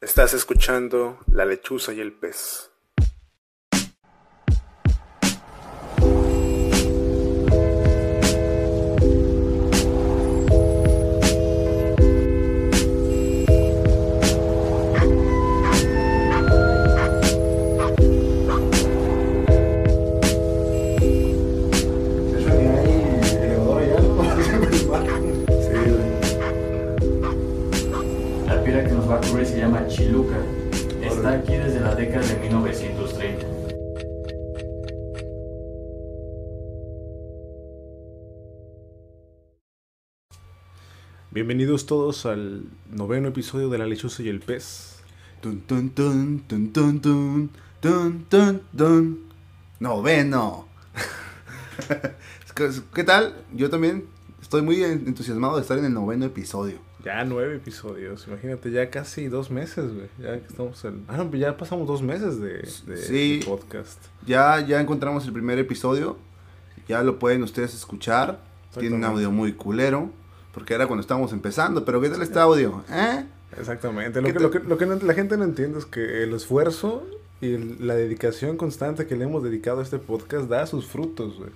[0.00, 2.70] Estás escuchando La lechuza y el pez.
[29.68, 30.36] Llama Chiluca.
[31.02, 33.46] Está aquí desde la década de 1930.
[41.30, 44.96] Bienvenidos todos al noveno episodio de La lechuza y el pez.
[45.40, 47.50] Tun, tun, tun, tun, tun, tun,
[47.80, 49.24] tun, tun, tun.
[49.78, 50.66] Noveno.
[52.54, 53.34] ¿Qué- ¿Qué tal?
[53.54, 54.06] Yo también
[54.40, 56.87] estoy muy entusiasmado de estar en el noveno episodio.
[57.04, 60.08] Ya nueve episodios, imagínate, ya casi dos meses, güey.
[60.20, 61.04] Ya estamos en...
[61.06, 62.54] Ah, no, pues ya pasamos dos meses de,
[62.86, 63.38] de- Sí.
[63.38, 64.02] de podcast.
[64.26, 66.16] Ya, ya encontramos el primer episodio.
[66.88, 68.40] Ya lo pueden ustedes escuchar.
[68.78, 70.10] Tiene un audio muy culero.
[70.52, 71.84] Porque era cuando estábamos empezando.
[71.84, 72.82] Pero ¿qué tal este audio?
[72.90, 73.24] ¿Eh?
[73.58, 74.20] Exactamente.
[74.20, 76.24] Lo ¿Qué que, te- lo que, lo que no- la gente no entiende es que
[76.24, 77.06] el esfuerzo
[77.40, 81.36] y el- la dedicación constante que le hemos dedicado a este podcast da sus frutos,
[81.38, 81.50] güey.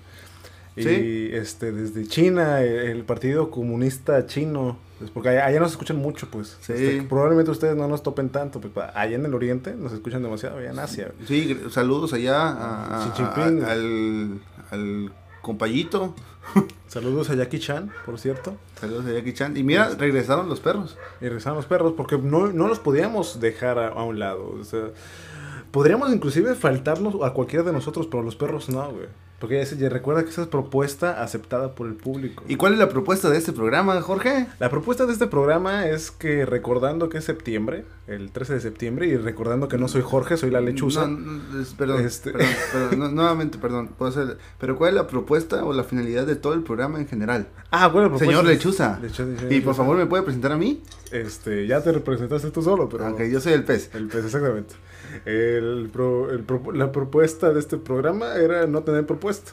[0.76, 1.30] Y Sí.
[1.32, 6.28] este, desde China, el, el Partido Comunista Chino, pues, porque allá, allá nos escuchan mucho,
[6.30, 6.56] pues.
[6.60, 6.72] Sí.
[6.72, 10.58] Este, probablemente ustedes no nos topen tanto, pues allá en el Oriente nos escuchan demasiado,
[10.58, 11.12] allá en Asia.
[11.26, 13.64] Sí, saludos allá a- a- Xi Jinping.
[13.64, 16.14] a- al, al compayito.
[16.88, 18.56] Saludos a Jackie Chan, por cierto.
[18.80, 19.56] Saludos a Jackie Chan.
[19.56, 20.96] Y mira, regresaron los perros.
[21.20, 24.54] Y regresaron los perros porque no, no los podíamos dejar a, a un lado.
[24.60, 24.88] O sea,
[25.70, 29.06] podríamos inclusive faltarnos a cualquiera de nosotros, pero los perros no, güey.
[29.42, 32.44] Porque ya, recuerda que esa es propuesta aceptada por el público.
[32.46, 34.46] ¿Y cuál es la propuesta de este programa, Jorge?
[34.60, 39.08] La propuesta de este programa es que recordando que es septiembre, el 13 de septiembre,
[39.08, 41.08] y recordando que no soy Jorge, soy la lechuza.
[41.08, 43.88] No, no, es- perdón, Este- perdón, perdón, no, nuevamente, perdón.
[43.98, 47.08] puedo hacer- pero ¿cuál es la propuesta o la finalidad de todo el programa en
[47.08, 47.48] general?
[47.72, 49.00] Ah, bueno, propuesta Señor es- Lechuza.
[49.02, 49.74] Lechu- señor Y por Lechuza.
[49.74, 50.84] favor, ¿me puede presentar a mí?
[51.10, 53.06] Este, ya te representaste tú solo, pero...
[53.06, 53.90] Aunque yo soy el pez.
[53.92, 54.74] El pez, exactamente.
[55.24, 59.52] El pro- el pro- la propuesta de este programa era no tener propuesta.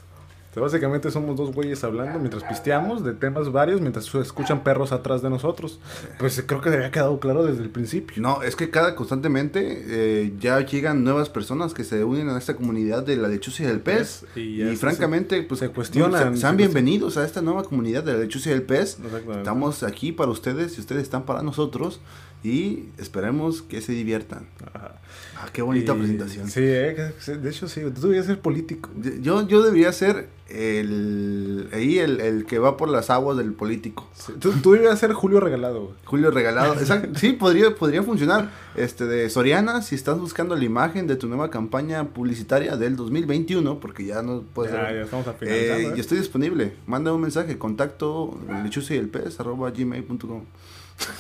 [0.50, 4.64] O sea, básicamente somos dos güeyes hablando mientras pisteamos de temas varios, mientras se escuchan
[4.64, 5.80] perros atrás de nosotros.
[6.18, 8.20] Pues creo que había quedado claro desde el principio.
[8.20, 12.56] No, es que cada constantemente eh, ya llegan nuevas personas que se unen a esta
[12.56, 14.26] comunidad de la lechuza y del pez.
[14.36, 17.62] Y Y, ya se- francamente, pues se cuestionan, se- Sean se bienvenidos a esta nueva
[17.64, 18.98] comunidad de la lechuza y del pez.
[19.38, 22.00] Estamos aquí para ustedes y ustedes están para nosotros.
[22.44, 24.48] Y esperemos que se diviertan.
[24.74, 24.96] Ajá.
[25.38, 26.50] Ah, qué bonita Y- presentación.
[26.50, 28.90] Sí, eh, de hecho sí, tú deberías ser político.
[29.22, 34.10] Yo, yo debería ser el, ahí el, el que va por las aguas del político.
[34.14, 35.94] Sí, Tú, tú deberías ser Julio Regalado, güey.
[36.06, 36.74] Julio regalado.
[36.80, 37.18] Exacto.
[37.20, 38.50] Sí, podría, podría funcionar.
[38.76, 43.80] Este de Soriana, si estás buscando la imagen de tu nueva campaña publicitaria del 2021,
[43.80, 44.72] porque ya no puedes.
[44.74, 45.80] Ya, ya estamos a finalizar.
[45.82, 46.74] Eh, yo estoy disponible.
[46.88, 50.44] Manda un mensaje, contacto lechuza y el pez arroba gmail.com.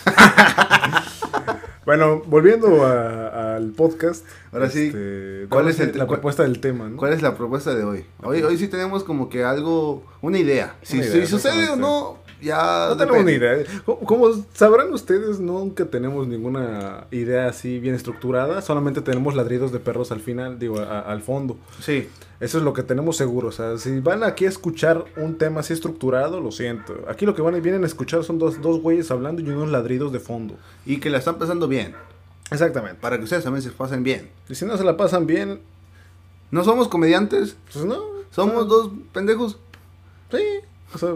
[1.85, 4.23] Bueno, volviendo a- al podcast.
[4.51, 6.87] Ahora sí, este, ¿cuál es el- la propuesta del tema?
[6.87, 6.97] ¿no?
[6.97, 8.05] ¿Cuál es la propuesta de hoy?
[8.21, 10.75] Hoy, hoy sí tenemos como que algo, una idea.
[10.83, 12.87] Si, Una si idea, sucede o no, ya.
[12.89, 13.57] No tenemos ni idea.
[14.05, 18.61] Como, sabrán ustedes, nunca tenemos ninguna idea así bien estructurada.
[18.61, 21.57] Solamente tenemos ladridos de perros al final, digo, a- al fondo.
[21.81, 22.07] Sí.
[22.39, 23.49] Eso es lo que tenemos seguro.
[23.49, 26.95] O sea, si van aquí a escuchar un tema así estructurado, lo siento.
[27.09, 29.69] Aquí lo que van y vienen a escuchar son dos, dos güeyes hablando y unos
[29.69, 30.55] ladridos de fondo.
[30.85, 31.95] Y que la están pasando bien.
[32.51, 32.97] Exactamente.
[33.01, 34.29] Para que ustedes también se pasen bien.
[34.47, 35.59] Y si no se la pasan bien,
[36.51, 37.99] No somos comediantes, pues no.
[38.31, 39.59] somos dos pendejos.
[40.31, 40.41] Sí.
[40.95, 41.09] O sea,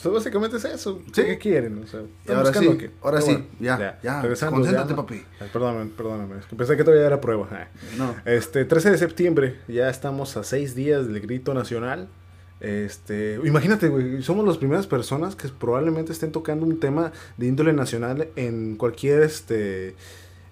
[0.00, 1.00] sea, básicamente es eso.
[1.12, 1.22] Sí.
[1.22, 1.82] ¿Qué quieren?
[1.82, 2.00] O sea,
[2.36, 4.96] ahora sí, ahora sí, bueno, ya, ya, regresando, concéntrate, ya.
[4.96, 5.22] papi.
[5.40, 6.38] Ay, Perdóname, perdóname.
[6.40, 7.48] Es que pensé que todavía era prueba.
[7.96, 8.14] No.
[8.24, 12.08] Este, 13 de septiembre, ya estamos a seis días del grito nacional.
[12.60, 17.72] Este, imagínate, güey, somos las primeras personas que probablemente estén tocando un tema de índole
[17.72, 19.94] nacional en cualquier, este,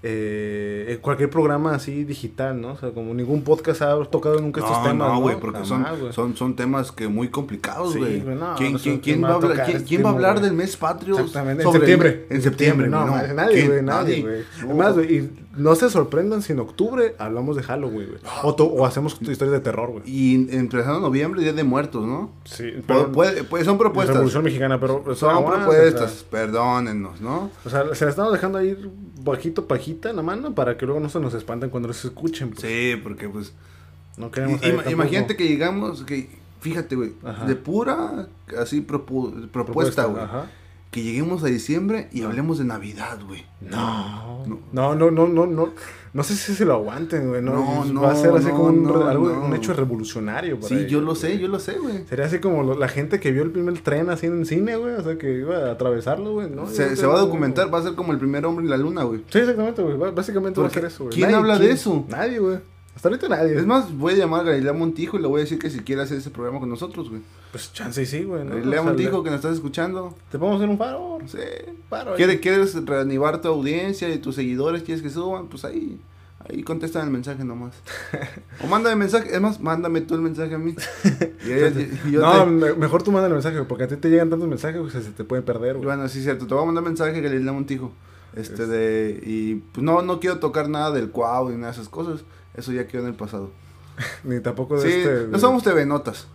[0.05, 2.73] eh, en cualquier programa así digital, ¿no?
[2.73, 5.21] O sea, como ningún podcast ha tocado nunca estos temas, no, ¿no?
[5.21, 8.21] güey, porque Jamás, son, son, son temas que muy complicados, Sí, güey.
[8.21, 10.09] güey, no, ¿Quién, no quién, sé, quién ¿quién va a hablar, tocar quién, quién va
[10.09, 10.45] a tema, hablar güey?
[10.47, 11.19] del mes patrio?
[11.19, 12.27] Exactamente, en septiembre.
[12.31, 13.35] En septiembre, no, no.
[13.35, 14.43] nadie, güey, nadie, güey.
[14.65, 18.21] Además, güey, y no se sorprendan si en octubre hablamos de Halloween, güey.
[18.43, 20.03] O, o hacemos historias de terror, güey.
[20.07, 22.31] Y empezando noviembre, Día de Muertos, ¿no?
[22.45, 24.15] Sí, Pu- puede- puede- son propuestas.
[24.17, 27.51] Revolución Mexicana, pero o sea, Son aguanta, propuestas, perdónennos, ¿no?
[27.65, 28.77] O sea, o sea, se la estamos dejando ahí
[29.23, 32.51] bajito, pajita en la mano para que luego no se nos espanten cuando nos escuchen.
[32.51, 32.61] pues.
[32.63, 33.53] Sí, porque pues...
[34.17, 36.29] No queremos ima- imagínate que llegamos, que
[36.61, 37.45] fíjate, güey, Ajá.
[37.47, 38.29] de pura,
[38.59, 40.23] así, propu- propuesta, güey.
[40.93, 43.45] Que lleguemos a diciembre y hablemos de Navidad, güey.
[43.63, 44.45] No.
[44.73, 45.71] No, no, no, no, no.
[46.13, 47.41] No sé si se lo aguanten, güey.
[47.41, 49.47] No, No, no, Va a ser así como un, no, re- algo- no.
[49.47, 50.57] un hecho revolucionario.
[50.57, 51.17] para Sí, ellos, yo lo güey.
[51.17, 52.05] sé, yo lo sé, güey.
[52.07, 54.93] Sería así como la gente que vio el primer tren así en cine, güey.
[54.95, 56.49] O sea, que iba a atravesarlo, güey.
[56.69, 57.73] Se, va a documentar, güey.
[57.73, 59.25] va a ser como el primer hombre en la luna, güey.
[59.31, 59.97] Sí, exactamente, güey.
[60.13, 61.17] Básicamente va a ser eso, güey.
[61.17, 62.05] ¿quién habla de eso?
[62.11, 62.59] Nadie, güey.
[62.95, 63.57] Hasta ahorita nadie.
[63.57, 65.81] Es más, voy a llamar a Galilea Montijo y le voy a decir que si
[65.81, 67.23] quiere hacer ese programa con nosotros, güey.
[67.53, 68.45] Pues chance y sí, güey.
[68.45, 68.51] ¿no?
[68.57, 70.17] Galilea O sea, le- que nos estás escuchando.
[70.31, 71.23] Te podemos hacer un favor.
[71.29, 71.39] Sí.
[71.89, 72.15] Paro.
[72.17, 74.83] ¿Quieres, ¿Quieres reanivar tu audiencia y tus seguidores?
[74.83, 75.49] ¿Quieres que suban?
[75.49, 76.01] Pues ahí,
[76.49, 77.75] ahí contestan el mensaje nomás.
[78.65, 80.75] O mándame mensaje, es más, mándame tú el mensaje a mí.
[81.47, 83.97] Y, ahí- y yo no, te- me- mejor tú manda el mensaje, porque a ti
[83.97, 85.85] te llegan tantos mensajes, que se te pueden perder, güey.
[85.85, 87.93] Bueno, sí es cierto, te voy a mandar mensaje Galilea Montijo.
[88.35, 91.91] Este de y pues no no quiero tocar nada del cuau ni nada de esas
[91.91, 92.23] cosas.
[92.55, 93.51] Eso ya quedó en el pasado.
[94.25, 95.29] Ni tampoco de Sí, este.
[95.29, 96.29] no somos TV Notas.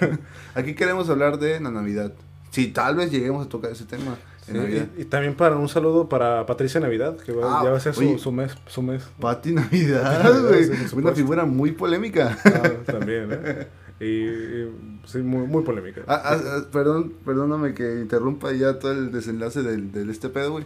[0.54, 2.12] Aquí queremos hablar de la Navidad.
[2.50, 4.16] Sí, tal vez lleguemos a tocar ese tema
[4.46, 4.86] Sí, en Navidad.
[4.96, 7.80] y, y también para un saludo para Patricia Navidad, que va- Ah, ya va a
[7.80, 8.52] ser su, su mes.
[8.66, 9.02] Su mes.
[9.18, 10.64] Pati Navidad, Navidad, güey.
[10.64, 12.36] sí, Una figura muy polémica.
[12.44, 13.66] Ah, también, ¿eh?
[14.00, 16.02] Y, y, sí, muy, muy polémica.
[16.08, 16.36] Ah,
[16.72, 20.64] perdón, perdóname que interrumpa ya todo el desenlace del, del este pedo, güey.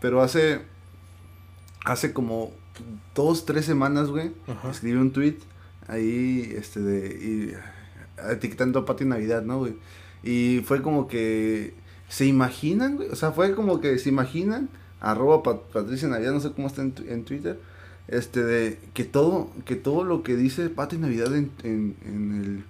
[0.00, 0.60] Pero hace,
[1.84, 2.52] hace como
[3.14, 4.30] dos, tres semanas, güey,
[4.70, 5.36] escribí un tweet
[5.88, 7.52] ahí, este, de, y,
[8.30, 9.74] etiquetando a Pati Navidad, ¿no, güey?
[10.22, 11.74] Y fue como que,
[12.08, 13.08] ¿se imaginan, güey?
[13.10, 14.68] O sea, fue como que, ¿se imaginan?
[15.00, 17.60] Arroba Pat- Patricia Navidad, no sé cómo está en, en Twitter.
[18.08, 22.64] Este, de que todo, que todo lo que dice Pati Navidad en, en, en el,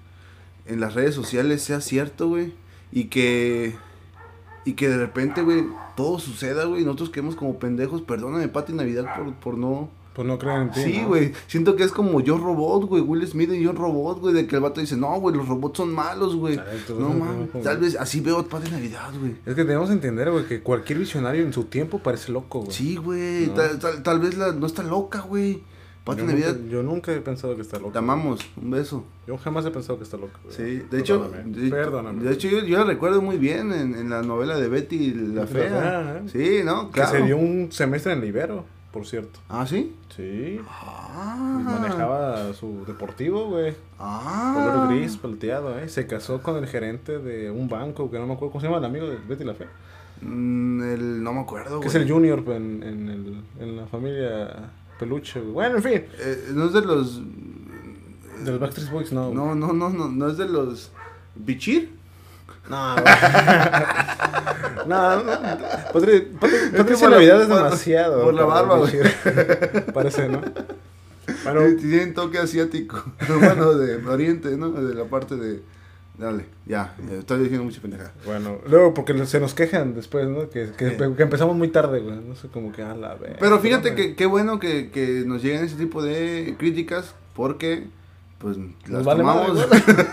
[0.73, 2.53] en las redes sociales sea cierto, güey.
[2.91, 3.75] Y que,
[4.65, 5.65] y que de repente, güey,
[5.97, 6.85] todo suceda, güey.
[6.85, 8.03] Nosotros quedemos como pendejos.
[8.03, 9.91] Perdóname, Pati Navidad, por, por no...
[10.19, 10.81] Pues no creen en ti.
[10.83, 11.09] Sí, ¿no?
[11.09, 11.33] güey.
[11.47, 13.01] Siento que es como Yo Robot, güey.
[13.03, 14.35] Will Smith en Yo Robot, güey.
[14.35, 16.59] De que el vato dice, no, güey, los robots son malos, güey.
[16.99, 17.63] No, mames.
[17.63, 19.37] Tal vez así veo Pati Navidad, güey.
[19.47, 22.73] Es que tenemos que entender, güey, que cualquier visionario en su tiempo parece loco, güey.
[22.73, 23.47] Sí, güey.
[23.47, 23.53] No.
[23.55, 25.63] Tal, tal, tal vez la, no está loca, güey.
[26.09, 27.93] Yo Navidad, Nunca, yo nunca he pensado que está loco.
[27.93, 28.41] te amamos.
[28.61, 29.05] Un beso.
[29.27, 30.33] Yo jamás he pensado que está loco.
[30.43, 30.57] güey.
[30.57, 32.25] Sí, de hecho, Perdóname, de, perdóname.
[32.25, 35.47] de hecho yo, yo la recuerdo muy bien en, en la novela de Betty la
[35.47, 35.71] Fea.
[35.71, 36.23] la Fea, ¿eh?
[36.61, 36.87] Sí, ¿no?
[36.91, 37.11] Que Claro.
[37.19, 39.39] se dio un semestre en Libero, por cierto.
[39.49, 39.95] Ah, ¿sí?
[40.15, 40.61] Sí.
[40.69, 41.61] Ah.
[41.63, 43.75] Manejaba su deportivo, güey.
[43.99, 44.53] Ah.
[44.55, 45.89] Color gris, plateado, ¿eh?
[45.89, 48.79] Se casó con el gerente de un banco, que no me acuerdo cómo se llama,
[48.79, 49.69] el amigo de Betty la Fea.
[50.23, 53.87] Mm, el, no me acuerdo, Que es el junior pues, en, en, el, en la
[53.87, 55.53] familia peluche, güey.
[55.53, 56.05] Bueno, en fin.
[56.19, 57.23] Eh, no es de los...
[58.45, 59.33] De los Backstreet Boys, no.
[59.33, 60.93] No, no, no, no, no es de los...
[61.35, 61.98] ¿Bichir?
[64.87, 65.41] No, no, no.
[65.93, 68.25] Patri- Patri- Patricia Navidad es demasiado.
[68.25, 68.93] por la barba, güey.
[69.95, 70.41] Parece, ¿no?
[71.45, 73.03] Bueno, Tienen toque asiático.
[73.29, 74.71] bueno, de Oriente, ¿no?
[74.71, 75.61] De la parte de...
[76.17, 78.13] Dale, ya, ya, estoy diciendo mucha pendejada.
[78.27, 80.49] bueno, luego porque se nos quejan después, ¿no?
[80.51, 80.97] Que, que, Sí.
[81.17, 82.17] que empezamos muy tarde, güey.
[82.17, 83.37] No sé, como que a la vez.
[83.39, 87.87] Pero fíjate que qué bueno que, que nos lleguen ese tipo de críticas porque
[88.39, 89.67] pues las Nos vale tomamos.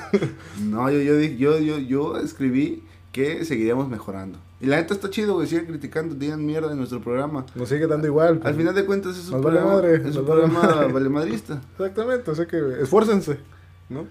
[0.62, 4.39] no, yo, yo, yo, yo, yo escribí que seguiríamos mejorando.
[4.62, 7.45] Y la neta está chido, güey, sigan criticando, digan mierda en nuestro programa.
[7.56, 8.38] Nos sigue dando igual.
[8.39, 8.48] pues.
[8.48, 10.94] Al final de cuentas es un Nos vale programa, madre, es un vale programa madre.
[10.94, 11.62] valemadrista.
[11.74, 13.38] Exactamente, o sea que esfuércense,
[13.89, 14.07] ¿no?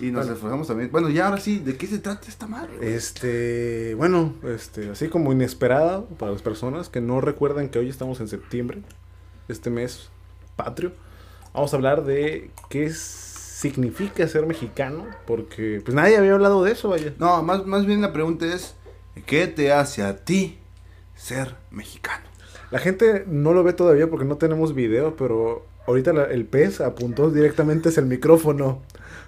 [0.00, 0.90] Y nos esforzamos también.
[0.92, 2.76] Bueno, ya ahora sí, ¿de qué se trata esta madre?
[2.76, 2.92] güey?
[2.94, 8.20] Este, bueno, este, así como inesperada para las personas que no recuerdan que hoy estamos
[8.20, 8.82] en septiembre,
[9.48, 10.08] este mes
[10.54, 10.92] patrio,
[11.52, 13.27] vamos a hablar de qué es-
[13.62, 17.12] significa ser mexicano, porque pues nadie había hablado de eso, vaya.
[17.18, 18.76] No, más, más bien la pregunta es,
[19.26, 20.58] ¿qué te hace a ti
[21.16, 22.24] ser mexicano?
[22.70, 26.80] La gente no lo ve todavía porque no tenemos video, pero ahorita la- el pez
[26.80, 28.80] apuntó directamente hacia el micrófono,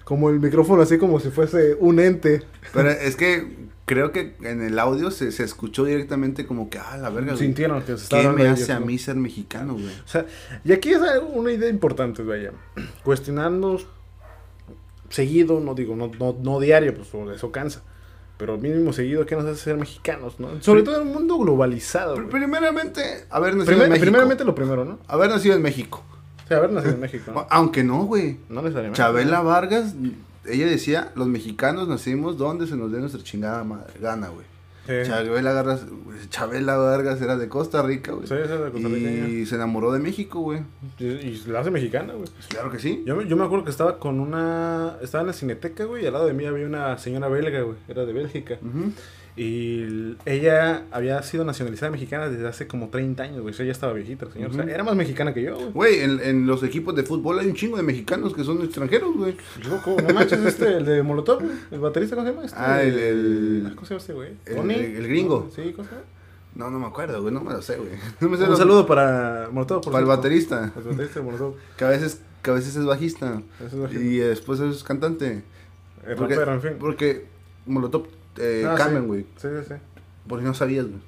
[0.05, 2.43] como el micrófono así como si fuese un ente.
[2.73, 6.95] Pero es que creo que en el audio se, se escuchó directamente como que, ah,
[6.97, 7.35] la verga.
[7.35, 9.87] Sintieron que se estaba ¿Qué me hace ellos, a mí ser mexicano, güey?
[10.05, 10.25] O sea,
[10.63, 11.01] y aquí es
[11.33, 12.51] una idea importante, vaya.
[13.03, 13.87] Cuestionarnos
[15.11, 17.81] seguido, no digo, no, no, no diario, pues eso cansa.
[18.37, 20.49] Pero mínimo seguido, ¿qué nos hace ser mexicanos, no?
[20.63, 22.15] Sobre todo en un mundo globalizado.
[22.15, 22.29] Pr- güey.
[22.29, 24.03] Primeramente, haber nacido Primer- en México.
[24.05, 24.97] primeramente lo primero, ¿no?
[25.07, 26.03] Haber nacido en México.
[26.43, 27.31] O sea, haber nacido en México.
[27.33, 27.45] ¿no?
[27.51, 28.37] Aunque no, güey.
[28.49, 28.97] No necesariamente.
[28.97, 29.93] Chabela Vargas,
[30.45, 34.45] ella decía, los mexicanos nacimos donde se nos dé nuestra chingada madre- gana, güey.
[34.87, 34.93] Sí.
[35.05, 35.85] Chabela, Vargas,
[36.29, 38.27] Chabela Vargas era de Costa Rica, güey.
[38.27, 39.27] Sí, es de costarriceña.
[39.27, 40.61] y se enamoró de México, güey.
[40.99, 42.25] Y, y la hace mexicana, güey.
[42.35, 43.03] Pues claro que sí.
[43.05, 44.97] Yo, me- yo me acuerdo que estaba con una...
[45.01, 47.77] Estaba en la cineteca, güey, y al lado de mí había una señora belga, güey.
[47.87, 48.57] Era de Bélgica.
[49.37, 53.53] Y ella había sido nacionalizada mexicana desde hace como 30 años, güey.
[53.53, 54.51] O sea, ella estaba viejita, la señora.
[54.51, 55.71] O sea, era más mexicana que yo, güey.
[55.71, 59.15] Güey, en, en los equipos de fútbol hay un chingo de mexicanos que son extranjeros,
[59.15, 59.37] güey.
[59.69, 61.55] Loco, no manches, este, el de Molotov, güey.
[61.71, 62.45] El baterista, ¿cómo se llama?
[62.45, 64.29] Este, Ah, el- el- ¿Cómo se llama este, güey?
[64.45, 65.49] el- el- el gringo.
[65.55, 66.05] Sí, ¿cómo se llama?
[66.53, 67.89] No, no me acuerdo, güey, no me lo sé, güey.
[68.19, 71.55] No me sé Un saludo para Molotov, por Para el baterista, El baterista de Molotov.
[71.77, 73.41] que a veces, que a veces es bajista.
[73.65, 75.43] Es el- Y después es cantante.
[76.05, 76.71] el Porque, rapero, en fin.
[76.77, 77.25] porque
[77.65, 78.07] Molotov
[78.37, 78.95] eh, Ah, sí.
[79.05, 79.21] güey.
[79.37, 79.73] Sí, sí, sí.
[80.27, 81.01] Porque no sabías, güey.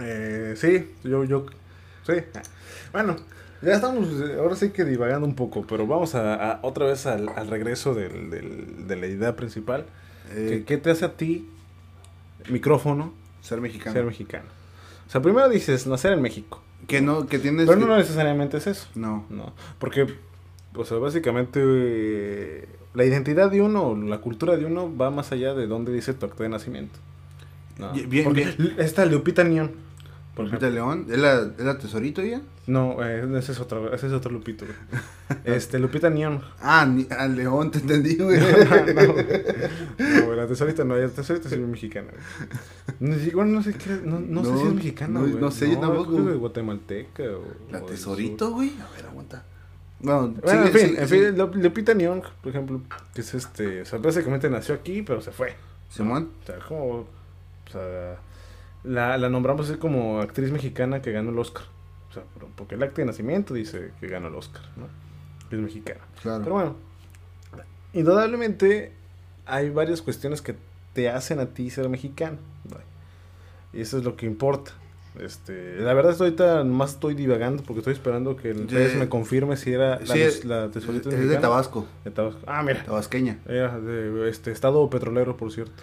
[0.00, 1.46] Eh, sí, yo, yo,
[2.06, 2.14] sí.
[2.92, 3.16] Bueno,
[3.60, 7.06] ya estamos, eh, ahora sí que divagando un poco, pero vamos a, a- otra vez
[7.06, 9.84] al, al regreso del, del- de la idea principal.
[10.30, 11.48] Eh, ¿Qué, qué te hace a ti,
[12.48, 13.92] micrófono, ser mexicano.
[13.94, 14.44] ser mexicano?
[15.06, 16.62] O sea, primero dices, nacer en México.
[16.88, 17.66] que no, que tienes.
[17.66, 18.88] Pero que- no necesariamente es eso.
[18.94, 19.26] No.
[19.28, 20.06] No, porque,
[20.74, 25.54] o sea, básicamente eh, la identidad de uno, la cultura de uno va más allá
[25.54, 26.98] de dónde dice tu acta de nacimiento.
[27.78, 28.74] No, bien, porque bien.
[28.78, 29.44] esta Lupita
[30.34, 30.70] por Lupita ejemplo.
[30.70, 32.40] León, ¿es la, es la tesorito ella?
[32.66, 34.76] No, eh, ese es otro, ese es otro Lupito, güey.
[35.44, 36.40] Este, Lupita Nyong.
[36.60, 38.38] Ah, ni, a León, te entendí, güey.
[38.40, 42.08] No, no, no, güey, la tesorita no, la tesorita es mexicana,
[43.00, 43.30] güey.
[43.32, 45.34] Bueno, no sé qué, no, no, sé si es mexicana, no- güey.
[45.34, 46.12] no sé, yo tampoco.
[46.12, 47.44] creo que de guatemalteca o...
[47.70, 48.72] La o tesorito, güey.
[48.80, 49.44] A ver, aguanta.
[50.02, 52.80] Bueno, Bueno, en fin, sigue, en fin, Lupita Nyong, por ejemplo,
[53.14, 55.54] que es este, o sea, básicamente nació aquí, pero se fue.
[55.88, 56.30] Simón.
[56.42, 57.06] O sea, como, o
[57.70, 58.16] sea,
[58.84, 61.64] la, la nombramos así como actriz mexicana que ganó el Oscar.
[62.10, 64.86] O sea, por- porque el acta de nacimiento dice que ganó el Oscar, ¿no?
[65.56, 66.00] Es mexicana.
[66.20, 66.42] Claro.
[66.42, 66.76] Pero bueno,
[67.92, 68.92] indudablemente
[69.46, 70.56] hay varias cuestiones que
[70.94, 72.38] te hacen a ti ser mexicano.
[72.68, 72.76] ¿no?
[73.72, 74.72] Y eso es lo que importa.
[75.20, 79.08] Este, la verdad estoy ahorita más estoy divagando porque estoy esperando que el juez me
[79.10, 81.36] confirme si era la, Sí, es- la tesorita es de.
[81.36, 82.40] Tabasco, De Tabasco.
[82.46, 82.82] Ah, mira.
[82.84, 83.38] tabasqueña.
[83.46, 85.74] Era de este estado petrolero, por cierto.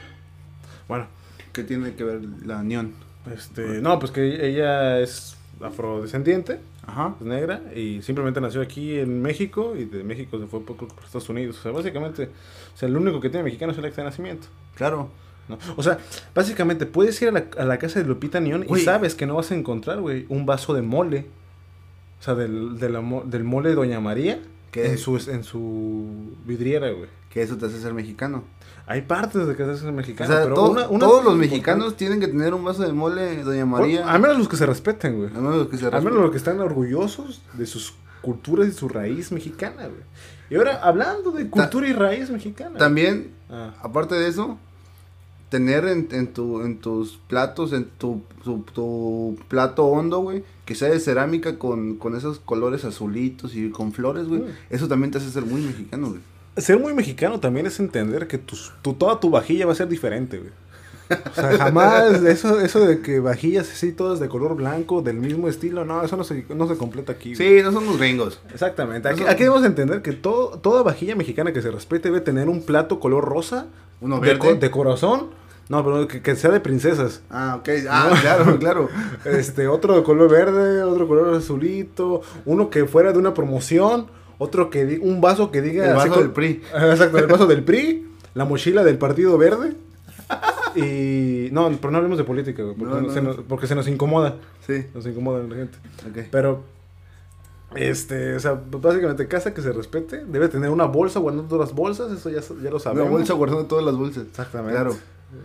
[0.87, 1.05] Bueno,
[1.53, 2.93] ¿Qué tiene que ver la Neón?
[3.33, 7.15] este, no, pues que ella es afrodescendiente, Ajá.
[7.19, 10.87] es negra y simplemente nació aquí en México y de México se fue por, por
[11.03, 11.59] Estados Unidos.
[11.59, 12.29] O sea, básicamente,
[12.73, 14.47] o sea, el único que tiene mexicano es el acta de nacimiento.
[14.75, 15.09] Claro.
[15.49, 15.57] ¿No?
[15.75, 15.97] O sea,
[16.33, 19.35] básicamente puedes ir a la, a la casa de Lupita Nyong y sabes que no
[19.35, 21.25] vas a encontrar, güey, un vaso de mole.
[22.19, 24.39] O sea, del, del mole de Doña María
[24.71, 24.91] ¿Qué?
[24.91, 27.09] en su, en su vidriera, güey.
[27.29, 28.43] Que eso te hace ser mexicano.
[28.87, 31.35] Hay partes de que se hacen O mexicanos, sea, pero to- una- una todos los
[31.37, 34.01] mexicanos tienen que tener un vaso de mole, Doña María.
[34.01, 35.29] Bueno, a menos los que se respeten, güey.
[35.29, 36.21] A menos que se Al menos respeten.
[36.23, 40.01] los que están orgullosos de sus culturas y su raíz mexicana, güey.
[40.49, 42.77] Y ahora, hablando de cultura y raíz mexicana.
[42.79, 44.57] También, Ah, aparte de eso,
[45.49, 50.75] tener en, en, tu, en tus platos, en tu, tu, tu plato hondo, güey, que
[50.75, 54.41] sea de cerámica con, con esos colores azulitos y con flores, güey.
[54.41, 54.45] Mm.
[54.69, 56.21] Eso también te hace ser muy mexicano, güey.
[56.57, 59.87] Ser muy mexicano también es entender que tus, tu, toda tu vajilla va a ser
[59.87, 60.51] diferente, güey.
[61.09, 65.47] O sea, jamás eso, eso de que vajillas así todas de color blanco, del mismo
[65.47, 67.33] estilo, no, eso no se, no se completa aquí.
[67.33, 67.57] güey.
[67.57, 68.39] Sí, no somos gringos.
[68.53, 69.09] Exactamente.
[69.09, 72.61] Aquí, aquí debemos entender que todo, toda vajilla mexicana que se respete debe tener un
[72.61, 73.65] plato color rosa,
[74.01, 74.55] Uno de, verde.
[74.55, 75.29] de corazón,
[75.69, 77.21] no, pero que, que sea de princesas.
[77.29, 77.69] Ah, ok.
[77.89, 78.89] Ah, claro, claro.
[79.23, 84.07] Este, otro de color verde, otro color azulito, uno que fuera de una promoción,
[84.39, 86.61] otro que di- un vaso que diga El vaso con- del PRI.
[86.73, 89.75] Exacto, el vaso del PRI, la mochila del Partido Verde.
[90.75, 93.11] Y no, pero no hablemos de política, güey, porque, No, no.
[93.13, 94.35] Se nos, porque se nos incomoda,
[94.65, 95.77] Sí, nos incomoda la gente.
[96.07, 96.27] ok.
[96.31, 96.63] Pero
[97.75, 101.75] este, o sea, básicamente casa que se respete debe tener una bolsa guardando todas las
[101.75, 103.09] bolsas, eso ya, ya lo Una sabemos.
[103.11, 104.23] bolsa guardando todas las bolsas.
[104.25, 104.73] Exactamente.
[104.73, 104.95] Claro.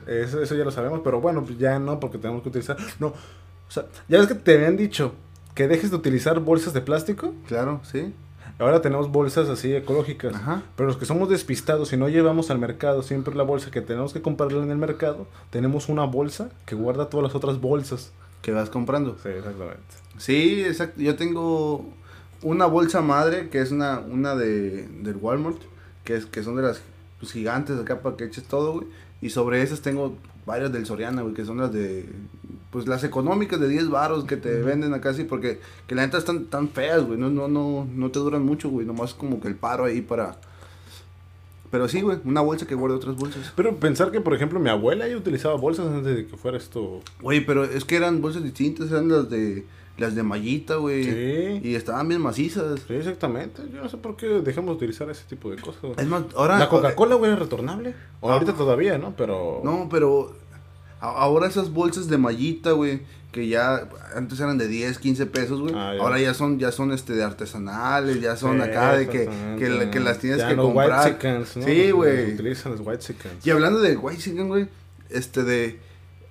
[0.07, 2.77] Eso, eso ya lo sabemos, pero bueno, pues ya no, porque tenemos que utilizar.
[2.99, 5.15] No, o sea, ya ves que te habían dicho
[5.55, 7.33] que dejes de utilizar bolsas de plástico.
[7.47, 8.13] Claro, sí.
[8.59, 10.35] Ahora tenemos bolsas así ecológicas.
[10.35, 10.63] Ajá.
[10.77, 14.13] Pero los que somos despistados y no llevamos al mercado siempre la bolsa que tenemos
[14.13, 18.13] que comprarla en el mercado, tenemos una bolsa que guarda todas las otras bolsas.
[18.43, 19.17] Que vas comprando.
[19.23, 19.83] Sí, exactamente.
[20.19, 21.01] Sí, exacto.
[21.01, 21.85] Yo tengo
[22.43, 25.59] una bolsa madre que es una, una de, del Walmart,
[26.05, 26.83] que, es, que son de las
[27.19, 28.87] pues, gigantes acá para que eches todo, güey.
[29.25, 32.05] Y sobre esas tengo varias del Soriana, güey, que son las de,
[32.71, 36.19] pues las económicas de 10 baros que te venden acá así, porque que la neta
[36.19, 39.49] están tan feas, güey, no, no, no, no te duran mucho, güey, nomás como que
[39.49, 40.37] el paro ahí para...
[41.71, 43.51] Pero sí, güey, una bolsa que guarda otras bolsas.
[43.57, 47.01] Pero pensar que, por ejemplo, mi abuela ya utilizaba bolsas antes de que fuera esto.
[47.23, 49.65] Güey, pero es que eran bolsas distintas, eran las de,
[49.97, 51.05] las de mallita, güey.
[51.05, 51.61] Sí.
[51.69, 52.81] Y estaban bien macizas.
[52.89, 53.63] Sí, exactamente.
[53.73, 55.83] Yo no sé por qué dejamos de utilizar ese tipo de cosas.
[55.83, 55.95] güey.
[55.99, 56.59] Es más, ahora...
[56.59, 57.95] La Coca-Cola, güey, es retornable.
[58.21, 58.35] O Ah.
[58.35, 59.15] ahorita todavía, ¿no?
[59.17, 59.61] Pero.
[59.65, 60.35] No, pero
[61.01, 65.75] ahora esas bolsas de mallita, güey, que ya antes eran de 10, 15 pesos, güey.
[65.77, 69.29] Ah, ahora ya son ya son este de artesanales, ya son Sí, acá de que,
[69.59, 70.91] que, que las tienes Ya que los comprar.
[71.05, 71.65] Whitexicans, ¿no?
[71.65, 72.35] Sí, güey.
[72.35, 73.47] Utilizan los White Chickens.
[73.47, 74.67] Y hablando de White Chicken, güey,
[75.11, 75.79] este de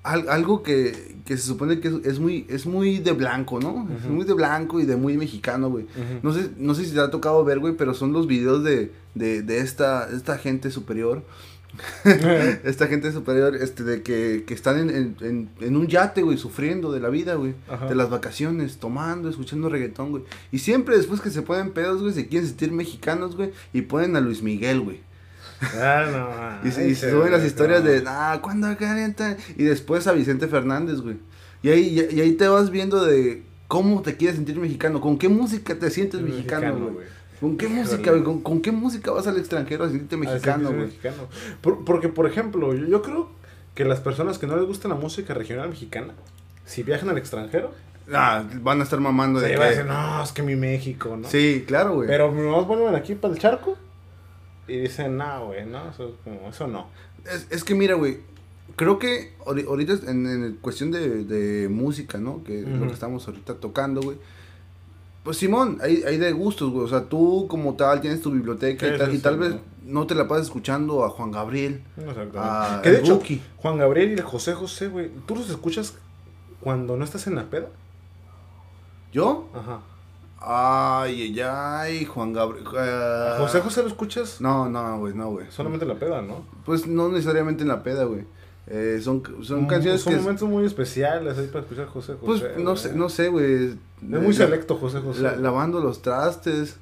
[0.03, 3.87] al- algo que, que se supone que es, es muy es muy de blanco, ¿no?
[3.97, 5.85] Es muy de blanco y de muy mexicano, güey.
[6.21, 8.91] No sé, no sé si te ha tocado ver, güey, pero son los videos de,
[9.15, 11.23] de, de esta, esta gente superior.
[12.63, 16.37] esta gente superior, este, de que, que están en, en, en, en un yate, güey,
[16.37, 17.55] sufriendo de la vida, güey.
[17.67, 17.87] Ajá.
[17.87, 20.23] De las vacaciones, tomando, escuchando reggaetón, güey.
[20.51, 24.15] Y siempre después que se ponen pedos, güey, se quieren sentir mexicanos, güey, y ponen
[24.15, 24.99] a Luis Miguel, güey.
[25.79, 26.67] Ah, no.
[26.67, 29.37] Y se, y se suben las historias de, ah, ¿cuándo calienta?
[29.57, 31.17] Y después a Vicente Fernández, güey.
[31.61, 35.29] Y ahí, y ahí te vas viendo de cómo te quieres sentir mexicano, con qué
[35.29, 37.05] música te sientes mexicano, güey.
[37.39, 38.23] ¿Con qué música, güey?
[38.23, 40.89] ¿Con, con qué música vas al extranjero a sentirte mexicano, güey?
[41.61, 43.29] Por- porque, por ejemplo, yo, yo creo
[43.75, 46.13] que las personas que no les gusta la música regional mexicana,
[46.65, 47.71] si viajan al extranjero,
[48.13, 49.75] Ah, van a estar mamando de van a que...
[49.77, 51.25] decir, no, es que mi México, ¿no?
[51.29, 52.07] Sí, claro, güey.
[52.09, 53.77] Pero nomás vuelven aquí para el charco
[54.67, 56.87] y dicen, no, güey, no, eso, como, eso no.
[57.25, 58.19] Es, es que mira, güey,
[58.75, 62.43] creo que ahori- ahorita en, en cuestión de, de música, ¿no?
[62.43, 64.17] Que es lo que estamos ahorita tocando, güey.
[65.23, 66.83] Pues Simón, hay, hay de gustos, güey.
[66.83, 69.39] O sea, tú como tal tienes tu biblioteca Sí, y tal, sí, y tal sí,
[69.39, 69.59] vez ¿no?
[70.01, 71.81] no te la pases escuchando a Juan Gabriel.
[71.95, 72.37] Exactamente.
[72.39, 73.41] Ah, que de hecho, Buki.
[73.57, 75.95] Juan Gabriel y el José José, güey, ¿tú los escuchas
[76.59, 77.69] cuando no estás en la peda?
[79.13, 79.49] ¿Yo?
[79.53, 79.79] Ajá.
[80.45, 82.65] Ay, ay, ay, Juan Gabriel.
[82.67, 85.45] ¿A José José lo escuchas No, no, güey, no, güey.
[85.49, 86.43] solamente en la peda, ¿no?
[86.65, 88.25] Pues no necesariamente en la peda, güey.
[88.67, 90.19] Eh, son son Mm, canciones Son que...
[90.19, 92.53] momentos muy especiales ahí para escuchar José Pues José.
[92.57, 92.77] no güey.
[92.77, 93.65] sé, no sé, güey.
[93.71, 95.21] Es muy selecto José José.
[95.21, 96.77] La- lavando los trastes,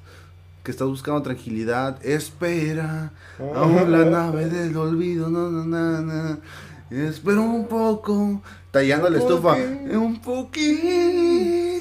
[0.64, 2.04] que estás buscando tranquilidad.
[2.04, 3.44] Espera, Ah.
[3.56, 6.38] aún la nave del olvido, no, no, no, no.
[6.90, 9.54] Espera un poco, tallando la estufa.
[9.54, 11.71] Un poquito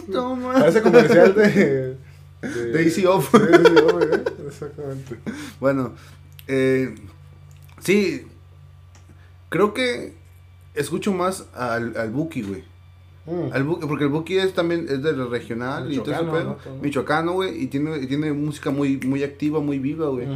[0.60, 1.98] Parece comercial de...
[2.42, 3.30] De Easy Off.
[3.32, 4.24] Sí, de Easy Off, ¿eh?
[4.48, 5.18] Exactamente.
[5.60, 5.94] Bueno,
[6.48, 6.96] eh,
[7.80, 8.26] sí,
[9.50, 10.14] creo que
[10.74, 12.64] escucho más al, al Buki, güey.
[13.28, 13.54] Mm.
[13.54, 16.44] Al Bu- porque el Buki es también es del regional y todo Michoacano.
[16.44, 16.56] ¿no?
[16.56, 16.76] Todo.
[16.78, 20.28] Michoacano, güey, y tiene, y tiene música muy, muy activa, muy viva, güey.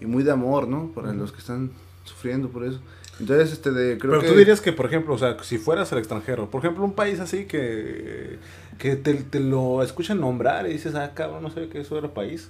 [0.00, 0.92] Y muy de amor, ¿no?
[0.94, 1.72] Para los que están
[2.04, 2.80] sufriendo por eso.
[3.20, 4.28] Entonces, este, de, creo Pero que...
[4.28, 7.20] tú dirías que, por ejemplo, o sea, si fueras al extranjero, por ejemplo, un país
[7.20, 8.38] así que,
[8.78, 12.08] que te, te lo escuchan nombrar y dices, ah, cabrón, no sé qué eso era
[12.08, 12.48] país,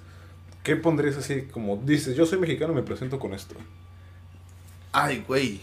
[0.62, 3.56] ¿qué pondrías así como, dices, yo soy mexicano y me presento con esto?
[4.92, 5.60] Ay, güey.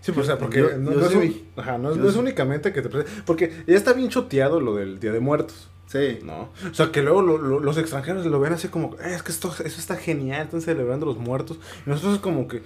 [0.00, 1.96] Sí, pues, o sea, porque Yo- no, yo no es, soy- un- ajá, no es-
[1.96, 4.98] yo no es soy- únicamente que te presentes, porque ya está bien choteado lo del
[4.98, 6.18] Día de Muertos, Sí.
[6.24, 6.48] ¿no?
[6.70, 9.30] O sea, que luego lo- lo- los extranjeros lo ven así como, "Eh, es que
[9.30, 12.62] esto, eso está genial, están celebrando los muertos, y nosotros es como que,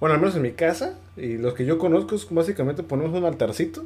[0.00, 3.24] bueno, al menos en mi casa, y los que yo conozco, es básicamente ponemos un
[3.24, 3.84] altarcito,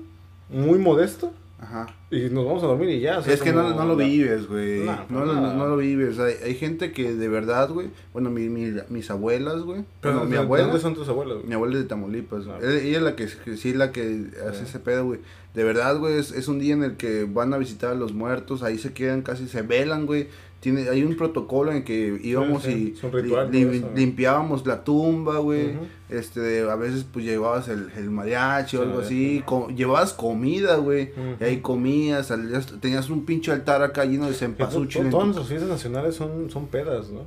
[0.50, 1.88] muy modesto, Ajá.
[2.10, 3.18] y nos vamos a dormir y ya.
[3.18, 4.84] o sea, es que no, no lo vives, güey.
[4.84, 6.18] No, No, no lo vives.
[6.20, 7.88] Hay, hay gente que de verdad, güey.
[8.12, 9.84] Bueno, mi, mi- mis abuelas, güey.
[10.00, 10.64] Pero, Bueno, mi ¿de- abuela.
[10.66, 11.44] ¿Dónde son tus abuelos?
[11.44, 12.44] Mi abuela es de Tamaulipas.
[12.48, 12.58] Ah.
[12.62, 15.20] Ella, ella es la que, que sí la que hace ese pedo, güey.
[15.54, 18.12] De verdad, güey, es, es un día en el que van a visitar a los
[18.12, 20.28] muertos, ahí se quedan casi, se velan, güey.
[20.60, 25.38] Tiene, hay un protocolo en que íbamos sí, y ritual, li- li- limpiábamos la tumba,
[25.38, 25.74] güey.
[26.08, 29.06] Este, a veces pues llevabas el, el mariachi o algo sí.
[29.38, 31.10] así, co- llevabas comida, güey.
[31.40, 35.10] Y ahí comías, salías- tenías un pinche altar acá lleno de cempasúchil.
[35.10, 37.20] Todas nuestras fiestas nacionales son, son pedas, ¿no?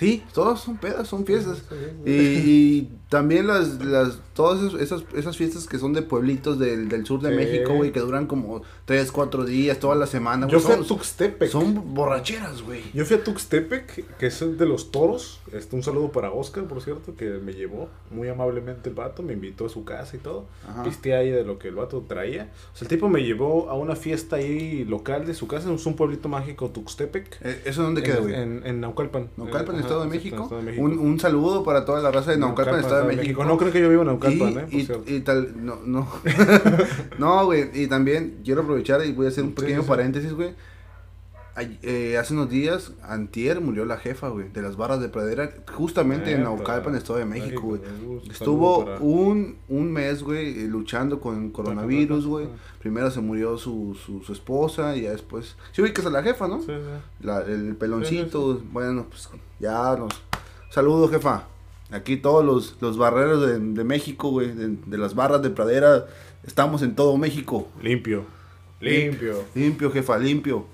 [0.00, 1.62] Sí, todas son pedas, son fiestas.
[1.68, 6.88] Sí, Y, y también las, las, todas esas- esas, fiestas que son de pueblitos del,
[6.88, 7.36] del sur de Sí.
[7.36, 10.64] México, güey, que duran como 3, 4 días, toda la semana, Yo güey.
[10.64, 11.50] fui a Son, Tuxtepec.
[11.50, 12.80] son borracheras, güey.
[12.94, 15.40] Yo fui a Tuxtepec, que es el de los toros.
[15.52, 19.34] Este, un saludo para Oscar, por cierto, que me llevó muy amablemente el vato, me
[19.34, 20.46] invitó a su casa y todo.
[20.84, 22.50] Pisté ahí de lo que el vato traía.
[22.72, 25.84] O sea, el tipo me llevó a una fiesta ahí local de su casa, es
[25.86, 27.38] un pueblito mágico, Tuxtepec.
[27.42, 28.34] Eh, ¿Eso dónde queda, güey?
[28.34, 29.28] En, en Naucalpan.
[29.36, 30.42] Naucalpan, Eh, Estado de México.
[30.44, 30.82] Estado de México.
[30.84, 33.44] Un, un saludo para toda la raza de Naucalpan, Estado de México.
[33.44, 34.60] No creo que yo vivo en Naucalpan, y, ¿eh?
[34.62, 35.04] Por y- cierto.
[35.12, 36.08] y tal, no, no.
[37.18, 39.88] no, güey, y también quiero aprovechar y voy a hacer un pequeño sí, sí.
[39.88, 40.54] paréntesis, güey.
[41.82, 46.30] Eh, hace unos días, antier, murió la jefa, güey, de las barras de pradera, justamente
[46.32, 46.50] en Neta.
[46.50, 47.80] Naucalpan, Estado de México, güey.
[48.30, 52.48] Estuvo para- un, un mes, güey, eh, luchando con coronavirus, güey.
[52.80, 55.56] Primero se murió su, su, su esposa y ya después...
[55.72, 56.60] Sí, ubicas a la jefa, ¿no?
[56.60, 57.24] Sí, sí.
[57.26, 60.12] La- el peloncito, bueno, pues ya nos...
[60.70, 61.46] Saludos, jefa.
[61.90, 66.06] Aquí todos los, los barreros de, de México, güey, de, de las barras de pradera,
[66.44, 67.68] estamos en todo México.
[67.82, 68.24] Limpio.
[68.80, 69.44] Limpio.
[69.54, 70.64] Limpio, jefa, limpio.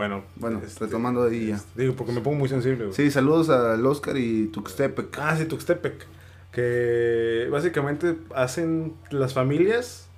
[0.00, 1.56] Bueno, Bueno, este, retomando ya.
[1.56, 2.84] este, Digo, porque me pongo muy sensible.
[2.84, 2.94] güey.
[2.94, 5.14] Sí, saludos al Oscar y Tuxtepec.
[5.18, 6.06] Ah, sí, Tuxtepec.
[6.52, 10.08] Que básicamente hacen las familias,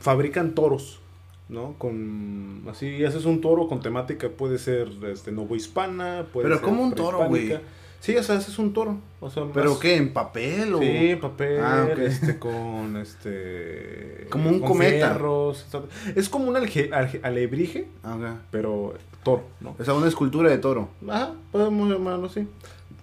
[0.00, 1.00] fabrican toros,
[1.48, 1.74] ¿no?
[1.78, 6.82] Con, así haces un toro con temática, puede ser este, novohispana, puede Pero ser ¿cómo
[6.82, 7.58] un toro, güey?
[8.00, 8.98] Sí, o sea, ese es un toro.
[9.20, 9.96] O sea, ¿Pero más- qué?
[9.96, 10.78] ¿En papel o...?
[10.78, 14.26] Sí, papel, Ah, este, con este...
[14.30, 15.10] Como un con cometa.
[15.10, 15.66] fierros,
[16.14, 18.38] es como un alge- alge- alebrije, Ah, ok.
[18.50, 19.74] pero toro, ¿no?
[19.78, 20.88] O sea, una escultura de toro.
[21.08, 22.46] Ajá, podemos llamarlo así.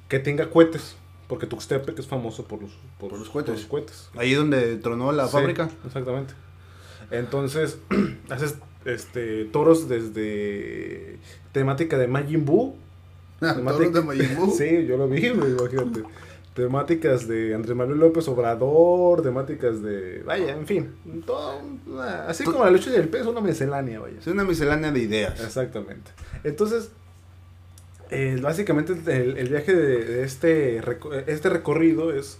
[0.07, 0.95] Que tenga cohetes,
[1.27, 3.55] porque Tuxtepec es famoso por los, por, Por los cohetes.
[3.55, 4.09] los cohetes.
[4.15, 5.69] Ahí donde tronó la Sí, fábrica.
[5.85, 6.33] Exactamente.
[7.11, 7.79] Entonces,
[8.29, 8.55] haces
[8.85, 11.17] este, toros desde
[11.51, 12.77] temática de Majin Buu.
[14.35, 14.51] Buu.
[14.57, 16.03] sí, yo lo vi, imagínate.
[16.53, 20.23] Temáticas de Andrés Manuel López Obrador, temáticas de.
[20.25, 20.95] Vaya, en fin.
[21.25, 24.17] Todo, una- así como la lucha del pez, una miscelánea, vaya.
[24.19, 25.39] Es una miscelánea de ideas.
[25.43, 26.11] Exactamente.
[26.45, 26.91] Entonces,
[28.09, 30.81] eh, básicamente el, el viaje de, de este,
[31.27, 32.37] este recorrido es,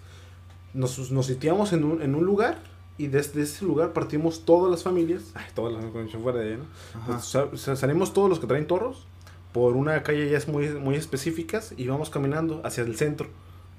[0.74, 2.60] nos, nos sitiamos en un, en un lugar
[2.98, 5.84] y desde ese lugar partimos todas las familias, ay, todas las
[6.22, 6.64] fuera de allá,
[7.08, 7.76] ¿no?
[7.76, 9.08] Salimos todos los que traen toros
[9.56, 13.30] por una calle ya es muy, muy específicas y vamos caminando hacia el centro,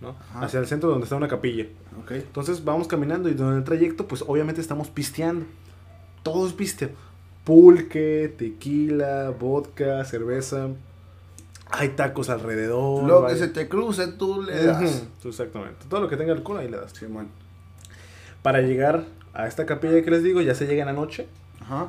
[0.00, 0.16] ¿no?
[0.30, 0.46] Ajá.
[0.46, 1.66] Hacia el centro donde está una capilla.
[2.08, 5.44] Entonces vamos caminando y durante el trayecto, pues obviamente estamos pisteando.
[6.22, 6.88] Todos pisteo.
[7.44, 10.68] Pulque, tequila, vodka, cerveza.
[11.68, 13.04] Hay tacos alrededor.
[13.04, 15.04] Lo que se te cruce, tú le das.
[15.22, 15.84] Exactamente.
[15.90, 16.92] Todo lo que tenga alcohol ahí le das.
[16.92, 17.28] Simón.
[18.40, 21.28] Para llegar a esta capilla que les digo, ya se llega en la noche.
[21.60, 21.88] Ajá.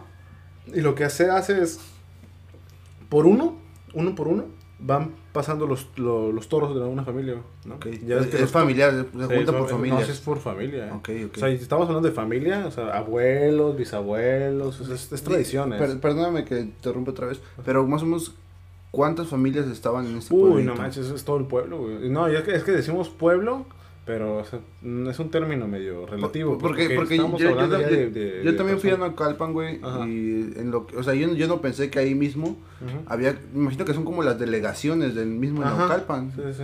[0.73, 1.79] Y lo que se hace es,
[3.07, 4.45] por uno, uno por uno,
[4.79, 7.35] van pasando los, lo- los toros de una familia.
[7.81, 10.07] es, que es los- familiar, se junta por familias.
[10.07, 10.87] No, es por familia.
[10.87, 10.91] ¿eh?
[10.91, 11.37] Ok, ok.
[11.37, 15.79] O sea, estamos hablando de familia, o sea, abuelos, bisabuelos, o sea, es, es tradiciones.
[15.81, 18.35] Per- perdóname que te interrumpa otra vez, pero más o menos,
[18.91, 20.75] ¿cuántas familias estaban en este Uy, pueblito?
[20.75, 22.09] no manches, es todo el pueblo, güey.
[22.09, 23.65] No, es que, es que decimos pueblo,
[24.07, 24.59] pero o sea,
[25.09, 26.57] es un término medio relativo.
[26.57, 28.97] Porque, porque estamos yo, yo- yo- de- de- yo de también fui a.
[28.97, 29.75] Naucalpan, güey,
[30.07, 32.57] y en lo que, o sea, yo, yo no pensé que ahí mismo
[33.05, 35.77] había, me imagino que son como las delegaciones del mismo Ajá.
[35.77, 36.31] Naucalpan.
[36.35, 36.53] Sí, sí,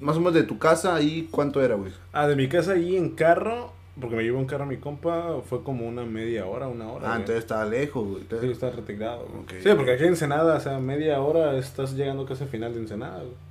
[0.00, 1.92] Más o menos de tu casa, ahí, ¿cuánto era, güey?
[2.12, 5.62] Ah, de mi casa ahí en carro, porque me llevó en carro mi compa, fue
[5.62, 7.06] como una media hora, una hora.
[7.06, 7.20] Ah, güey.
[7.20, 8.16] entonces estaba lejos, güey.
[8.18, 9.26] Sí, Entonces- está retirado.
[9.62, 12.80] Sí, porque aquí en Ensenada, o sea, media hora estás llegando casi al final de
[12.80, 13.18] Ensenada.
[13.20, 13.45] güey.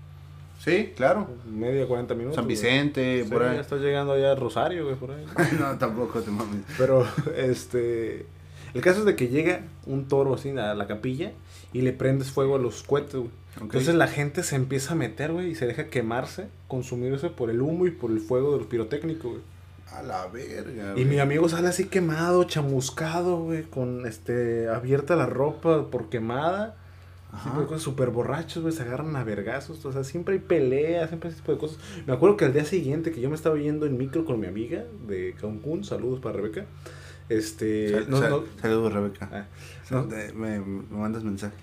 [0.66, 1.28] Sí, claro.
[1.50, 2.36] Media, 40 minutos.
[2.36, 2.56] San güey.
[2.56, 3.56] Vicente, Sí, por ahí.
[3.56, 5.24] ya estás llegando allá a Rosario, güey, por ahí.
[5.60, 6.64] no, tampoco te mames.
[6.78, 8.26] Pero, este.
[8.74, 11.32] El caso es de que llega un toro así a la capilla
[11.72, 13.30] y le prendes fuego a los cohetes, güey.
[13.62, 17.62] Entonces la gente se empieza a meter, güey, y se deja quemarse, consumirse por el
[17.62, 19.44] humo y por el fuego de los pirotécnicos, güey.
[19.94, 21.06] A la verga, Y güey.
[21.06, 26.76] mi amigo sale así quemado, chamuscado, güey, con este abierta la ropa por quemada.
[27.36, 27.52] Ajá.
[27.56, 29.84] güey, con súper borrachos, güey, se agarran a vergazos.
[29.86, 31.78] O sea, siempre hay peleas, siempre ese tipo de cosas.
[32.08, 34.48] Me acuerdo que al día siguiente que yo me estaba yendo en micro con mi
[34.48, 36.66] amiga de Cancún, saludos para Rebeca.
[37.30, 37.92] Este.
[37.92, 39.30] Sal- no- sal- no- Saludos, Rebeca.
[39.32, 39.46] ah,
[39.92, 40.60] No, me, me
[40.92, 41.56] mandas mensaje.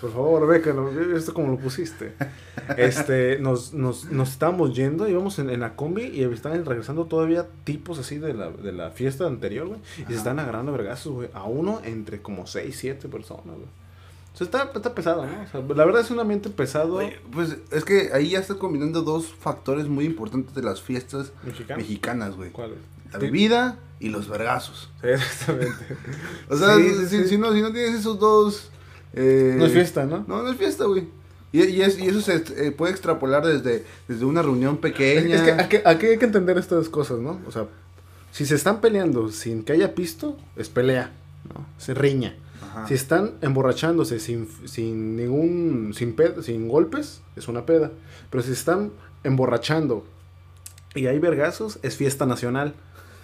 [0.00, 0.74] por favor, Rebeca,
[1.16, 2.12] esto como lo pusiste.
[2.76, 7.48] Este, nos, nos, nos estábamos yendo, íbamos en, en la combi y estaban regresando todavía
[7.64, 9.80] tipos así de la, de la fiesta anterior, güey.
[10.08, 11.28] Y se están agarrando vergazos, güey.
[11.34, 13.68] A uno entre como 6, 7 personas, güey.
[14.50, 15.42] Sea, está, está pesado, ¿no?
[15.42, 18.54] O sea, la verdad es un ambiente pesado Oye, pues es que ahí ya está
[18.54, 21.32] combinando dos factores muy importantes de las fiestas
[21.76, 22.50] mexicanas, güey.
[22.50, 22.78] ¿Cuál es?
[23.12, 24.90] La bebida y los vergazos.
[25.02, 25.96] Sí, exactamente.
[26.48, 27.28] O sea, Sí, si, sí, sí.
[27.28, 28.70] si no, si no tienes esos dos...
[29.12, 30.24] eh, No es fiesta, ¿no?
[30.26, 31.08] No, no es fiesta, güey.
[31.52, 35.36] Y, y, es- y eso se eh, puede extrapolar desde, desde una reunión pequeña.
[35.36, 37.38] es que aquí, aquí hay que entender estas cosas, ¿no?
[37.46, 37.66] O sea,
[38.32, 41.12] si se están peleando sin que haya pisto, es pelea,
[41.54, 41.66] ¿no?
[41.76, 42.34] Se riña.
[42.72, 42.88] Ajá.
[42.88, 47.90] Si están emborrachándose sin, sin ningún, sin, ped- sin golpes, es una peda.
[48.30, 48.92] Pero si están
[49.24, 50.06] emborrachando
[50.94, 52.74] y hay vergazos, es fiesta nacional.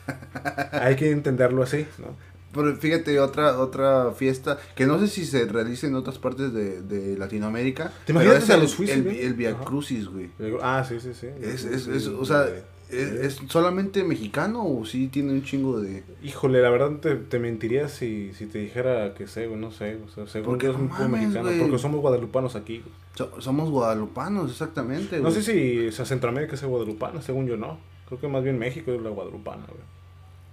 [0.72, 2.16] hay que entenderlo así, ¿no?
[2.52, 6.80] Pero fíjate, otra otra fiesta que no sé si se realiza en otras partes de,
[6.82, 7.88] de Latinoamérica.
[8.06, 9.20] ¿Te pero imaginas es a el, los juicios, el, güey?
[9.22, 9.54] el Via.
[9.58, 10.30] Crucis, güey.
[10.62, 11.26] Ah, sí, sí, sí.
[11.42, 12.46] Es, es, es, o sea,
[12.90, 16.02] ¿es, es solamente mexicano o sí tiene un chingo de...?
[16.22, 19.98] Híjole, la verdad te, te mentiría si, si te dijera que sé, güey, no sé.
[20.06, 22.82] O sea, según Porque es no mames, mexicano, porque somos guadalupanos aquí.
[23.14, 27.78] so- somos guadalupanos, exactamente, No sé si o sea, Centroamérica es guadalupana, según yo no.
[28.06, 29.82] Creo que más bien México es la guadalupana, güey.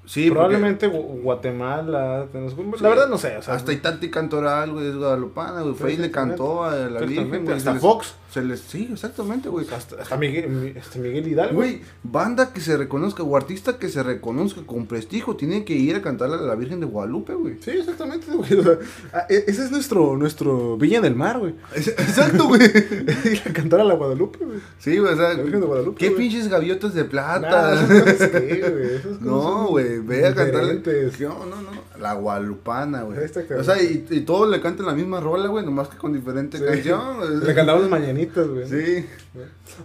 [0.05, 2.27] Sí, porque Probablemente Gu- Guatemala,
[2.81, 3.37] la verdad no sé.
[3.37, 5.73] O sea, hasta Itati Cantoral, güey, es guadalupana, güey.
[5.75, 8.15] Fue y le cantó a la Virgen, hasta les- Fox.
[8.31, 9.65] Se les, sí, exactamente, güey.
[9.73, 11.55] hasta, hasta Miguel, mi- hasta Miguel Hidalgo.
[11.55, 15.95] Güey, banda que se reconozca, o artista que se reconozca con prestigio, tiene que ir
[15.95, 17.55] a cantarle a la Virgen de Guadalupe, güey.
[17.61, 18.53] Sí, exactamente, güey.
[18.59, 18.77] O sea,
[19.13, 21.55] ah, e- ese es nuestro, nuestro Villa del Mar, güey.
[21.75, 22.59] Exacto, güey.
[23.23, 24.59] Ir a cantar a la Guadalupe, güey.
[24.79, 26.17] Sí, güey, o sea, La Virgen de Guadalupe, qué güey.
[26.27, 27.75] pinches gaviotas de plata.
[27.75, 30.19] Nah, no güey, no, güey, güey.
[30.21, 30.31] Ve a.
[30.31, 31.71] No, no, no.
[31.99, 33.17] La guadalupana, güey.
[33.59, 36.57] O sea, y, y todos le cantan la misma rola, güey, nomás que con diferente
[36.57, 36.63] Sí.
[36.65, 37.43] canción.
[37.45, 38.67] Le cantamos las mañanitas, güey.
[38.67, 39.05] Sí.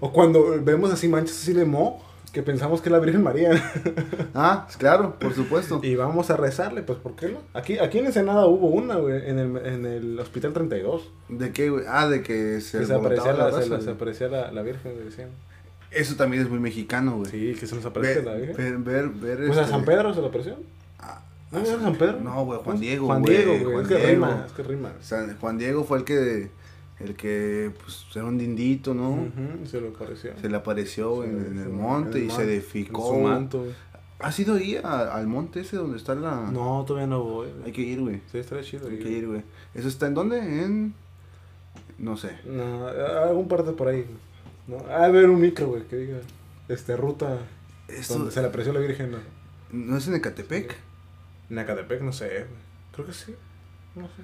[0.01, 3.51] O cuando vemos así manchas así de mo, que pensamos que es la Virgen María.
[4.35, 5.81] Ah, claro, por supuesto.
[5.83, 7.39] y vamos a rezarle, pues, ¿por qué no?
[7.53, 11.11] Aquí, aquí en Ensenada hubo una, güey, en el, en el Hospital 32.
[11.29, 11.85] ¿De qué, güey?
[11.89, 13.83] Ah, de que se Que aparecía, la, la se, la- güey.
[13.83, 15.31] se aparecía la, la Virgen, decían.
[15.91, 17.31] Eso también es muy mexicano, güey.
[17.31, 18.85] Sí, que se nos aparece Ver, la Virgen.
[18.85, 20.57] ver, ver, ver, Pues a este, San Pedro se le apareció.
[21.01, 22.21] ah, ¿No a era San Pedro?
[22.21, 22.79] No, güey, Juan.
[22.81, 23.65] Diego, Juan güey, Diego, güey.
[23.73, 24.11] Juan Es que Diego.
[24.13, 24.93] rima, es que rima.
[25.01, 26.51] San- Juan Diego fue el que,
[27.01, 29.11] el que, pues, era un dindito, ¿no?
[29.11, 30.33] Ujú, se le apareció.
[30.41, 33.15] Se le apareció en, el monte en y se edificó.
[33.15, 33.73] en su manto, güey.
[34.21, 36.51] ¿Has ido ahí a- al monte ese donde está la...?
[36.53, 37.49] No, todavía no voy.
[37.51, 37.65] güey.
[37.65, 38.21] Hay que ir, güey.
[38.31, 38.87] Sí, estaría chido.
[38.87, 39.03] Hay ir.
[39.03, 39.43] que ir, güey.
[39.75, 40.39] ¿Eso está en dónde?
[40.39, 40.95] En...
[41.99, 42.31] No sé.
[42.47, 44.05] No, algún parte por ahí.
[44.71, 44.79] ¿No?
[44.93, 46.19] A ver un micro, güey, que diga.
[46.69, 47.39] Este, ruta.
[47.89, 48.15] Esto...
[48.15, 49.11] Donde se le apareció la Virgen.
[49.13, 49.19] ¿no?
[49.73, 50.77] ¿No es en Ecatepec?
[51.51, 52.61] En Acatepec, no sé, güey.
[52.93, 53.35] Creo que sí.
[53.97, 54.23] No sé.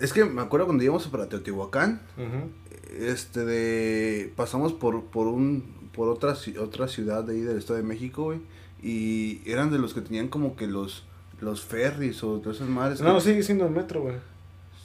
[0.00, 2.00] Es que me acuerdo cuando íbamos para Teotihuacán,
[2.98, 7.82] este de pasamos por por un por otra otra ciudad de ahí del Estado de
[7.84, 8.40] México, güey,
[8.82, 11.04] y eran de los que tenían como que los
[11.40, 13.00] los ferries o de esas madres.
[13.02, 14.16] No, que- sigue siendo el metro, güey.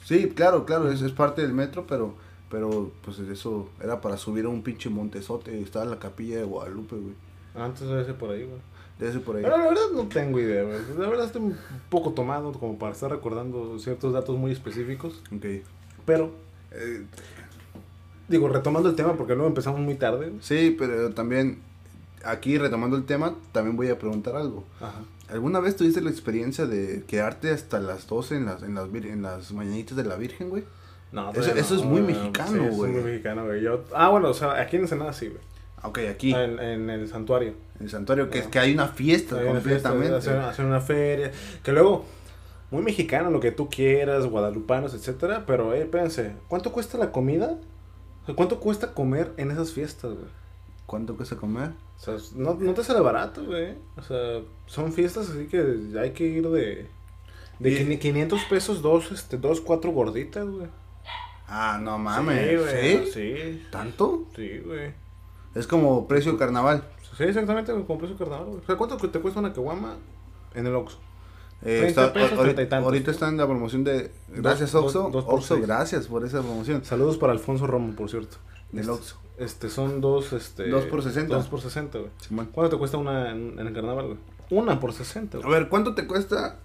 [0.04, 2.14] Sí, claro, claro, es, es parte del metro, pero
[2.50, 6.96] pero pues eso era para subir a un pinche montezote, estaba la capilla de Guadalupe,
[6.96, 7.14] güey.
[7.54, 8.58] Antes debe ser por ahí, güey.
[8.98, 9.42] Debe ser por ahí.
[9.42, 10.78] Pero la verdad no tengo idea, güey.
[10.98, 11.56] La verdad estoy un
[11.90, 15.22] poco tomado como para estar recordando ciertos datos muy específicos.
[15.34, 15.44] Ok.
[16.04, 16.30] Pero,
[16.72, 17.04] Eh,
[18.28, 20.28] digo, retomando el tema porque luego empezamos muy tarde.
[20.30, 20.42] güey.
[20.42, 21.58] sí, pero también
[22.24, 24.64] aquí retomando el tema, también voy a preguntar algo.
[24.80, 25.02] Ajá.
[25.28, 29.22] ¿Alguna vez tuviste la experiencia de quedarte hasta las 12 en las, en las, en
[29.22, 30.64] las mañanitas de la Virgen, güey?
[31.12, 32.14] No, Eso- eso es no, muy güey.
[32.14, 32.92] mexicano, Sí, eso es güey.
[32.92, 33.62] muy mexicano, güey.
[33.62, 35.40] Yo, ah, bueno, o sea, aquí en Ensenada sí, güey.
[35.82, 37.54] Ok, aquí, En, en el santuario.
[37.78, 40.16] en el santuario, que es que hay una fiesta Hay una fiesta, completamente.
[40.16, 41.30] hacer, hacer una feria.
[41.62, 42.04] Que luego,
[42.70, 45.44] muy mexicano, lo que tú quieras, guadalupanos, etcétera.
[45.46, 47.56] Pero, eh, espérense, ¿cuánto cuesta la comida?
[48.34, 50.26] ¿Cuánto cuesta comer en esas fiestas, güey?
[50.86, 51.70] ¿Cuánto cuesta comer?
[51.96, 53.74] O sea, no, no te sale barato, güey.
[53.96, 56.88] O sea, son fiestas así que hay que ir de...
[57.60, 60.66] De Y- quin- 500 pesos, dos, este, dos, cuatro gorditas, güey.
[61.48, 62.48] Ah, no mames.
[62.50, 63.06] Sí, güey.
[63.06, 63.10] ¿Sí?
[63.12, 64.26] Sí, ¿Tanto?
[64.34, 64.92] sí, güey.
[65.54, 66.84] Es como precio carnaval.
[67.16, 68.58] Sí, exactamente, compré su carnaval, güey.
[68.58, 69.96] O sea, ¿cuánto te cuesta una caguama
[70.54, 70.98] en el Oxxo?
[71.62, 72.84] Eh, 30 está- pesos, ahorita, 30 y tantos.
[72.86, 74.10] ahorita está en la promoción de...
[74.28, 75.10] Gracias, dos- Oxxo.
[75.10, 76.84] dos Oxxo, gracias por esa promoción.
[76.84, 78.36] Saludos para Alfonso Romo, por cierto.
[78.72, 79.16] Del Este- Oxxo.
[79.38, 80.68] Este, son dos, este...
[80.68, 81.34] Dos por 60.
[81.34, 82.10] Dos por 60, güey.
[82.52, 84.18] ¿Cuánto te cuesta una en, en el carnaval, güey?
[84.50, 85.52] Una por 60, A güey.
[85.52, 86.56] ver, ¿cuánto te cuesta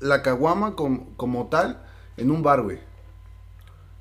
[0.00, 1.82] la caguama com- como tal
[2.16, 2.78] en un bar, güey?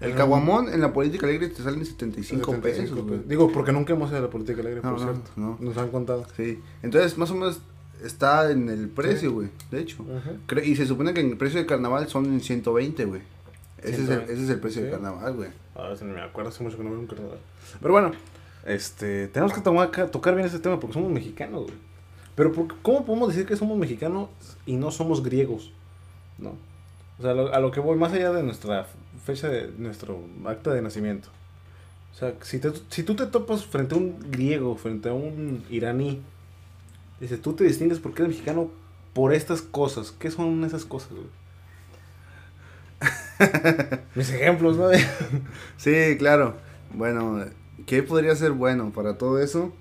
[0.01, 2.61] El caguamón en la política alegre te salen 75, 75
[3.07, 3.27] pesos.
[3.29, 5.31] Digo, porque nunca hemos ido a la política alegre, No, por no, cierto.
[5.37, 5.57] no.
[5.59, 6.25] Nos han contado.
[6.35, 6.59] Sí.
[6.83, 7.59] Entonces, más o menos
[8.03, 9.49] está en el precio, güey.
[9.71, 10.03] De hecho.
[10.47, 13.21] Cre- Y se supone que en el precio de carnaval son en 120, güey.
[13.77, 14.33] Ese, es el, 120.
[14.33, 14.91] ese es el precio de Sí.
[14.93, 15.49] carnaval, güey.
[15.75, 17.37] A veces no me acuerdo, hace mucho que no veo un carnaval.
[17.81, 18.11] Pero bueno,
[18.65, 21.75] este, tenemos que tomar, tocar bien este tema porque somos mexicanos, güey.
[22.35, 24.27] Pero ¿por- ¿cómo podemos decir que somos mexicanos
[24.65, 25.71] y no somos griegos?
[26.37, 26.55] ¿No?
[27.17, 28.87] O sea, a lo, a lo que voy, más allá de nuestra
[29.25, 31.29] fecha de nuestro acta de nacimiento.
[32.13, 35.63] O sea, si, te- si tú te topas frente a un griego, frente a un
[35.69, 36.21] iraní,
[37.19, 38.71] dices, tú te distingues porque eres mexicano
[39.13, 40.11] por estas cosas.
[40.17, 41.25] ¿Qué son esas cosas, güey?
[44.15, 44.87] Mis ejemplos, ¿no?
[45.77, 46.55] Sí, claro.
[46.93, 47.43] Bueno,
[47.85, 49.73] ¿qué podría ser bueno para todo eso?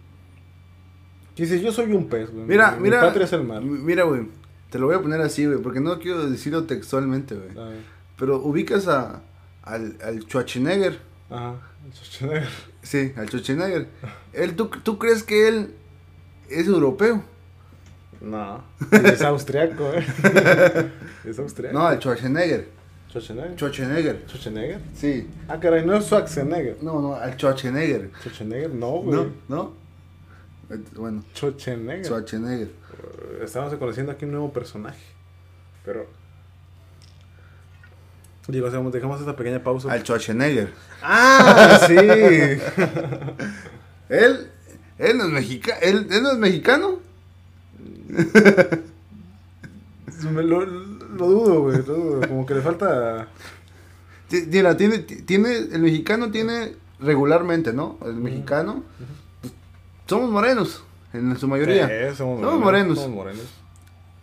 [1.36, 2.44] Dices, yo soy un pez, güey.
[2.46, 3.00] Mira, Mi- mira.
[3.00, 3.62] Mi patria es el mar.
[3.62, 4.22] m- Mira, güey.
[4.70, 7.50] Te lo voy a poner así, güey, porque no quiero decirlo textualmente, güey.
[8.18, 9.22] Pero ubicas a,
[9.64, 10.98] al, al Schwarzenegger.
[11.30, 11.56] Ajá.
[11.92, 12.48] Schwarzenegger.
[12.82, 13.88] Sí, al Schwarzenegger.
[14.32, 15.74] Él, ¿tú, ¿Tú crees que él
[16.48, 17.24] es europeo?
[18.20, 18.62] No.
[18.92, 20.04] Es austriaco, eh.
[21.24, 21.78] es austriaco.
[21.78, 22.66] No, al Schwarzenegger.
[23.10, 23.56] Schwarzenegger.
[23.56, 24.22] Schwarzenegger.
[24.26, 24.80] Schwarzenegger.
[24.94, 25.28] Sí.
[25.48, 26.76] Ah, caray, no es Schwarzenegger.
[26.82, 28.10] No, no, al Schwarzenegger.
[28.20, 29.16] Schwarzenegger, no, güey.
[29.16, 29.32] ¿No?
[29.48, 29.72] ¿No?
[30.96, 32.04] Bueno, Schwarzenegger.
[32.06, 32.68] Schwarzenegger.
[32.68, 35.02] Eh, Estamos conociendo aquí un nuevo personaje.
[35.84, 36.06] Pero.
[38.48, 39.90] Digo, hacemos- dejamos esta pequeña pausa.
[39.92, 40.72] Al Schwarzenegger.
[41.02, 41.80] ¡Ah!
[41.88, 41.96] Sí.
[44.08, 44.50] Él,
[44.98, 45.78] él no es mexicano.
[45.82, 46.98] Él, él no es mexicano.
[50.30, 51.76] Me lo, lo dudo, güey.
[51.78, 52.28] Lo dudo.
[52.28, 53.28] Como que le falta.
[54.30, 57.98] Mira, tiene, ti- tiene, el mexicano tiene regularmente, ¿no?
[58.04, 58.82] El mexicano.
[60.06, 61.86] somos morenos, en su mayoría.
[62.14, 62.98] Somos, Somos morenos.
[62.98, 63.44] Somos morenos.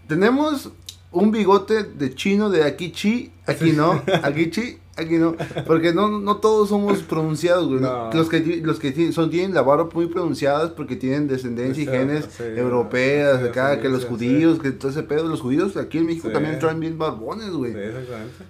[0.07, 0.69] Tenemos
[1.11, 4.77] un bigote de chino de aquí chi, aquí no, aquí chi.
[4.97, 7.79] Aquí no, porque no, no todos somos pronunciados, güey.
[7.79, 8.11] No.
[8.13, 12.27] Los que, los que son, tienen la barba muy pronunciadas porque tienen descendencia y genes
[12.29, 15.29] sí, europeas, sí, acá, que los judíos, que todo ese pedo.
[15.29, 17.71] Los judíos aquí en México también traen bien barbones, güey.
[17.71, 18.43] Exactamente.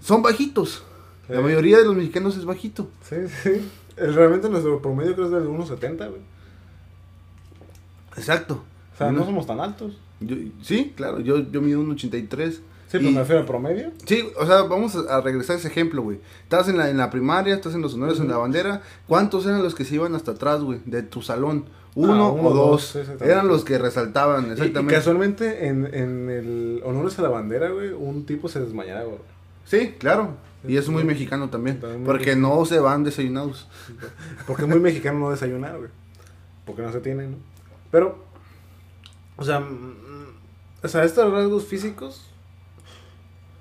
[0.00, 0.84] Son bajitos.
[1.28, 2.90] La mayoría de los mexicanos es bajito.
[3.08, 3.66] Sí, sí.
[3.96, 6.20] El- realmente nuestro promedio creo es del 1.70, güey.
[8.18, 8.62] Exacto.
[8.94, 9.98] O sea, no somos tan altos.
[10.20, 12.54] Yo- sí, claro, yo, yo mido un 83.
[12.54, 12.62] Sí,
[12.98, 13.90] pero Y- me refiero al promedio.
[14.06, 16.20] Sí, o sea, vamos a, a regresar a ese ejemplo, güey.
[16.44, 18.82] Estás en la, en la primaria, estás en los honores en la bandera.
[19.08, 20.80] ¿Cuántos eran los que se iban hasta atrás, güey?
[20.84, 21.64] De tu salón.
[21.96, 24.94] ¿Uno, Ah, uno, o dos, eran los que resaltaban, Y- Y, exactamente.
[24.94, 29.18] casualmente en, en el honores a la bandera, güey, un tipo se desmayaba, güey.
[29.64, 30.36] Sí, claro.
[30.66, 31.78] Y es muy mexicano también.
[32.04, 32.56] Porque mexicano.
[32.56, 33.68] no se van desayunados.
[34.46, 35.90] Porque es muy mexicano no desayunar, güey.
[36.64, 37.36] Porque no se tiene, ¿no?
[37.90, 38.18] Pero,
[39.36, 39.62] o sea,
[40.84, 42.22] o sea, estos rasgos físicos.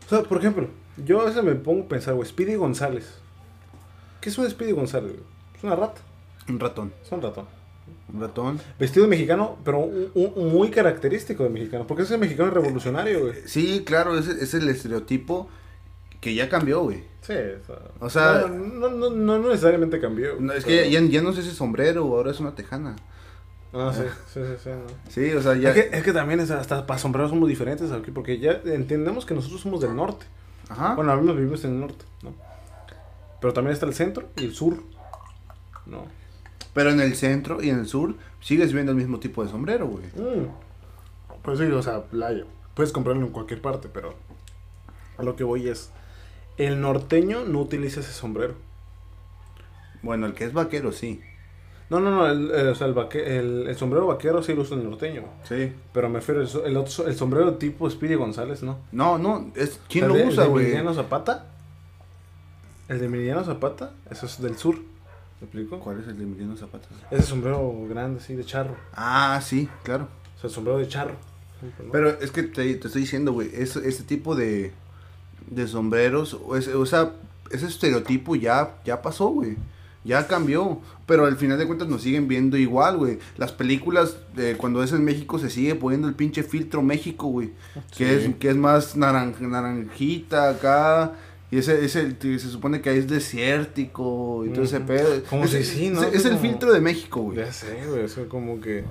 [0.06, 0.68] O sea, por ejemplo,
[1.04, 3.16] yo a veces me pongo a pensar, güey, Speedy González.
[4.22, 5.24] ¿Qué es un Speedy González, güey?
[5.58, 6.02] Es una rata,
[6.50, 6.94] Un ratón.
[7.04, 7.46] es un ratón.
[8.14, 8.60] Un ratón.
[8.80, 11.88] Vestido de mexicano, pero un- un- muy característico de mexicano.
[11.88, 13.34] Porque ese mexicano es revolucionario, güey.
[13.46, 15.50] Sí, claro, ese es el estereotipo
[16.22, 17.04] que ya cambió, güey.
[17.22, 17.80] Sí, o sea.
[18.00, 20.36] O sea- No, no, no, no necesariamente cambió.
[20.40, 22.96] No, es pero- que ya, ya no es ese sombrero, ahora es una tejana.
[23.74, 25.12] Ah, sí, sí, sí, sí, no.
[25.12, 25.70] Sí, o sea, ya.
[25.72, 29.26] Es, que, es que también es- hasta para sombreros somos diferentes aquí, porque ya entendemos
[29.26, 30.26] que nosotros somos del norte.
[30.70, 30.94] Ajá.
[30.96, 32.34] Bueno, ahora mismo vivimos en el norte, ¿no?
[33.42, 34.78] Pero también está el centro y el sur,
[35.86, 36.06] ¿no?
[36.74, 39.88] Pero en el centro y en el sur sigues viendo el mismo tipo de sombrero,
[39.88, 40.04] güey.
[41.42, 42.46] Pues sí, o sea, playa.
[42.74, 44.14] Puedes comprarlo en cualquier parte, pero
[45.18, 45.92] a lo que voy es,
[46.58, 48.56] el norteño no utiliza ese sombrero.
[50.02, 51.22] Bueno, el que es vaquero, sí.
[51.94, 54.76] No, no, no, el, el- o sea, el, vaque- el, sombrero vaquero sí lo usa
[54.78, 55.24] el norteño.
[55.48, 55.72] Sí.
[55.94, 58.80] Pero me refiero, el, otro, el sombrero tipo Speedy González, ¿no?
[58.92, 60.66] No, no, es ¿quién lo de- usa, el de güey?
[60.66, 61.46] Emiliano Zapata.
[62.90, 64.76] El de Emiliano Zapata, eso es del sur.
[64.76, 65.80] ¿Me explico?
[65.80, 66.88] ¿Cuál es el de Emiliano Zapata?
[67.12, 68.76] Ese sombrero grande, así, de charro.
[68.94, 70.08] Ah, sí, claro.
[70.36, 71.14] O sea, el sombrero de charro.
[71.62, 71.92] ¿no?
[71.92, 74.74] Pero es que te, te estoy diciendo, güey, es, ese tipo de,
[75.48, 76.48] de sombreros, o,
[76.80, 77.12] o sea,
[77.52, 79.56] ese estereotipo ya, ya pasó, güey.
[80.04, 80.80] Ya cambió.
[81.06, 83.20] Pero al final de cuentas nos siguen viendo igual, güey.
[83.38, 87.52] Las películas, eh, cuando es en México, se sigue poniendo el pinche filtro México, güey.
[87.98, 91.14] Que, es, que es más naran- naranjita acá.
[91.52, 95.24] Y ese, ese se supone que es desértico y todo ese pedo.
[95.30, 96.04] Como es, si sí, ¿no?
[96.04, 97.38] Es, es el filtro de México, güey.
[97.38, 98.86] Ya sé, güey, eso como que...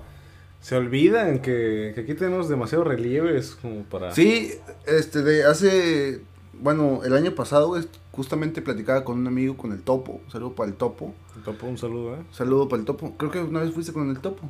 [0.61, 4.14] Se olvidan que, que aquí tenemos demasiado relieve, es como para...
[4.14, 4.53] Sí,
[4.87, 6.20] este, de hace,
[6.53, 10.55] bueno, el año pasado, güey, justamente platicaba con un amigo, con el Topo, un saludo
[10.55, 12.18] para el Topo, Topo, un saludo, ¿eh?
[12.31, 14.48] saludo para el Topo, creo que una vez fuiste con el Topo,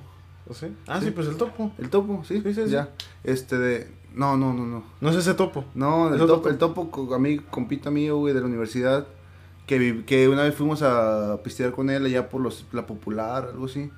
[0.48, 0.74] ¿O sí?
[0.88, 1.06] Ah, Sí.
[1.06, 1.70] sí, pues el topo.
[1.78, 2.70] el Topo, sí, Sí, sí, sí.
[2.70, 2.90] ya,
[3.22, 5.64] este, de, no, no, no, no, No es ese topo.
[5.74, 9.06] no, el ¿Es otro Topo, el Topo, co- amigo, compita mío, güey, de la universidad,
[9.68, 13.50] que, vi- que una vez fuimos a pistear con él allá por los, la Popular,
[13.52, 13.90] algo así,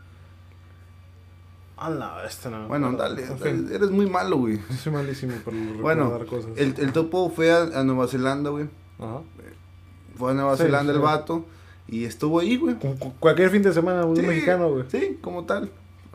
[1.77, 2.69] Ah, no, este no.
[2.69, 3.25] bueno, dale,
[3.73, 6.53] eres muy malo, güey, soy malísimo por Bueno, cosas.
[6.57, 9.21] el, el Topo fue a, a Nueva Zelanda, güey, Ajá.
[10.17, 11.45] Fue a Nueva Sí, Zelanda el vato,
[11.89, 14.85] y estuvo ahí, güey, Cu- cu- Cualquier fin de semana, un Sí, mexicano, güey.
[14.89, 15.71] Sí, como tal.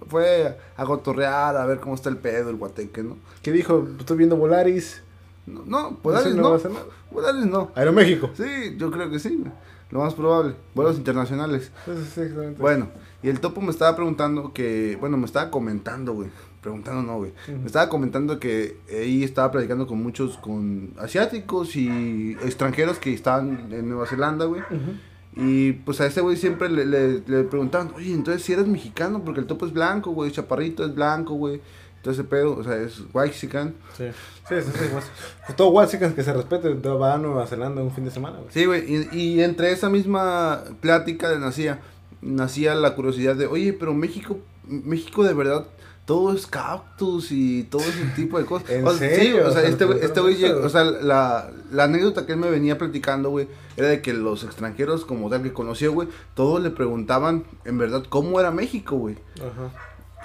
[0.08, 3.18] Fue a gotorrear, a ver cómo está el pedo, el guateque, ¿no?
[3.42, 3.88] ¿Qué dijo?
[4.00, 5.02] Estoy viendo Volaris.
[5.46, 6.58] No, no ¿No Volaris no.
[7.12, 7.72] Volaris no.
[7.76, 8.30] Aeroméxico.
[8.36, 9.52] Sí, yo creo que sí, güey.
[9.92, 10.54] Lo más probable.
[10.76, 11.72] Vuelos internacionales.
[11.86, 12.62] Sí, exactamente.
[12.62, 12.88] Bueno,
[13.24, 16.30] y el topo me estaba preguntando que, bueno, me estaba comentando, güey.
[16.62, 17.32] Preguntando no, güey.
[17.48, 17.58] Ujú.
[17.60, 23.72] Me estaba comentando que ahí estaba platicando con muchos, con asiáticos y extranjeros que estaban
[23.72, 24.62] en Nueva Zelanda, güey.
[24.62, 24.92] Ujú.
[25.36, 29.24] Y pues a ese güey siempre le, le, le preguntaban, oye, entonces si eres mexicano,
[29.24, 31.62] porque el topo es blanco, güey, chaparrito es blanco, güey.
[31.98, 33.76] Entonces ese pedo, o sea, es whitexican.
[33.98, 34.06] Sí,
[34.48, 34.72] sí, sí.
[34.74, 35.10] sí guas-
[35.46, 38.50] pues todo Watsican que se respete va a Nueva Zelanda un fin de semana, güey.
[38.52, 41.80] Sí, güey, y, y entre esa misma plática nacía,
[42.22, 45.66] nacía la curiosidad de, oye, pero México, México de verdad,
[46.10, 48.68] todo es cactus y todo ese tipo de cosas.
[48.72, 49.42] ¿En O sea, Sí, serio?
[49.48, 52.26] o sea, O sea, este güey, ¿te este güey llegó- o sea, la, la anécdota
[52.26, 55.94] que él me venía platicando, güey, era de que los extranjeros como tal que conoció,
[55.94, 59.18] güey, todos le preguntaban, en verdad, cómo era México, güey.
[59.36, 59.72] Ajá.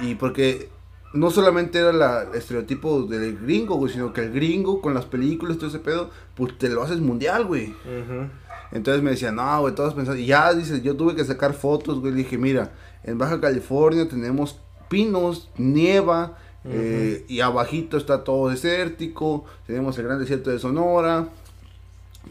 [0.02, 0.70] Y porque
[1.12, 5.04] no solamente era la, el estereotipo del gringo, güey, sino que el gringo con las
[5.04, 7.66] películas, todo ese pedo, pues te lo haces mundial, güey.
[7.72, 8.30] Ujú.
[8.72, 10.18] Entonces me decían, no, güey, todos pensando.
[10.18, 12.12] Y ya, dice, yo tuve que sacar fotos, güey.
[12.12, 12.72] Le dije, mira,
[13.04, 19.44] en Baja California tenemos pinos, nieva, eh, y abajito está todo desértico.
[19.66, 21.28] Tenemos el gran desierto de Sonora.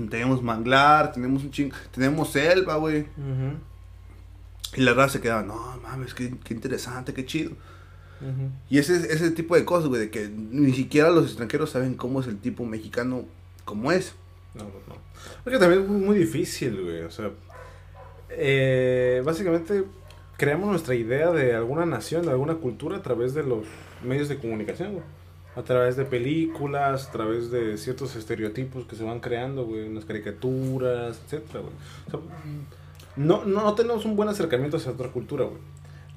[0.10, 1.76] Tenemos manglar, tenemos un chingo.
[1.92, 3.06] Tenemos selva, güey.
[4.76, 7.52] Y la raza se quedaba, no, mames, qué, qué interesante, qué chido.
[8.70, 12.22] Y ese, ese tipo de cosas, güey, de que ni siquiera los extranjeros saben cómo
[12.22, 13.26] es el tipo mexicano,
[13.66, 14.16] como es.
[14.56, 14.96] No, no, no.
[15.44, 17.02] Porque también es muy difícil, güey.
[17.02, 17.32] O sea,
[18.30, 19.84] eh, básicamente
[20.44, 23.66] creamos nuestra idea de alguna nación, de alguna cultura a través de los
[24.04, 25.04] medios de comunicación, güey.
[25.56, 29.96] A través de películas, a través de ciertos estereotipos que se van creando, güey, en
[29.96, 31.74] las caricaturas, etcétera, güey.
[32.08, 32.20] O sea,
[33.16, 35.60] no, no, no tenemos un buen acercamiento hacia otra cultura, güey.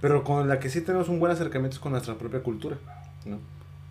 [0.01, 2.79] Pero con la que sí tenemos un buen acercamiento es con nuestra propia cultura,
[3.27, 3.39] ¿no?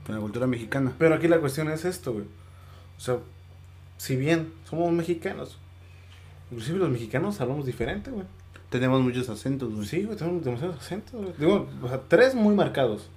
[0.06, 0.92] Con la cultura mexicana.
[1.00, 2.26] Pero aquí la cuestión es esto, güey.
[2.98, 3.20] O sea,
[3.96, 5.58] si bien somos mexicanos,
[6.52, 8.26] inclusive los mexicanos hablamos diferente, güey.
[8.70, 9.86] Tenemos muchos acentos, güey.
[9.88, 11.34] Sí, güey, tenemos demasiados acentos, güey.
[11.38, 13.10] Digo, o sea, tres muy marcados.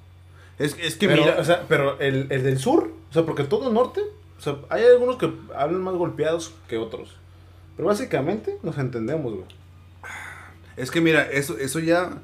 [0.58, 3.44] Es, es que pero, mira, o sea, pero el, el del sur, o sea, porque
[3.44, 4.00] todo el norte,
[4.38, 7.16] o sea, hay algunos que hablan más golpeados que otros.
[7.76, 9.46] Pero básicamente nos entendemos, güey.
[10.76, 12.18] es que mira, eso, eso ya.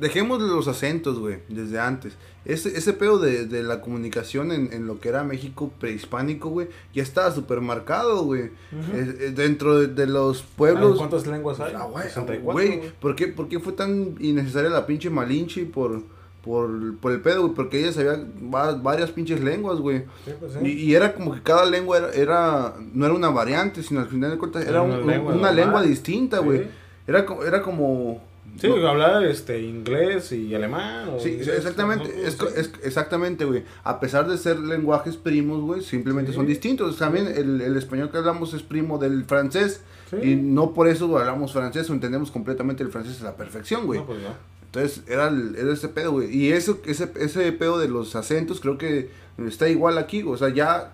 [0.00, 2.14] Dejemos los acentos, güey, desde antes.
[2.44, 6.68] Ese, ese pedo de, de la comunicación en, en lo que era México prehispánico, güey,
[6.94, 8.50] ya estaba súper marcado, güey.
[8.94, 10.96] Eh, dentro de, de los pueblos.
[10.96, 11.74] ¿Cuántas lenguas hay?
[11.76, 12.80] Ah, güey, 64, güey.
[12.98, 16.02] ¿por qué, ¿por qué fue tan innecesaria la pinche Malinche por,
[16.42, 17.54] por, por el pedo, güey?
[17.54, 20.04] Porque ella sabía va- varias pinches lenguas, güey.
[20.24, 20.66] Sí, pues, sí.
[20.66, 24.30] y era como que cada lengua era, era- no era una variante, sino al final
[24.30, 25.56] de cuentas era, Era un- una un- lengua una normal.
[25.56, 26.44] lengua distinta, Sí.
[26.44, 26.68] güey.
[27.06, 28.29] Era, era como...
[28.58, 31.08] Sí, hablar este, inglés y alemán.
[31.10, 33.64] o Sí, inglés, exactamente, no, es, es- exactamente, güey.
[33.84, 36.36] A pesar de ser lenguajes primos, güey, simplemente Sí.
[36.36, 36.96] son distintos.
[36.98, 40.16] También el, el español que hablamos es primo del francés Sí.
[40.32, 44.00] y no por eso hablamos francés o entendemos completamente el francés a la perfección, güey.
[44.00, 44.28] No, pues no.
[44.66, 46.34] Entonces era, el- era ese pedo, güey.
[46.36, 49.10] Y eso, ese, ese pedo de los acentos creo que
[49.46, 50.34] está igual aquí, güey.
[50.34, 50.92] O sea, ya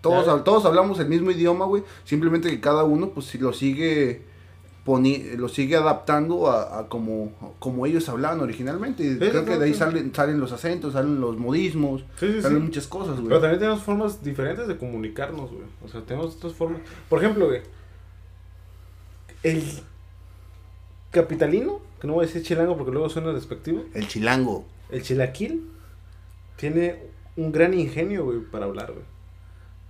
[0.00, 0.44] todos, Ya.
[0.44, 1.82] todos hablamos el mismo idioma, güey.
[2.04, 4.22] Simplemente que cada uno, pues, si lo sigue
[4.84, 9.02] poni lo sigue adaptando a, a como, como ellos hablaban originalmente.
[9.04, 12.58] Y creo que de ahí salen, salen los acentos, salen los modismos, Sí, sí, salen
[12.58, 12.64] sí.
[12.64, 13.28] muchas cosas, güey.
[13.28, 15.64] Pero también tenemos formas diferentes de comunicarnos, güey.
[15.84, 16.80] O sea, tenemos estas formas.
[17.08, 17.62] Por ejemplo, güey.
[19.42, 19.62] El
[21.10, 23.84] capitalino, que no voy a decir chilango porque luego suena despectivo.
[23.94, 24.64] El chilango.
[24.90, 25.68] El chilaquil
[26.56, 27.02] tiene
[27.36, 29.04] un gran ingenio, güey, para hablar, güey.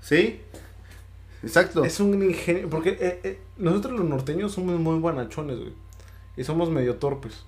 [0.00, 0.40] ¿Sí?
[1.46, 1.84] Exacto.
[1.84, 2.68] Es un ingenio.
[2.70, 5.72] Porque eh, eh, nosotros los norteños somos muy guanachones, güey.
[6.36, 7.44] Y somos medio torpes,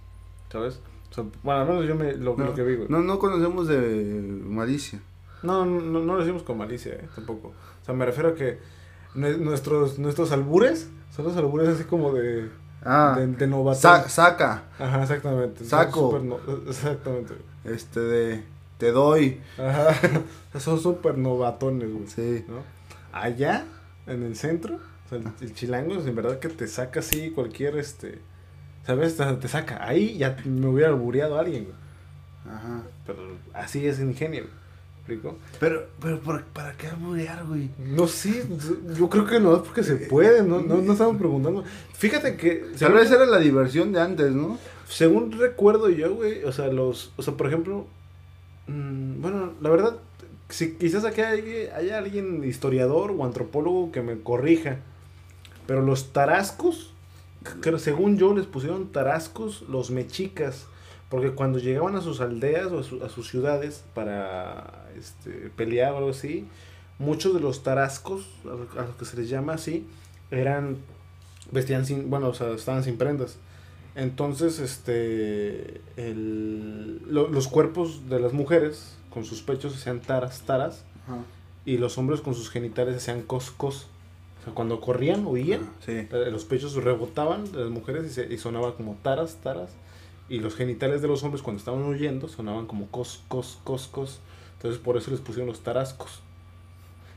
[0.51, 0.81] ¿sabes?
[1.11, 2.89] O sea, bueno, al menos yo me, lo, no, lo que vi, güey.
[2.89, 3.79] no, no conocemos de
[4.45, 5.01] malicia.
[5.43, 7.49] No, no, no, no lo decimos con malicia, eh, tampoco.
[7.49, 8.59] O sea, me refiero a que
[9.15, 12.49] nue- nuestros, nuestros albures son los albures así como de,
[12.85, 14.65] Ah, de, de saca.
[14.79, 15.65] Ajá, exactamente.
[15.65, 16.21] Saco.
[16.23, 16.39] no-
[16.69, 17.35] exactamente.
[17.65, 18.45] Este de.
[18.79, 19.41] Te doy.
[19.59, 19.95] Ajá.
[20.61, 22.07] Son súper novatones, güey.
[22.07, 22.45] Sí.
[22.47, 22.57] ¿no?
[23.13, 23.65] Allá,
[24.07, 27.77] en el centro, o sea, el, el chilango, en verdad que te saca así cualquier,
[27.77, 28.19] este,
[28.87, 29.17] ¿sabes?
[29.17, 29.87] Te, te saca.
[29.87, 31.77] Ahí ya me hubiera albureado alguien, güey.
[32.55, 32.83] Ajá.
[33.07, 33.19] Pero
[33.53, 34.67] así es ingenio, güey.
[35.09, 35.39] ¿Me explico?
[35.61, 37.71] Pero, pero, ¿para, para qué alburear, güey?
[37.79, 38.43] No, sí,
[38.99, 41.65] yo creo que no es porque se puede, no, no, no estamos preguntando.
[41.95, 44.59] Fíjate que, Tal vez era la diversión de antes, ¿no?
[44.89, 47.87] según recuerdo yo, güey, o sea, los, o sea, por ejemplo,
[48.69, 49.97] mm, bueno, la verdad,
[50.49, 54.79] si quizás aquí hay, hay alguien historiador o antropólogo que me corrija,
[55.67, 56.93] pero los tarascos,
[57.63, 60.67] que según yo les pusieron tarascos los mexicas,
[61.09, 65.93] porque cuando llegaban a sus aldeas o a, su- a sus ciudades para este, pelear
[65.93, 66.47] o algo así,
[66.99, 69.87] muchos de los tarascos, a lo- a los que se les llama así,
[70.31, 70.77] eran,
[71.53, 73.39] vestían sin, bueno, o sea, estaban sin prendas.
[73.95, 80.85] Entonces, este, el- lo- los cuerpos de las mujeres con sus pechos hacían taras, taras,
[81.65, 83.87] y los hombres con sus genitales se hacían cos, cos.
[84.43, 85.93] O sea, cuando corrían, huían, Sí.
[85.93, 89.71] eh, los pechos rebotaban de las mujeres y, se- y sonaba como taras, taras.
[90.29, 94.21] Y los genitales de los hombres cuando estaban huyendo sonaban como cos, cos, cos, cos.
[94.57, 96.21] Entonces por eso les pusieron los tarascos.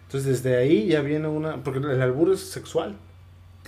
[0.06, 1.62] Entonces desde ahí ya viene una...
[1.64, 2.96] Porque el albur es sexual,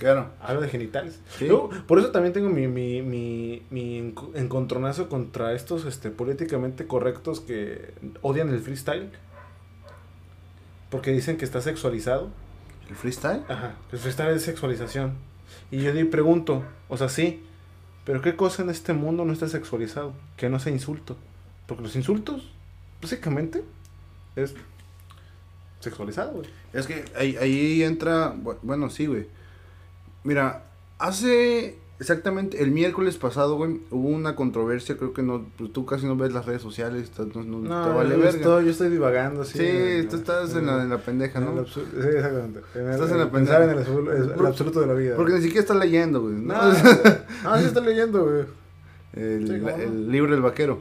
[0.02, 0.30] Claro.
[0.40, 1.20] habla de genitales.
[1.38, 1.48] Sí.
[1.86, 7.40] Por eso también tengo mi, mi, mi, mi enco- encontronazo contra estos este, políticamente correctos
[7.40, 9.10] que odian el freestyle.
[10.90, 12.28] Porque dicen que está sexualizado.
[12.88, 13.42] ¿El freestyle?
[13.48, 15.14] Ajá, el freestyle es sexualización.
[15.70, 17.42] Y yo di pregunto, o sea, sí,
[18.04, 20.12] pero ¿qué cosa en este mundo no está sexualizado?
[20.36, 21.16] Que no sea insulto.
[21.66, 22.50] Porque los insultos,
[23.00, 23.64] básicamente,
[24.36, 24.54] es
[25.80, 26.46] sexualizado, güey.
[26.72, 29.26] Es que ahí, ahí entra, bu- bueno, sí, güey.
[30.24, 30.64] Mira,
[30.98, 36.04] hace exactamente el miércoles pasado, güey, hubo una controversia, creo que no, pues tú casi
[36.06, 38.30] no ves las redes sociales, no, no No, te vale yo, verga.
[38.38, 39.64] estoy, yo estoy divagando, sí, sí.
[39.66, 41.64] en- tú estás en la, en la pendeja, en el ¿no?
[41.66, 42.60] sí, exactamente.
[42.74, 43.92] En el, Estás en la pensar en el, pendeja.
[44.00, 45.16] absolu- el absoluto de la vida.
[45.16, 46.34] Porque ni siquiera estás leyendo, güey.
[46.34, 46.72] No, ¿no?
[47.44, 48.44] no, sí estoy leyendo, güey.
[49.14, 50.80] el, el libro del vaquero.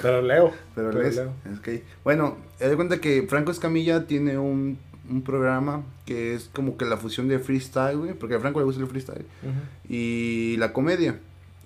[0.00, 0.52] Pero leo.
[0.74, 1.16] Pero, Pero lees.
[1.16, 1.32] leo.
[1.62, 4.78] Que, bueno, te das cuenta que Franco Escamilla tiene un,
[5.12, 8.64] un programa que es como que la fusión de freestyle, güey, porque a Franco le
[8.64, 9.24] gusta el freestyle,
[9.88, 11.20] y la comedia.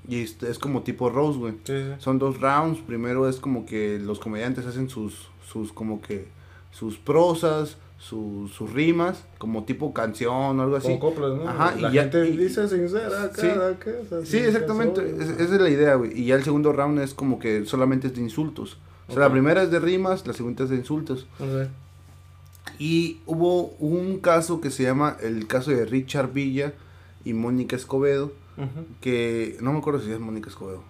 [0.09, 1.53] Y es, es como tipo Rose, güey.
[1.65, 1.91] Sí, sí.
[1.99, 2.79] Son dos rounds.
[2.81, 6.29] Primero es como que los comediantes hacen sus, sus como que,
[6.71, 10.87] sus prosas, sus, sus rimas, como tipo canción o algo así.
[10.99, 11.49] Como coplas, ¿no?
[11.49, 13.49] Ajá, la y ya- y- dice sincera Sí.
[13.49, 13.77] cada.
[14.25, 15.01] Sí, exactamente.
[15.19, 16.13] es- Esa es la idea, güey.
[16.21, 18.79] Y ya el segundo round es como que solamente es de insultos.
[19.09, 21.27] O sea, la primera es de rimas, la segunda es de insultos.
[22.79, 26.73] Y hubo un caso que se llama el caso de Richard Villa
[27.25, 28.33] y Mónica Escobedo.
[29.03, 30.83] Que no me acuerdo si es Mónica Escobedo.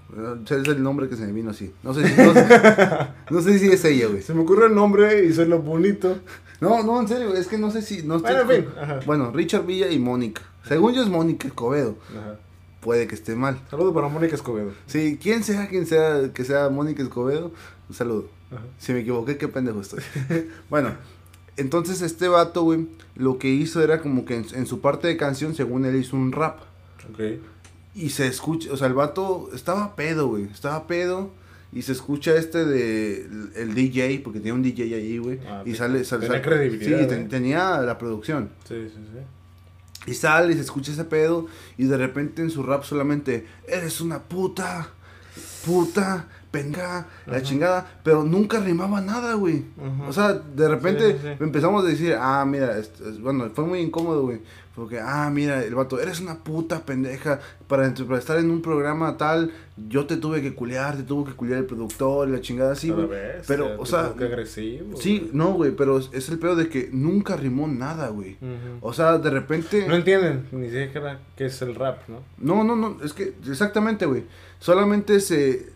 [0.49, 1.73] Es el nombre que se me vino así.
[1.83, 2.47] No sé si, no sé,
[3.31, 4.23] no sé si es ella, güey.
[4.23, 6.17] Se me ocurre el nombre y suena bonito.
[6.61, 8.03] No, no, en serio, es que no sé si.
[8.05, 9.01] No estoy- Bueno.
[9.05, 10.43] Bueno, Richard Villa y Mónica.
[10.67, 11.97] Según yo es Mónica Escobedo.
[12.17, 12.37] Ajá.
[12.81, 13.61] Puede que esté mal.
[13.69, 14.71] Saludos para Mónica Escobedo.
[14.87, 17.51] Sí, quien sea quien sea que sea Mónica Escobedo,
[17.89, 18.29] un saludo.
[18.53, 18.63] Ajá.
[18.79, 20.05] Si me equivoqué, qué pendejo estoy.
[20.71, 20.91] bueno,
[21.57, 25.17] entonces este vato, güey, lo que hizo era como que en, en su parte de
[25.17, 26.61] canción, según él, hizo un rap.
[27.13, 27.21] Ok.
[27.95, 30.45] Y se escucha, o sea, el vato estaba pedo, güey.
[30.45, 31.31] Estaba pedo.
[31.73, 33.27] Y se escucha este de
[33.57, 35.41] el, DJ, porque tenía un DJ ahí, güey.
[35.47, 37.29] Ah, y sale, sale, Tenía sale- credibilidad, Sí, ten- ¿eh?
[37.29, 38.51] tenía la producción.
[38.69, 40.11] Sí, sí, sí.
[40.11, 41.47] Y sale y se escucha ese pedo.
[41.77, 44.89] Y de repente en su rap solamente, eres una puta,
[45.65, 46.29] puta,
[46.63, 47.43] venga, la Ajá.
[47.43, 48.01] chingada.
[48.03, 49.65] Pero nunca rimaba nada, güey.
[50.09, 51.45] O sea, de repente Sí, sí, sí.
[51.45, 54.41] empezamos a decir, ah, mira, es- es- bueno, fue muy incómodo, güey.
[54.75, 57.41] Porque, ah, mira, el vato, eres una puta pendeja.
[57.67, 57.87] Para,
[58.19, 59.51] estar en un programa tal,
[59.89, 62.91] yo te tuve que culear, te tuvo que culear el productor y la chingada así,
[62.91, 63.09] güey.
[63.49, 64.99] Pero, o sea, Qué agresivo.
[64.99, 65.31] Sí, güey.
[65.33, 68.37] no, güey, pero es- el pedo de que nunca rimó nada, güey.
[68.83, 69.87] O sea, de repente...
[69.89, 72.19] No entienden ni siquiera qué es el rap, ¿no?
[72.37, 74.25] No, no, no, es que exactamente, güey.
[74.59, 75.75] Solamente se.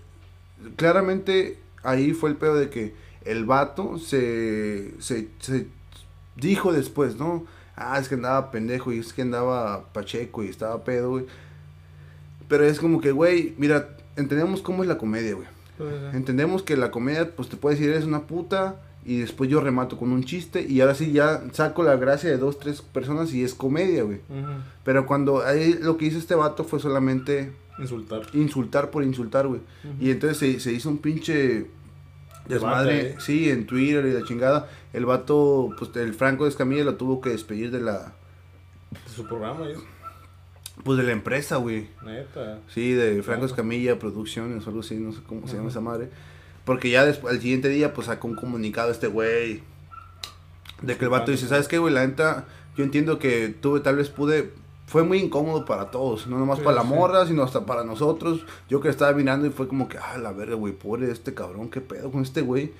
[0.76, 2.94] Claramente ahí fue el pedo de que
[3.24, 5.66] el vato se, se, se
[6.36, 7.46] dijo después, ¿no?
[7.76, 11.26] Ah, es que andaba pendejo y es que andaba pacheco y estaba pedo, güey.
[12.48, 15.46] Pero es como que, güey, mira, entendemos cómo es la comedia, güey.
[16.12, 18.82] Entendemos que la comedia, pues te puede decir, eres una puta.
[19.04, 20.64] Y después yo remato con un chiste.
[20.68, 24.20] Y ahora sí ya saco la gracia de dos, tres personas y es comedia, güey.
[24.84, 28.22] Pero cuando ahí lo que hizo este vato fue solamente Insultar.
[28.34, 29.60] insultar por insultar, güey.
[30.00, 31.66] Y entonces se, se hizo un pinche
[32.46, 33.16] desmadre, Debate, ¿eh?
[33.20, 34.68] sí, en Twitter y la chingada.
[34.92, 38.12] El vato, pues el Franco Escamilla lo tuvo que despedir de la,
[38.90, 39.78] De su programa, ¿es?
[40.84, 41.88] pues de la empresa, güey.
[42.04, 42.58] Neta.
[42.68, 43.46] Sí, de Franco.
[43.46, 46.10] Escamilla Producciones o algo así, no sé cómo se llama esa madre.
[46.70, 49.60] Porque ya después, al siguiente día, pues sacó un comunicado este güey.
[50.82, 51.92] De que el vato dice, ¿sabes qué, güey?
[51.92, 52.44] La neta,
[52.76, 54.52] yo entiendo que tuve, tal vez pude...
[54.86, 56.88] Fue muy incómodo para todos, no nomás Sí, para la sí.
[56.88, 58.44] morra, sino hasta para nosotros.
[58.68, 61.70] Yo que estaba mirando y fue como que, ah, la verga, güey, pobre este cabrón,
[61.70, 62.70] qué pedo con este güey.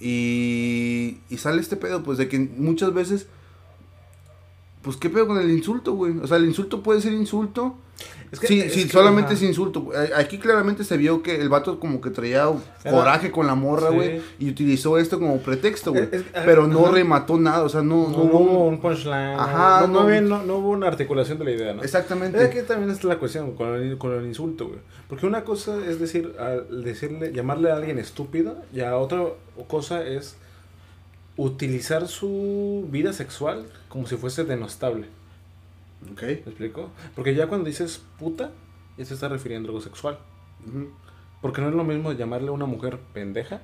[0.00, 3.26] Y, y sale este pedo, pues de que muchas veces,
[4.84, 6.16] pues qué pedo con el insulto, güey.
[6.22, 7.74] O sea, el insulto puede ser insulto.
[8.32, 9.90] Es que- sí, es sí, que, solamente es insulto.
[10.16, 12.48] Aquí claramente se vio que el vato como que traía
[12.84, 13.94] Era- coraje con la morra, Sí.
[13.94, 14.20] güey.
[14.40, 16.08] Y utilizó esto como pretexto, güey.
[16.10, 19.38] Es- Pero no remató nada, o sea, no, No, no, hubo un punchline.
[19.38, 21.82] Ajá, no, había- no- no hubo una articulación de la idea, ¿no?
[21.82, 22.42] Exactamente.
[22.42, 24.80] Es que también es la cuestión con el, con el insulto, güey.
[25.08, 29.22] Porque una cosa es decir, al decirle, llamarle a alguien estúpido, y a otra
[29.68, 30.36] cosa es
[31.36, 35.06] utilizar su vida sexual como si fuese denostable.
[36.12, 36.22] Ok.
[36.22, 36.90] ¿Me explico?
[37.14, 38.52] Porque ya cuando dices puta,
[38.96, 40.18] ya se está refiriendo a algo sexual.
[41.40, 43.60] Porque no es lo mismo llamarle a una mujer pendeja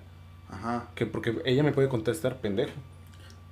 [0.48, 0.88] Ajá.
[0.94, 2.72] que porque ella me puede contestar pendeja.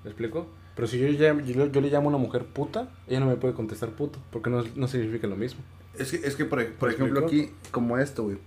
[0.05, 0.47] ¿Me explico?
[0.75, 3.55] Pero si yo, yo, yo le llamo a una mujer puta, ella no me puede
[3.55, 5.61] contestar puto, porque no, no significa lo mismo.
[5.99, 7.47] Es que, es que por, por ¿Me ejemplo, explico?
[7.51, 8.39] aquí, como esto, güey.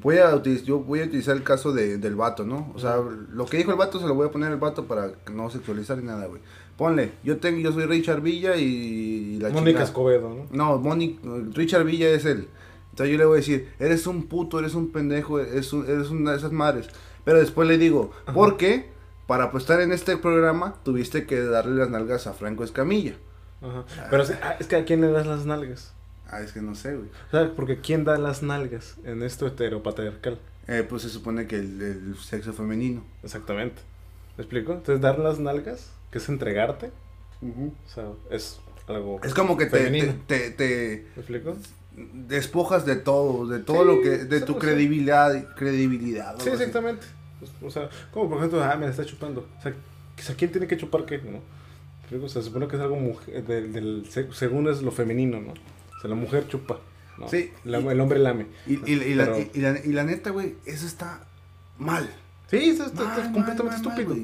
[0.00, 2.72] Voy a utilizar, yo voy a utilizar el caso de, del vato, ¿no?
[2.74, 2.96] O sea,
[3.30, 5.98] lo que dijo el vato se lo voy a poner al vato para no sexualizar
[5.98, 6.40] ni nada, güey.
[6.76, 9.82] Ponle, yo tengo, yo soy Richard Villa y, la Mónica.
[9.82, 10.46] Escobedo, ¿no?
[10.50, 11.20] No, Moni,
[11.52, 12.48] Richard Villa es él.
[12.90, 16.10] Entonces yo le voy a decir, eres un puto, eres un pendejo, eres, un- eres
[16.10, 16.88] una de esas madres.
[17.24, 18.90] Pero después le digo, ¿por qué?
[19.26, 23.14] Para pues, estar en este programa tuviste que darle las nalgas a Franco Escamilla.
[23.62, 23.84] Ajá.
[24.10, 25.94] Pero es, ah, es que a quién le das las nalgas.
[26.32, 27.08] Ah, es que no sé, güey.
[27.28, 30.38] O sea, porque ¿quién da las nalgas en esto heteropatriarcal?
[30.66, 33.04] Eh, pues se supone que el, el sexo femenino.
[33.22, 33.82] Exactamente.
[34.38, 34.72] ¿Me explico?
[34.72, 36.90] Entonces, dar las nalgas, que es entregarte,
[37.42, 39.20] o sea, es algo.
[39.22, 41.56] Es como que te, te, te, te ¿Me explico?
[41.94, 44.58] despojas de todo, de todo Sí, lo que, de sí, tu sí.
[44.60, 46.34] credibilidad, credibilidad.
[46.38, 46.62] Sí, algo así.
[46.64, 47.06] exactamente.
[47.40, 49.46] Pues, O sea, como por ejemplo, ah, me la está chupando.
[49.58, 51.18] O sea, ¿quién tiene que chupar qué?
[51.18, 51.40] ¿No?
[52.24, 55.40] O sea, se supone que es algo mujer, del, del- se- según es lo femenino,
[55.40, 55.54] ¿no?
[56.02, 56.78] Sea, la mujer chupa.
[57.18, 57.28] ¿no?
[57.28, 57.50] Sí.
[57.64, 58.46] La- el hombre lame.
[58.66, 61.24] Y, y- y la, Pero- la, y la neta, güey, eso está
[61.78, 62.08] mal.
[62.50, 64.16] Sí, eso está, está Mal, mal, completamente mal, estúpido.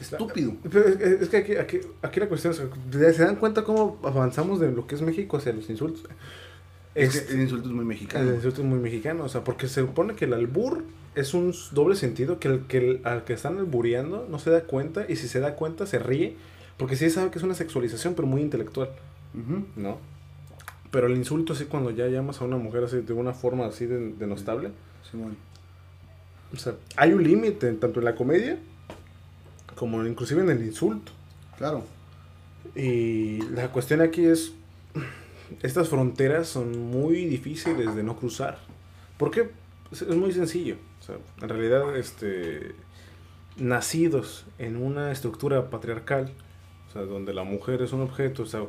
[0.00, 0.52] Estúpido.
[0.70, 4.58] Pero es, es que aquí, aquí, aquí la cuestión es, ¿se dan cuenta cómo avanzamos
[4.60, 6.04] de lo que es México hacia los insultos?
[6.94, 8.28] Es Este- que el insulto es muy mexicano.
[8.28, 11.54] el insulto es muy mexicano, o sea, porque se supone que el albur es un
[11.72, 15.16] doble sentido, que el que el- al que están albureando no se da cuenta, y
[15.16, 16.36] si se da cuenta se ríe,
[16.76, 18.90] porque sí sabe que es una sexualización, pero muy intelectual,
[19.34, 19.64] Ujú.
[19.76, 19.98] ¿no?
[20.94, 23.84] Pero el insulto así cuando ya llamas a una mujer así de una forma así
[23.84, 24.70] de, denostable,
[25.10, 25.36] Simón.
[26.52, 28.60] o sea, hay un límite tanto en la comedia
[29.74, 31.10] como inclusive en el insulto.
[31.58, 31.82] Claro.
[32.76, 34.52] Y la cuestión aquí es,
[35.62, 38.58] estas fronteras son muy difíciles de no cruzar.
[39.18, 39.50] ¿Por qué?
[39.90, 40.76] Es es muy sencillo.
[41.00, 42.76] O sea, en realidad, este,
[43.56, 46.30] nacidos en una estructura patriarcal,
[46.88, 48.60] o sea, donde la mujer es un objeto, o sea,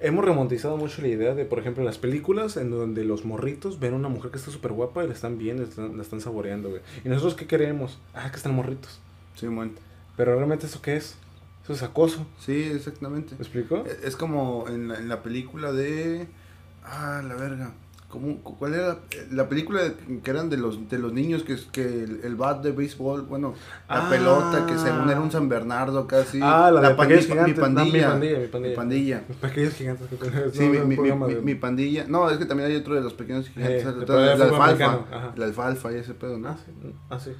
[0.00, 3.94] hemos remontizado mucho la idea de, por ejemplo, las películas en donde los morritos ven
[3.94, 6.20] a una mujer que está súper guapa y la están viendo, la están, la están
[6.20, 6.82] saboreando, güey.
[7.04, 7.98] ¿Y nosotros qué queremos?
[8.14, 9.00] Ah, que están morritos.
[9.34, 9.72] Simón.
[10.16, 11.16] Pero realmente, ¿eso qué es?
[11.64, 12.26] Eso es acoso.
[12.38, 13.34] Sí, exactamente.
[13.38, 13.84] ¿Me explico?
[13.86, 16.26] Es- Es como en la, en la película de.
[16.84, 17.72] Ah, la verga.
[18.08, 19.00] ¿Cómo, ¿Cuál era
[19.30, 19.82] la película
[20.24, 23.52] que eran de los de los niños que, que el, el bat de béisbol, bueno,
[23.86, 24.08] la Ah.
[24.08, 26.40] pelota que según era un San Bernardo casi.
[26.42, 27.56] Ah, la de pandi- Pequeños mi Gigantes.
[27.58, 28.68] No, pandilla, mi pandilla, mi pandilla.
[28.70, 29.24] mi pandilla.
[29.28, 30.50] Los pequeños gigantes que.
[30.52, 32.06] Sí, no, mi, mi- de- mi pandilla.
[32.08, 33.84] No, es que también hay otro de los pequeños gigantes.
[33.84, 35.32] Eh, el- de el fútbol alfalfa.
[35.36, 36.48] El alfalfa y ese pedo, ¿no?
[36.48, 36.72] Ah, sí.
[37.10, 37.32] Ah, sí.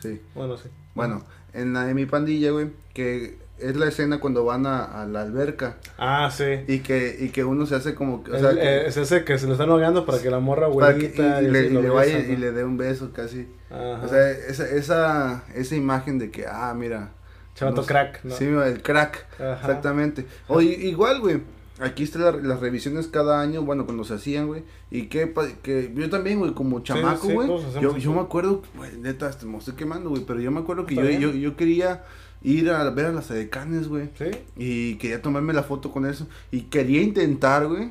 [0.00, 0.20] Sí.
[0.34, 0.70] Bueno, sí.
[0.94, 1.22] Bueno,
[1.52, 5.22] en la de mi pandilla, güey, que es la escena cuando van a, a la
[5.22, 6.44] alberca Ah, sí.
[6.66, 8.96] y que, y que uno se hace como que, o El- sea, que- eh, es
[8.96, 11.66] ese que se lo están ahogando para que la morra que- abuelita y, y le,
[11.66, 13.48] y le vaya y le dé un beso casi.
[13.70, 14.00] Ajá.
[14.04, 17.10] O sea, esa, esa, esa imagen de que, ah, mira.
[17.54, 18.34] Chavato no crack, ¿no?
[18.34, 19.52] Sí, el crack, Ajá.
[19.60, 20.26] exactamente.
[20.48, 21.40] O igual, güey.
[21.80, 24.62] Aquí están la- las revisiones cada año, bueno, cuando se hacían, güey.
[24.90, 25.32] Y que,
[25.62, 27.48] que yo también, güey, como chamaco, sí, güey.
[27.80, 30.24] yo, yo me acuerdo, güey, neta, me estoy quemando, güey.
[30.24, 32.04] Pero yo me acuerdo que yo, yo, yo quería
[32.44, 34.10] ir a ver a las edecanes, güey.
[34.16, 34.26] Sí.
[34.56, 36.28] Y quería tomarme la foto con eso.
[36.52, 37.90] Y quería intentar, güey,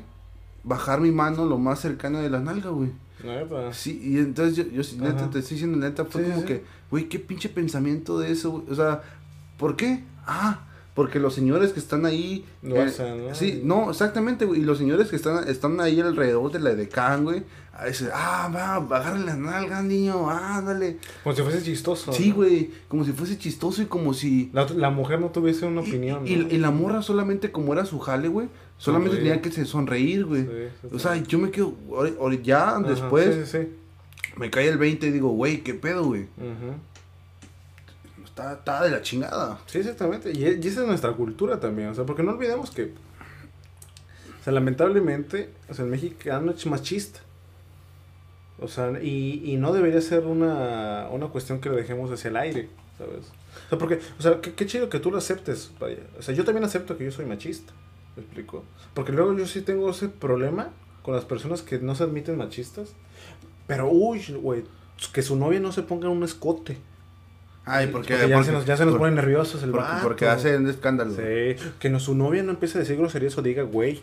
[0.62, 2.90] bajar mi mano lo más cercano de la nalga, güey.
[3.22, 3.72] Neta.
[3.72, 5.30] Sí, y entonces yo, yo sí, neta, Ajá.
[5.30, 6.46] te estoy diciendo, neta, fue Sí, como sí.
[6.46, 8.64] que, güey, qué pinche pensamiento de eso, güey.
[8.70, 9.02] O sea,
[9.58, 10.04] ¿por qué?
[10.26, 12.44] Ah, porque los señores que están ahí.
[12.62, 13.34] eh, Lo hacen, ¿no?
[13.34, 14.60] Sí, no, exactamente, güey.
[14.60, 17.42] Y los señores que están, están ahí alrededor de la edecán, güey.
[17.76, 20.98] A veces, ah, va, agarra la nalga, niño, ándale.
[21.24, 22.12] Como si fuese chistoso.
[22.12, 22.36] Sí, ¿no?
[22.36, 24.48] güey, como si fuese chistoso y como si.
[24.52, 26.26] La, la mujer no tuviese una opinión.
[26.26, 26.48] Y, ¿no?
[26.48, 28.48] y la morra solamente como era su jale, güey.
[28.78, 29.32] Solamente Sonreír.
[29.32, 30.42] tenía que se sonreír, güey.
[30.42, 30.48] Sí,
[30.82, 33.68] sí, O sea, yo me quedo, ahori- ahori- ya Ajá, después, Sí, sí, sí.
[34.36, 36.26] me cae el 20 y digo, güey, ¿qué pedo, güey?
[38.24, 39.58] Está, está de la chingada.
[39.66, 40.32] Sí, exactamente.
[40.32, 41.88] Y, y esa es nuestra cultura también.
[41.88, 42.84] O sea, porque no olvidemos que.
[42.84, 47.20] O sea, lamentablemente, o sea, el mexicano es machista.
[48.64, 52.36] O sea, y, y no debería ser una, una cuestión que le dejemos hacia el
[52.36, 53.26] aire, ¿sabes?
[53.66, 55.98] O sea, porque, o sea, qué, qué chido que tú lo aceptes, vaya.
[56.18, 57.72] O sea, yo también acepto que yo soy machista,
[58.16, 58.64] ¿me explico?
[58.94, 60.70] Porque luego yo sí tengo ese problema
[61.02, 62.94] con las personas que no se admiten machistas.
[63.66, 64.64] Pero, uy, güey,
[65.12, 66.78] que su novia no se ponga un escote.
[67.66, 69.86] Ay, porque, Porque ya, porque- se nos, ya se nos por- ponen nerviosos el porque,
[69.88, 70.02] vato.
[70.02, 71.12] porque hace un escándalo.
[71.14, 74.02] Sí, que no, su novia no empiece a decir groserías o diga güey.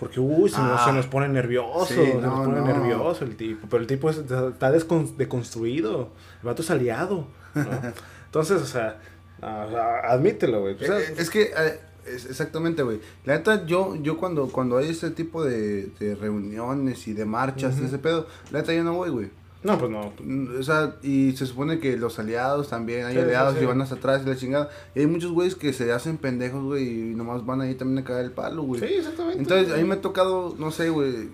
[0.00, 0.84] Porque, uy, se, nos, Ah.
[0.86, 2.66] se nos pone nervioso, Sí, se no, nos pone no.
[2.66, 3.66] nervioso el tipo.
[3.68, 6.08] Pero el tipo es- está deconstruido.
[6.42, 7.26] El vato es aliado.
[7.54, 7.62] ¿no?
[8.26, 8.98] Entonces, o sea,
[9.42, 10.78] ah, ah, admítelo, güey.
[10.78, 13.00] Sea, Eh, es que, eh, es- exactamente, güey.
[13.24, 17.76] La neta, yo, yo cuando, cuando hay ese tipo de, de reuniones y de marchas,
[17.76, 17.84] Ujú.
[17.86, 19.30] ese pedo, la neta yo no voy, güey.
[19.62, 20.12] No, pues no.
[20.58, 23.62] O sea, y se supone que los aliados también, hay Sí, aliados sí.
[23.62, 24.70] y van hasta atrás y la chingada.
[24.94, 28.04] Y hay muchos güeyes que se hacen pendejos, güey, y nomás van ahí también a
[28.04, 28.80] caer el palo, güey.
[28.80, 29.38] Sí, exactamente.
[29.38, 31.28] Entonces, a mí me ha tocado, no sé, güey,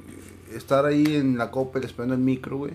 [0.55, 2.73] estar ahí en la copa esperando el micro, güey.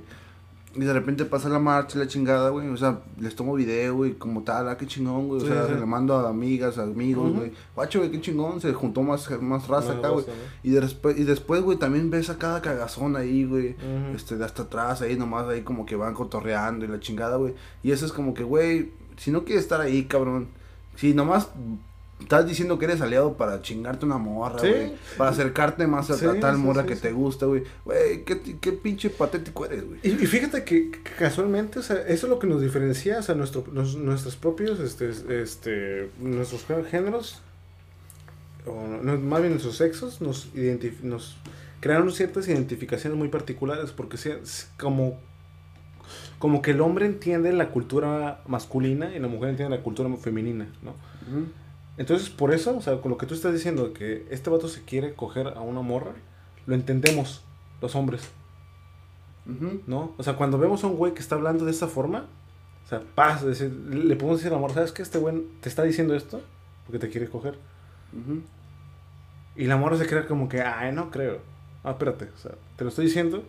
[0.74, 2.70] Y de repente pasa la marcha y la chingada, güey.
[2.70, 5.42] O sea, les tomo video, güey, como tal, ah, qué chingón, güey.
[5.42, 5.74] O Sí, sea, sí.
[5.74, 7.52] le mando a amigas, a amigos, güey.
[7.76, 8.62] Guacho, güey, qué chingón.
[8.62, 10.26] Se juntó más, más raza acá, güey.
[10.64, 13.76] Y, después, y después, güey, también ves a cada cagazón ahí, güey.
[14.16, 17.54] Este, de hasta atrás, ahí nomás, ahí como que van cotorreando y la chingada, güey.
[17.84, 20.48] Y eso es como que, güey, si no quieres estar ahí, cabrón.
[20.96, 21.50] Si nomás
[22.22, 24.68] estás diciendo que eres aliado para chingarte una morra, Sí.
[24.70, 24.94] güey.
[25.18, 27.64] Para acercarte más a, Sí, a tal sí, morra que te gusta, güey.
[27.86, 30.00] Güey, ¿qué, qué pinche patético eres, güey.
[30.04, 33.36] Y, y fíjate que, casualmente, o sea, eso es lo que nos diferencia, o sea,
[33.36, 35.10] nuestro, nos- nuestros propios, este,
[35.42, 37.42] este, nuestros gé- géneros,
[38.66, 40.50] o no, más bien nuestros sexos, nos,
[41.04, 41.38] nos
[41.80, 45.20] crearon ciertas identificaciones muy particulares, porque es como,
[46.38, 50.68] como que el hombre entiende la cultura masculina y la mujer entiende la cultura femenina,
[50.84, 50.94] ¿no?
[51.98, 54.84] Entonces, por eso, o sea, con lo que tú estás diciendo, que este vato se
[54.84, 56.14] quiere coger a una morra,
[56.66, 57.44] lo entendemos,
[57.82, 58.30] los hombres.
[59.88, 60.14] ¿no?
[60.18, 62.26] O sea, cuando vemos a un güey que está hablando de esa forma,
[62.88, 65.02] sea, paz, decir, le podemos decir al amor, ¿sabes qué?
[65.02, 66.42] Este güey te está diciendo esto
[66.86, 67.56] porque te quiere coger.
[68.14, 68.42] Ujú.
[69.56, 71.40] Y la morra se crea como que, ay, no creo.
[71.84, 73.44] Ah, espérate, o sea, te lo estoy diciendo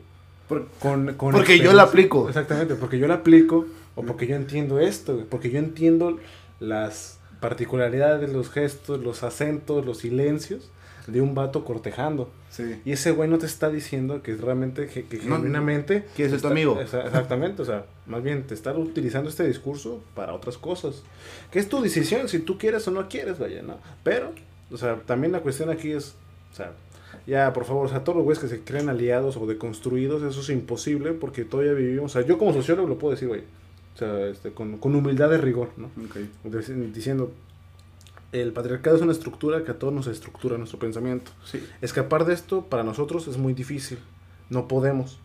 [0.49, 2.28] Por- con, con Porque yo la aplico.
[2.28, 6.18] Exactamente, porque yo la aplico o porque yo entiendo esto, porque yo entiendo
[6.61, 10.70] las particularidades, los gestos, los acentos, los silencios
[11.07, 12.30] de un vato cortejando.
[12.49, 12.80] Sí.
[12.84, 16.05] Y ese güey no te está diciendo que realmente, que, que No, genuinamente...
[16.14, 16.78] quiere ser tu amigo.
[16.80, 21.03] exa- Exactamente, o sea, más bien te está utilizando este discurso para otras cosas.
[21.51, 23.78] Que es tu decisión, si tú quieres o no quieres, vaya, ¿no?
[24.05, 24.30] Pero,
[24.70, 26.14] o sea, también la cuestión aquí es,
[26.53, 26.72] o sea,
[27.26, 30.40] ya, por favor, o sea, todos los güeyes que se creen aliados o deconstruidos, eso
[30.40, 33.43] es imposible porque todavía vivimos, o sea, yo como sociólogo lo puedo decir, güey,
[33.95, 35.86] o sea, este, con, con humildad de rigor, ¿no?
[36.05, 36.16] Ok.
[36.45, 37.30] Dic- Diciendo,
[38.32, 41.30] el patriarcado es una estructura que a todos nos estructura nuestro pensamiento.
[41.45, 41.62] Sí.
[41.82, 43.99] Escapar de esto para nosotros es muy difícil.
[44.49, 45.18] No podemos.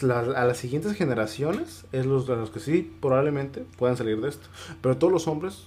[0.00, 4.28] La- a las siguientes generaciones es los a los que sí probablemente puedan salir de
[4.28, 4.46] esto.
[4.80, 5.64] Pero todos los hombres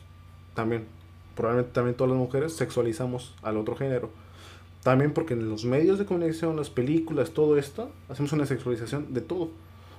[0.53, 0.85] también,
[1.35, 4.09] probablemente también todas las mujeres sexualizamos al otro género.
[4.83, 9.19] También porque en los medios de comunicación, las películas, todo esto, hacemos una sexualización de
[9.21, 9.49] todo.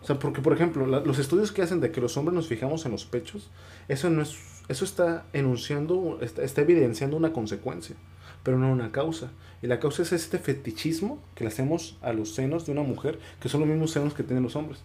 [0.06, 2.46] O sea, porque por ejemplo, la- los estudios que hacen de que los hombres nos
[2.46, 3.50] fijamos en los pechos,
[3.88, 4.36] eso no es
[4.68, 7.96] eso está enunciando, está, está evidenciando una consecuencia,
[8.44, 9.30] pero no una causa.
[9.62, 13.18] Y la causa es este fetichismo que le hacemos a los senos de una mujer,
[13.40, 14.78] que son los mismos senos que tienen los hombres.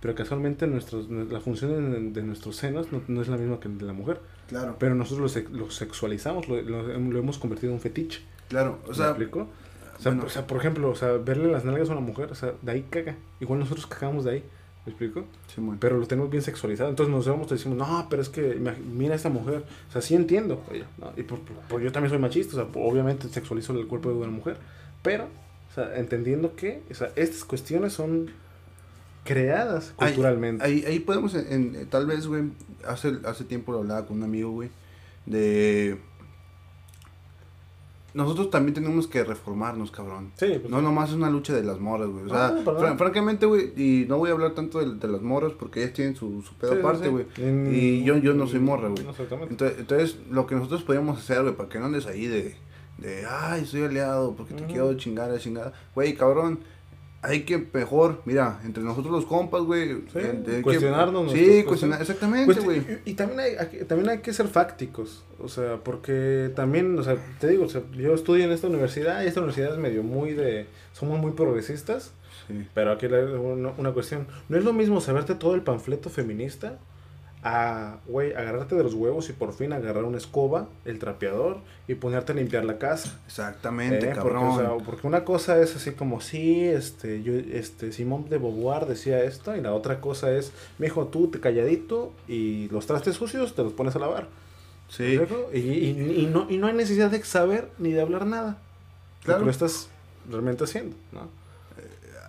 [0.00, 3.68] Pero casualmente nuestros, la función de, de nuestros senos no, no es la misma que
[3.68, 4.20] de la mujer.
[4.48, 4.76] Claro.
[4.78, 8.20] Pero nosotros lo, lo sexualizamos, lo, lo- lo hemos convertido en un fetiche.
[8.48, 8.78] Claro.
[8.86, 9.48] O ¿Me sea, explico?
[9.98, 10.26] O sea, bueno.
[10.26, 12.72] o sea, por ejemplo, o sea, verle las nalgas a una mujer, o sea, de
[12.72, 13.16] ahí caga.
[13.40, 14.44] Igual nosotros cagamos de ahí.
[14.84, 15.24] ¿Me explico?
[15.52, 15.78] Simón.
[15.80, 16.88] Pero lo tenemos bien sexualizado.
[16.90, 18.60] Entonces nos vemos y decimos, no, pero es que
[18.92, 19.64] mira a esta mujer.
[19.88, 20.62] O sea, sí entiendo.
[20.98, 21.12] ¿no?
[21.16, 22.56] Y por, por- por- yo también soy machista.
[22.60, 24.58] O sea, obviamente sexualizo el cuerpo de una mujer.
[25.02, 28.30] Pero, o sea, entendiendo que o sea, estas cuestiones son
[29.24, 30.64] creadas Ahí- culturalmente.
[30.64, 32.44] Ahí, ahí podemos, en, en- tal vez, güey,
[32.86, 34.70] hace, hace tiempo lo hablaba con un amigo, güey,
[35.26, 35.98] de...
[38.16, 40.32] Nosotros también tenemos que reformarnos, cabrón.
[40.36, 42.24] sí, pues, No nomás es una lucha de las moras, güey.
[42.24, 42.96] O sea, fran- nada.
[42.96, 46.16] francamente, güey, y no voy a hablar tanto de, de las moras porque ellas tienen
[46.16, 47.10] su, su pedo sí, sí, aparte, sí.
[47.10, 47.26] güey.
[47.76, 49.04] Y yo, yo no soy morra, güey.
[49.04, 49.52] No, exactamente.
[49.52, 52.56] Entonces, entonces, lo que nosotros podríamos hacer, güey, para que no andes ahí de,
[52.98, 55.72] de ay, soy aliado, porque te quiero chingar, a chingada.
[55.94, 56.60] Güey, cabrón,
[57.26, 60.02] hay que mejor, mira, entre nosotros los compas, güey.
[60.12, 62.78] Sí, hay que- cuestionarnos Sí, cuestionar, exactamente, güey.
[63.04, 67.16] y, y también hay, también hay que ser fácticos, o sea, porque también, o sea,
[67.40, 70.32] te digo, o sea, yo estudio en esta universidad y esta universidad es medio muy
[70.32, 72.12] de, somos muy progresistas,
[72.48, 72.66] Sí.
[72.74, 76.78] pero aquí hay una, una cuestión, no es lo mismo saberte todo el panfleto feminista
[77.48, 81.94] a, güey, agarrarte de los huevos y por fin agarrar una escoba, el trapeador y
[81.94, 83.20] ponerte a limpiar la casa.
[83.26, 84.44] Exactamente, Eh, porque, cabrón.
[84.48, 88.86] o sea, porque una cosa es así como, sí, este, yo, este, Simón de Beauvoir
[88.86, 93.54] decía esto, y la otra cosa es, mijo, tú te calladito y los trastes sucios
[93.54, 94.26] te los pones a lavar.
[94.88, 95.18] sí.
[95.52, 98.58] Y, y- y no, y no hay necesidad de saber ni de hablar nada.
[99.22, 99.38] Claro.
[99.40, 99.44] Claro.
[99.44, 99.88] Lo estás
[100.28, 101.28] realmente haciendo, ¿no?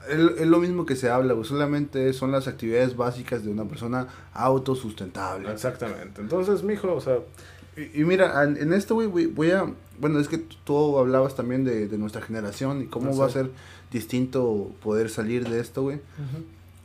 [0.09, 1.45] Es, es lo mismo que se habla, güey.
[1.47, 5.51] Solamente son las actividades básicas de una persona autosustentable.
[5.51, 6.21] Exactamente.
[6.21, 7.19] Entonces, mijo, o sea,
[7.75, 9.71] Y, y mira, en, en esto, güey, voy- voy a...
[9.99, 13.49] Bueno, es que tú hablabas también de, de nuestra generación y cómo va a ser
[13.91, 15.99] distinto poder salir de esto, güey.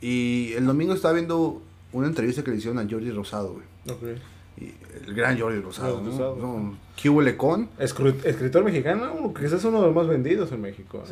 [0.01, 1.61] Y el domingo estaba viendo
[1.91, 3.65] una entrevista que le hicieron a Jordi Rosado, güey.
[3.97, 4.19] ok.
[4.57, 4.71] Y
[5.07, 6.11] el gran Jordi Rosado, Jordi ¿no?
[6.11, 6.35] Rosado.
[6.37, 7.69] No, ¿Qué huele con?
[7.79, 11.03] Escri- escritor mexicano, quizás es uno de los más vendidos en México.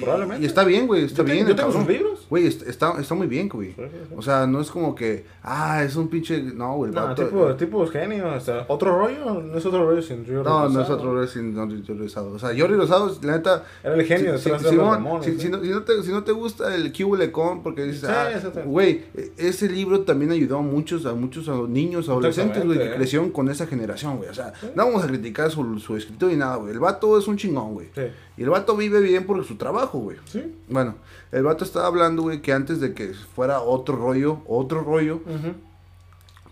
[0.00, 0.42] Probablemente.
[0.44, 1.46] Y está bien, güey, está Yo bien.
[1.48, 1.96] yo tengo sus cabrón.
[1.96, 2.26] libros.
[2.30, 3.70] Güey, est- está, está muy bien, güey.
[3.70, 4.14] Sí, sí, sí.
[4.16, 6.40] O sea, no es como que, ah, es un pinche...
[6.42, 8.28] No, güey, el No, vato- tipo, tipo genio.
[8.36, 10.98] O sea, otro rollo, no es otro rollo sin Río No, no es Rosado.
[11.10, 12.30] otro sin Jordi Rosado.
[12.32, 13.64] O sea, Jordi Rosado, la neta...
[13.82, 15.40] Era el genio si, si- si, ¿sí?
[15.40, 16.92] si no, si no te, si no te gusta el
[17.32, 18.28] con, porque dices, ah,
[18.66, 22.84] güey, e- ese libro también ayudó a muchos, a muchos a niños, adolescentes, güey, que
[22.92, 22.94] eh.
[22.94, 24.28] crecieron con esa generación, güey.
[24.28, 26.72] O sea, no vamos a criticar su, su escrito ni nada, güey.
[26.72, 27.88] El vato es un chingón, güey.
[27.94, 28.02] Sí.
[28.36, 30.16] Y el vato vive bien por su trabajo, güey.
[30.26, 30.54] Sí.
[30.68, 30.94] Bueno,
[31.32, 35.54] el vato estaba hablando, güey, que antes de que fuera otro rollo, otro rollo, Ujú.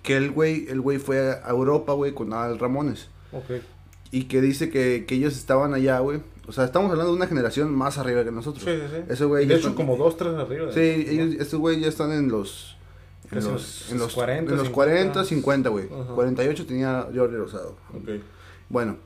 [0.03, 3.09] que el güey, el güey fue a Europa, güey, con Al Ramones.
[3.33, 3.63] Ok.
[4.11, 6.21] Y que dice que, que ellos estaban allá, güey.
[6.47, 8.65] O sea, estamos hablando de una generación más arriba que nosotros.
[8.65, 9.03] Sí, sí, sí.
[9.09, 10.73] Ese güey de hecho, está- como dos, tres arriba.
[10.73, 12.75] Sí, de- ellos, estos güey ya están en los...
[13.31, 14.73] En los, en los los 40, en los 50.
[14.75, 15.85] 40, 50, güey.
[15.93, 16.15] Ajá.
[16.15, 17.77] 48 tenía Jordi Rosado.
[17.93, 18.09] Ok.
[18.69, 18.97] Bueno.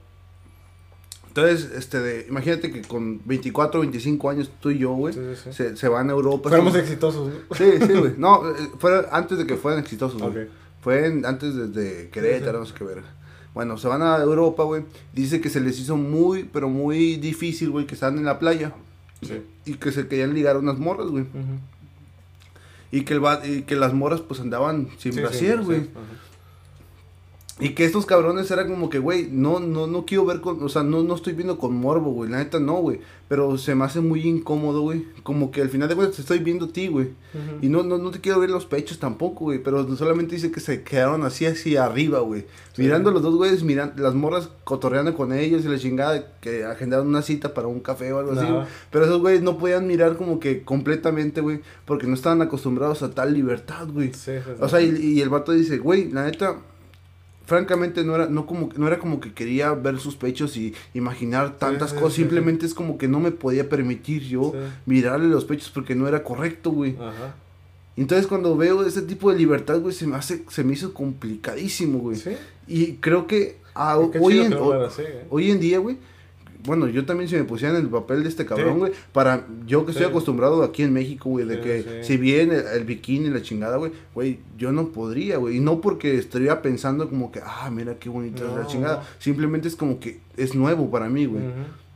[1.29, 5.41] Entonces, este, de, imagínate que con 24, 25 años tú y yo, güey, Sí, sí,
[5.45, 5.53] sí.
[5.55, 6.51] se, se van a Europa.
[6.51, 7.29] Fuéramos exitosos.
[7.33, 7.57] ¿no?
[7.57, 8.15] Sí, sí, güey.
[8.19, 10.45] No, eh, fue antes de que fueran exitosos, güey.
[10.45, 10.51] Ok.
[10.83, 13.05] Fue en- antes desde Querétaro, no sé qué verga.
[13.55, 14.85] Bueno, se van a Europa, güey.
[15.15, 18.75] Dice que se les hizo muy, pero muy difícil, güey, que estaban en la playa.
[19.23, 19.41] Sí.
[19.65, 21.25] Y que se querían ligar a unas morras, güey.
[22.91, 25.79] Y que, el y que las moras pues andaban sin Sí, sí, brasier, sí, güey.
[25.81, 26.01] ajá.
[27.61, 30.69] Y que estos cabrones era como que, güey, no, no, no quiero ver con, o
[30.69, 33.01] sea, no, no estoy viendo con morbo, güey, la neta no, güey.
[33.29, 35.07] Pero se me hace muy incómodo, güey.
[35.23, 37.11] Como que al final de cuentas te estoy viendo a ti, güey.
[37.63, 39.63] Y no, no, no te quiero ver los pechos tampoco, güey.
[39.63, 42.43] Pero solamente dice que se quedaron así, así arriba, güey.
[42.75, 42.83] Sí.
[42.83, 46.65] Mirando a los dos güeyes, miran, las morras cotorreando con ellos y la chingada que
[46.65, 48.47] agendaron una cita para un café o algo así.
[48.91, 51.61] Pero esos güeyes no podían mirar como que completamente, güey.
[51.87, 54.13] Porque no estaban acostumbrados a tal libertad, güey.
[54.13, 54.33] Sí.
[54.61, 56.59] O sea, y, y el vato dice, güey, la neta,
[57.53, 61.59] francamente no era, no como, no era como que quería ver sus pechos y imaginar
[61.59, 64.55] tantas sí, cosas, sí, simplemente es como que no me podía permitir yo
[64.87, 66.97] mirarle los pechos porque no era correcto, güey.
[66.99, 67.35] Ajá.
[67.95, 71.99] Entonces cuando veo ese tipo de libertad, güey, se me hace, se me hizo complicadísimo,
[71.99, 72.17] güey.
[72.17, 72.31] Sí.
[72.67, 75.27] Y creo que ah, hoy, en, así, ¿eh?
[75.29, 75.99] hoy en día, güey,
[76.65, 78.79] bueno, yo también si me pusiera en el papel de este cabrón, Sí.
[78.79, 82.53] güey, para yo que estoy acostumbrado aquí en México, güey, de Sí, que si bien
[82.53, 86.63] el, el bikini la chingada, güey, güey, yo no podría, güey, y no porque estaría
[86.63, 89.03] pensando como que, ah, mira qué bonita es la chingada, no.
[89.19, 91.43] simplemente es como que es nuevo para mí, güey.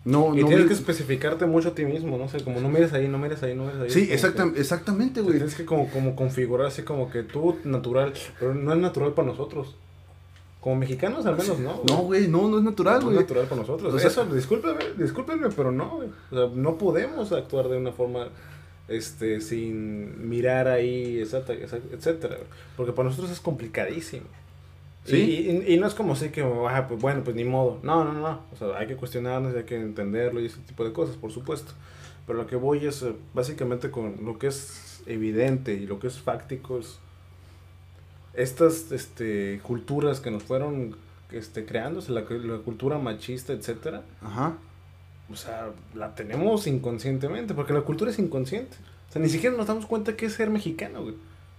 [0.04, 2.92] No, Y no tienes que especificarte mucho a ti mismo, no sé, como no mires
[2.92, 3.90] ahí, no mires ahí, no mires ahí.
[3.90, 5.34] Sí, que- exactamente, te güey.
[5.38, 9.26] Tienes que como, como configurar así como que tú natural, pero no es natural para
[9.28, 9.74] nosotros.
[10.66, 11.80] Como mexicanos al menos, ¿no?
[11.88, 13.18] No, güey, no, no es natural, No güey.
[13.18, 13.94] es natural para nosotros.
[13.94, 16.08] O sea- Eso, discúlpeme, discúlpenme, pero no, güey.
[16.32, 18.30] O sea, no podemos actuar de una forma
[18.88, 21.60] este sin mirar ahí, etcétera,
[21.92, 22.38] etcétera.
[22.76, 24.26] Porque para nosotros es complicadísimo.
[25.04, 25.16] Sí.
[25.16, 27.78] Y, y- y no es como así que, ah, pues bueno, pues ni modo.
[27.84, 28.40] No, no, no.
[28.52, 31.74] O sea, hay que cuestionarnos, hay que entenderlo y ese tipo de cosas, por supuesto.
[32.26, 36.08] Pero lo que voy es eh, básicamente con lo que es evidente y lo que
[36.08, 36.98] es fáctico es
[38.36, 40.96] estas este, culturas que nos fueron
[41.32, 44.56] este, creándose, la, la cultura machista, etcétera, Ajá.
[45.30, 48.76] o sea, la tenemos inconscientemente, porque la cultura es inconsciente.
[49.08, 51.14] O sea, ni siquiera nos damos cuenta qué es ser mexicano, güey.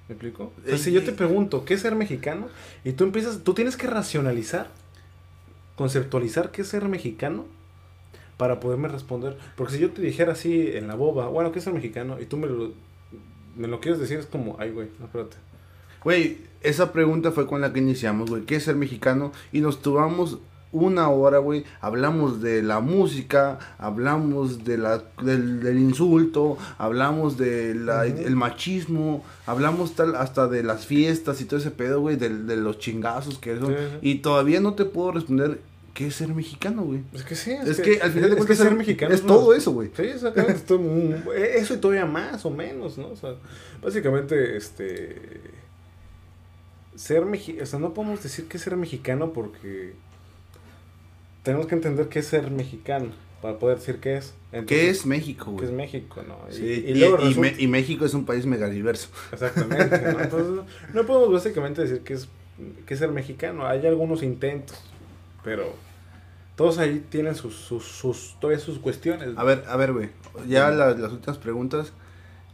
[0.07, 0.53] ¿Me explico?
[0.63, 2.47] O sea, si yo te pregunto, ¿qué es ser mexicano?
[2.85, 4.67] Y tú empiezas, tú tienes que racionalizar,
[5.75, 7.45] conceptualizar qué es ser mexicano
[8.37, 9.37] para poderme responder.
[9.57, 12.21] Porque si yo te dijera así en la boba, bueno, ¿qué es ser mexicano?
[12.21, 12.71] Y tú me lo,
[13.57, 15.35] me lo quieres decir, es como, ay, güey, no, espérate.
[16.03, 18.43] Güey, esa pregunta fue con la que iniciamos, güey.
[18.43, 19.31] ¿Qué es ser mexicano?
[19.51, 20.39] Y nos tomamos
[20.73, 21.63] una hora, güey.
[21.79, 28.35] Hablamos de la música, hablamos de la, del, del insulto, hablamos del Ujú.
[28.35, 32.79] machismo, hablamos tal hasta de las fiestas y todo ese pedo, güey, del- de, los
[32.79, 33.61] chingazos que sí.
[34.01, 35.61] Y todavía no te puedo responder
[35.93, 36.99] qué es ser mexicano, güey.
[37.13, 39.21] Es que sí, Es que al final de es que cuentas ser es- mexicano es
[39.23, 39.89] una- todo eso, güey.
[39.95, 40.77] Sí, exactamente.
[40.77, 41.15] muy-
[41.55, 43.07] eso y todavía más o menos, ¿no?
[43.07, 43.31] O sea,
[43.81, 45.15] básicamente, este.
[46.97, 47.63] Ser mexicano.
[47.63, 49.93] O sea, no podemos decir que es ser mexicano porque.
[51.43, 54.33] Tenemos que entender qué es ser mexicano para poder decir qué es.
[54.51, 55.65] ¿Qué Entonces, es México, ¿Qué güey?
[55.65, 56.37] es México, no?
[56.49, 59.09] Y, Sí, y y, luego y resulta- Me- y México es un país megadiverso.
[59.31, 60.19] Exactamente, ¿no?
[60.21, 62.27] Entonces, no podemos básicamente decir que es,
[62.85, 63.65] que es ser mexicano.
[63.67, 64.77] Hay algunos intentos,
[65.43, 65.73] pero
[66.55, 69.29] todos ahí tienen sus, sus, sus, todas sus cuestiones.
[69.37, 70.09] A ver, a ver, güey.
[70.47, 71.93] Ya las, las últimas preguntas.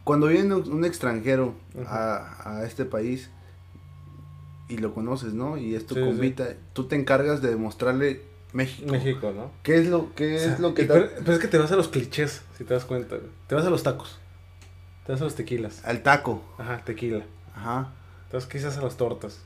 [0.04, 1.54] Cuando viene un, un extranjero
[1.86, 3.30] a, a este país
[4.68, 5.56] y lo conoces, ¿no?
[5.56, 6.06] Y es tu Sí, sí.
[6.06, 8.90] convita, tú te encargas de demostrarle México.
[8.90, 9.50] México, ¿no?
[9.62, 11.72] ¿Qué es lo, qué O sea, es lo que pero, pero es que te vas
[11.72, 13.16] a los clichés, si te das cuenta.
[13.46, 14.18] Te vas a los tacos.
[15.06, 15.84] Te vas a los tequilas.
[15.84, 16.42] Al taco.
[16.58, 17.24] Ajá, tequila.
[17.54, 17.92] Ajá.
[18.32, 19.40] Vas quizás a las tortas.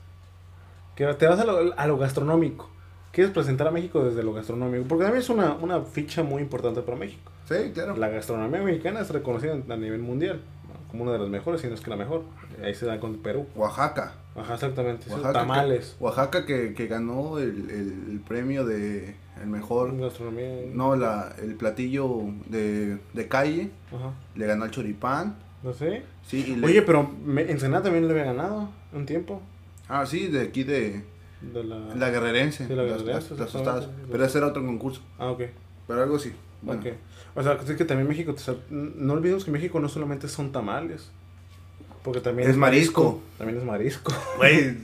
[0.95, 2.69] Que te vas a lo, a lo gastronómico.
[3.11, 4.85] Quieres presentar a México desde lo gastronómico.
[4.87, 7.31] Porque también es una, una ficha muy importante para México.
[7.47, 7.95] Sí, claro.
[7.97, 10.41] La gastronomía mexicana es reconocida a nivel mundial.
[10.89, 12.23] Como una de las mejores, si no es que la mejor.
[12.63, 13.45] Ahí se da con Perú.
[13.55, 14.13] Oaxaca.
[14.35, 15.09] Ajá, exactamente.
[15.09, 15.95] Oaxaca tamales.
[15.97, 19.95] Que, Oaxaca que, que ganó el, el- el premio de el mejor.
[19.99, 20.49] Gastronomía.
[20.73, 23.69] No, la, el platillo de, de calle.
[23.95, 24.13] Ajá.
[24.35, 25.35] Le ganó al choripán.
[25.61, 26.03] No sé.
[26.25, 29.41] Sí, y le- Oye, pero Ensenada también le había ganado un tiempo.
[29.87, 31.03] Ah, sí, de aquí de
[31.41, 31.77] De la...
[31.95, 32.65] la guerrerense.
[32.67, 33.89] Sí, la guerrerense, las- las tostadas.
[34.11, 35.01] Pero ese era otro concurso.
[35.19, 35.41] Ah, ok.
[35.87, 36.33] Pero algo así.
[36.61, 36.81] Bueno.
[37.39, 40.51] O sea, es que también México, o sea, no olvidemos que México no solamente son
[40.51, 41.09] tamales.
[42.03, 43.21] Porque también Es marisco.
[43.37, 44.11] También es marisco.
[44.37, 44.75] Güey,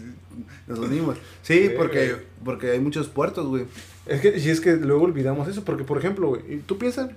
[0.66, 1.18] nos unimos.
[1.42, 2.22] Sí, Sí, porque, güey.
[2.46, 3.66] porque hay muchos puertos, güey.
[4.06, 7.10] Es que, y es que luego olvidamos eso, porque por ejemplo, güey, tú piensas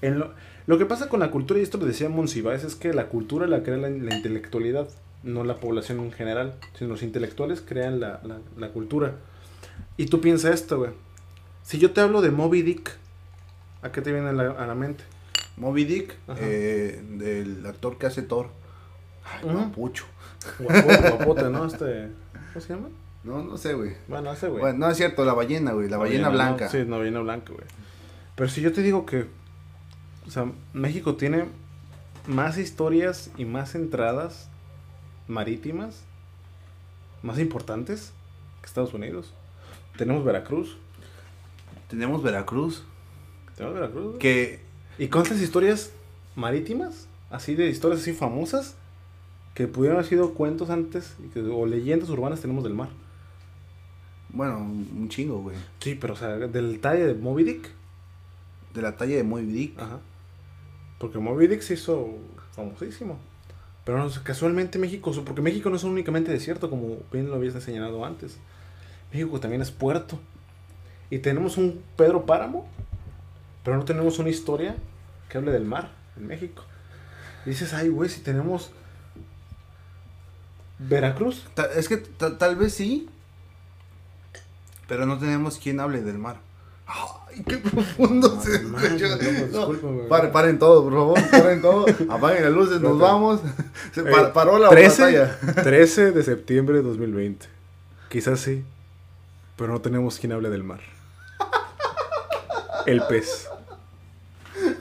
[0.00, 0.30] en lo,
[0.68, 3.48] lo que pasa con la cultura, y esto lo decía Monsiváis, es que la cultura
[3.48, 4.88] la crea la, la intelectualidad,
[5.24, 9.16] no la población en general, sino los intelectuales crean la, la, la cultura.
[9.96, 10.92] Y tú piensas esto, güey.
[11.64, 12.96] Si yo te hablo de Moby Dick,
[13.82, 15.04] ¿a qué te viene a la, a la mente?
[15.56, 18.50] Moby Dick, eh, del actor que hace Thor.
[19.24, 19.58] Ay, Ujú.
[19.58, 20.04] papucho.
[20.58, 21.64] Guapo, guapote, ¿no?
[21.66, 22.10] Este,
[22.52, 22.88] ¿Cómo se llama?
[23.24, 23.94] No, no sé, güey.
[24.06, 24.60] Bueno, ese güey.
[24.60, 25.88] Bueno, no es cierto, la ballena, güey.
[25.88, 26.68] La ballena, blanca.
[26.68, 27.66] Sí, la ballena blanca, güey.
[28.36, 29.26] Pero si yo te digo que,
[30.26, 31.46] o sea, México tiene
[32.26, 34.48] más historias y más entradas
[35.26, 36.04] marítimas
[37.22, 38.12] más importantes
[38.60, 39.32] que Estados Unidos.
[39.96, 40.78] Tenemos Veracruz.
[41.88, 42.84] Tenemos Veracruz.
[43.58, 44.06] Tenemos Veracruz.
[44.06, 44.18] güey.
[44.18, 44.60] Que
[44.98, 45.92] ¿Y cuántas historias
[46.34, 47.06] marítimas?
[47.30, 48.74] Así de historias así famosas
[49.54, 52.88] que pudieron haber sido cuentos antes y que- o leyendas urbanas tenemos del mar.
[54.30, 55.56] Bueno, un chingo, güey.
[55.80, 57.70] Sí, pero o sea, del talle de Moby Dick.
[58.74, 59.78] De la talla de Moby Dick.
[59.78, 60.00] Ajá.
[60.98, 62.08] Porque Moby Dick se hizo
[62.52, 63.18] famosísimo.
[63.84, 67.54] Pero no sé, casualmente México, porque México no es únicamente desierto, como bien lo habías
[67.54, 68.36] enseñado antes.
[69.12, 70.18] México también es puerto.
[71.10, 72.68] Y tenemos un Pedro Páramo,
[73.64, 74.76] pero no tenemos una historia
[75.28, 76.64] que hable del mar en México.
[77.46, 78.70] Y dices, ay, güey, si tenemos
[80.78, 81.44] Veracruz.
[81.54, 83.08] Ta- es que ta- tal vez sí.
[84.86, 86.36] Pero no tenemos quien hable del mar.
[86.86, 91.84] Ay, qué profundo No, se no, paren, paren todo, por favor, paren todo.
[92.10, 93.40] Apaguen las luces, nos vamos.
[93.92, 95.38] Se Eh, pa- paró la 13, batalla.
[95.62, 97.46] 13 de septiembre de 2020.
[98.08, 98.64] Quizás sí,
[99.56, 100.80] pero no tenemos quien hable del mar.
[102.90, 103.48] El pez.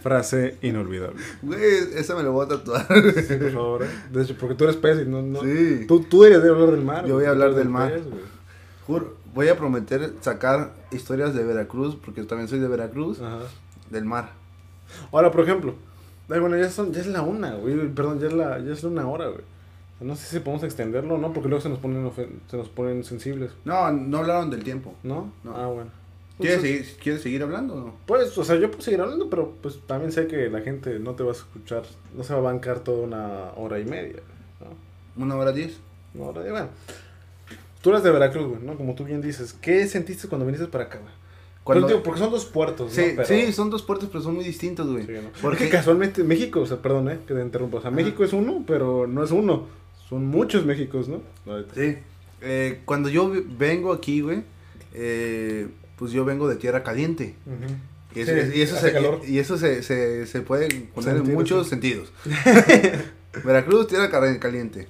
[0.02, 1.22] Frase inolvidable.
[1.42, 1.60] Güey,
[1.96, 2.88] esa me lo voy a tatuar.
[3.28, 3.84] Sí, por favor.
[3.84, 3.88] ¿eh?
[4.12, 5.22] De hecho, porque tú eres pez y no.
[5.22, 5.86] no Sí.
[5.88, 7.06] tú, tú deberías de hablar del mar.
[7.06, 7.92] Yo voy a hablar eres del mar.
[7.92, 8.04] pez.
[8.88, 13.40] Juro, voy a prometer sacar historias de Veracruz, porque yo también soy de Veracruz, Ajá.
[13.92, 14.32] del mar.
[15.12, 15.76] Ahora, por ejemplo.
[16.28, 17.76] bueno, ya, son, ya es la una, güey.
[17.90, 19.42] Perdón, ya es la, ya es la una hora, güey.
[20.00, 22.10] No sé si podemos extenderlo o no, porque luego se nos ponen,
[22.50, 23.52] se nos ponen sensibles.
[23.66, 24.94] No, no hablaron del tiempo.
[25.04, 25.32] ¿No?
[25.44, 25.56] No.
[25.56, 25.90] Ah, bueno.
[26.40, 27.94] ¿Quieres Pues, seguir, ¿Quieres seguir hablando o no?
[28.06, 31.16] Pues, o sea, yo puedo seguir hablando, pero pues también sé que la gente no
[31.16, 31.84] te va a escuchar,
[32.16, 34.22] no se va a bancar toda una hora y media,
[34.60, 35.24] ¿no?
[35.24, 35.78] ¿Una hora diez?
[36.14, 36.70] Una hora y bueno.
[37.82, 38.76] Tú eres de Veracruz, güey, ¿no?
[38.76, 39.54] Como tú bien dices.
[39.54, 41.12] ¿Qué sentiste cuando viniste para acá, güey?
[41.64, 43.08] Cuando- digo, porque son dos puertos, Sí, ¿no?
[43.24, 45.06] Pero- sí, son dos puertos, pero son muy distintos, güey.
[45.06, 45.30] Sí, ¿no?
[45.42, 47.78] Porque- casualmente México, o sea, perdón, eh, que te interrumpa.
[47.78, 47.96] O sea, Ajá.
[47.96, 49.66] México es uno, pero no es uno.
[50.08, 51.22] Son muchos Méxicos, ¿no?
[51.76, 51.98] Sí.
[52.42, 54.44] Eh, cuando yo vengo aquí, güey,
[54.94, 55.68] eh,
[55.98, 57.36] pues yo vengo de tierra caliente.
[58.16, 61.34] Y eso, Sí, y eso, hace se, y eso se, se, se puede poner en
[61.34, 61.70] muchos sí.
[61.72, 62.12] sentidos.
[63.44, 64.88] Veracruz, tierra cal- caliente.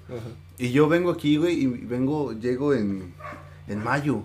[0.58, 3.14] Y yo vengo aquí, güey, y vengo, llego en,
[3.68, 4.24] en mayo,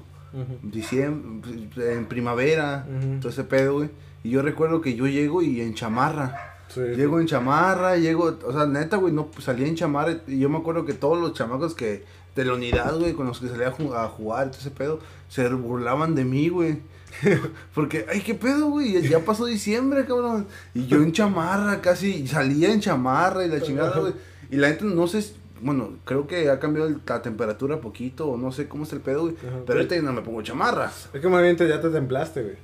[0.63, 1.53] diciembre,
[1.95, 2.87] en primavera,
[3.21, 3.91] todo ese pedo, güey.
[4.25, 6.51] Y yo recuerdo que yo llego y en chamarra.
[6.69, 6.81] Sí.
[6.81, 10.21] Llego en chamarra, llego, o sea, neta, güey, no pues, salía en chamarra.
[10.27, 12.05] Y yo me acuerdo que todos los chamacos que
[12.35, 15.01] de la unidad, güey, con los que salía a, ju- a jugar, todo ese pedo,
[15.29, 16.79] se burlaban de mí, güey.
[17.75, 20.47] Porque, ay, qué pedo, güey, ya- pasó diciembre, cabrón.
[20.75, 24.15] Y yo en chamarra, casi salía en chamarra y la chingada, güey.
[24.51, 28.51] Y la gente, no sé, bueno, creo que ha cambiado la temperatura poquito, o no
[28.53, 29.35] sé cómo es el pedo, güey.
[29.47, 29.59] Ajá.
[29.67, 30.91] Pero ahorita no me pongo chamarra.
[31.13, 32.57] Es que más bien te- ya te templaste, güey.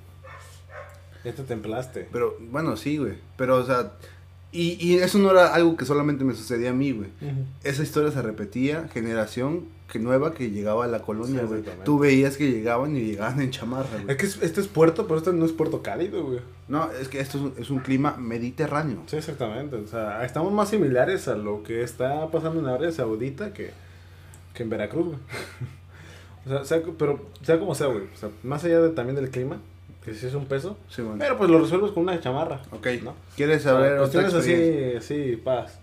[1.24, 2.08] Ya te templaste.
[2.12, 3.14] Pero, bueno, sí, güey.
[3.36, 3.92] Pero, o sea,
[4.52, 7.08] y, y eso no era algo que solamente me sucedía a mí, güey.
[7.20, 7.44] Ujú.
[7.64, 11.58] esa historia se repetía, generación que nueva que llegaba a la colonia, Sí, güey.
[11.60, 11.84] exactamente.
[11.86, 14.16] Tú veías que llegaban y llegaban en chamarra, Es güey.
[14.18, 16.40] que es- este es puerto, pero este no es puerto cálido, güey.
[16.68, 19.02] No, es que esto es un, es un clima mediterráneo.
[19.06, 19.76] Sí, exactamente.
[19.76, 23.70] O sea, estamos más similares a lo que está pasando en Arabia Saudita que,
[24.54, 25.18] que en Veracruz, güey.
[26.46, 28.04] O sea, sea- pero sea como sea, güey.
[28.14, 29.58] O sea, más allá de, también del clima,
[30.08, 30.76] que sí es un peso.
[30.88, 31.18] Sí, bueno.
[31.18, 32.60] Pero pues lo resuelves con una chamarra.
[32.70, 32.86] Ok.
[33.02, 33.14] ¿no?
[33.36, 35.78] ¿Quieres O sea, saber otra así, así, paz.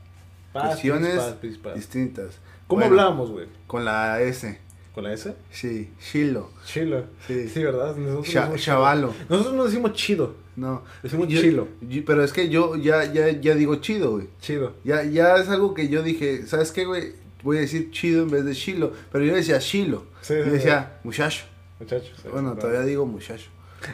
[0.54, 1.20] Paz, Cuestiones
[1.62, 2.40] paz, distintas.
[2.68, 3.48] ¿Cómo Bueno, hablábamos, güey?
[3.68, 4.60] Con la S.
[4.94, 5.36] ¿Con la S?
[5.52, 6.50] Sí, Shilo.
[6.66, 7.04] Chilo.
[7.28, 7.50] Sí.
[7.50, 7.96] Sí, ¿verdad?
[7.98, 9.12] Nosotros Cha- decimos chavalo.
[9.12, 9.26] chido.
[9.30, 10.36] Nosotros no decimos chido.
[10.56, 10.84] No.
[11.04, 11.68] Decimos Yo- chilo.
[11.82, 14.28] yo- pero es que yo ya, ya, ya digo chido, güey.
[14.40, 14.74] Chido.
[14.86, 17.12] Ya, ya es algo que yo dije, ¿sabes qué, güey?
[17.44, 18.94] Voy a decir chido en vez de Shilo.
[19.12, 20.06] Pero yo decía Shilo.
[20.22, 21.44] Sí, yo sí, decía muchacho.
[21.80, 22.14] Muchachos.
[22.24, 23.50] sí, Bueno, sí, todavía digo muchacho.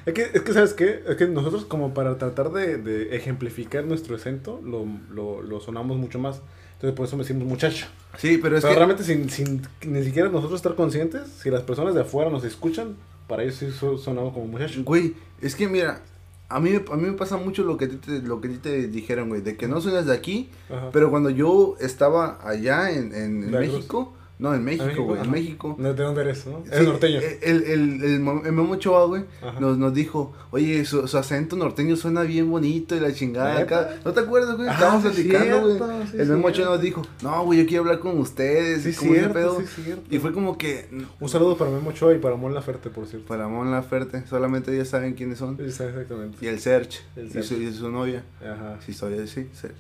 [0.06, 1.04] Es que, es que, ¿sabes qué?
[1.08, 5.98] Es que nosotros como para tratar de, de ejemplificar nuestro acento, lo, lo, lo sonamos
[5.98, 6.42] mucho más.
[6.74, 7.86] Entonces por eso me decimos muchacho.
[8.18, 8.78] Sí, pero es Pero que...
[8.78, 12.96] realmente sin, sin ni siquiera nosotros estar conscientes, si las personas de afuera nos escuchan,
[13.28, 14.84] para ellos sí so- sonamos como muchacho.
[14.84, 16.02] Güey, es que mira,
[16.50, 19.42] a mí, a mí me pasa mucho lo que, te, lo que te dijeron, güey,
[19.42, 20.90] de que no suenas de aquí, Ajá.
[20.92, 23.52] pero cuando yo estaba allá en, en-.
[23.52, 25.32] México, no, en México, güey, en.
[25.32, 25.76] México.
[25.80, 26.64] ¿De de dónde eres, no?
[26.66, 27.20] Sí, norteño.
[27.20, 29.24] El, el, el, el Memo Ochoa, güey,
[29.60, 33.92] nos, nos dijo, oye, su, su acento norteño suena bien bonito y la chingada acá.
[34.04, 34.68] ¿No te acuerdas, güey?
[34.68, 36.08] Ah, Estábamos sí, platicando, güey.
[36.12, 38.84] sí, el Memo Ochoa nos dijo, no, güey, yo quiero hablar con ustedes.
[38.84, 39.62] Sí, cierto, pedo.
[39.62, 40.04] sí, cierto.
[40.14, 40.90] Y fue como que,
[41.20, 43.28] Un saludo para Memo Ochoa y para Mon Laferte, por cierto.
[43.28, 45.56] para Mon Laferte, solamente ellos saben quiénes son.
[45.58, 46.38] Sí, exactamente.
[46.42, 48.24] Y el Serge, El y, su, y su novia.
[48.42, 48.80] Ajá.
[48.84, 49.76] Sí, historia, sí, Serge.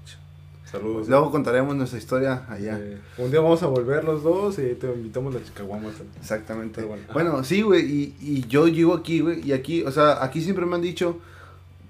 [0.71, 1.09] Saludos.
[1.09, 2.79] Luego contaremos nuestra historia allá.
[3.17, 5.95] Un día vamos a volver los dos y te invitamos a las chicaguamas.
[6.19, 6.87] Exactamente.
[7.11, 10.65] Bueno, sí, güey, y, y yo llego aquí, güey, y aquí, o sea, aquí siempre
[10.65, 11.19] me han dicho,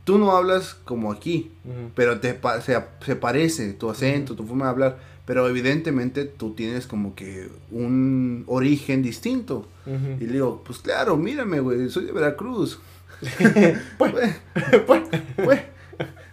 [0.03, 1.51] tú no hablas como aquí,
[1.95, 6.88] pero te se, se parece tu acento, tu forma de hablar, pero evidentemente tú tienes
[6.88, 9.67] como que un origen distinto.
[9.86, 12.79] Y le digo, pues claro, mírame, güey, soy de Veracruz.
[13.97, 14.13] pues,
[14.88, 15.01] pues,
[15.36, 15.61] pues.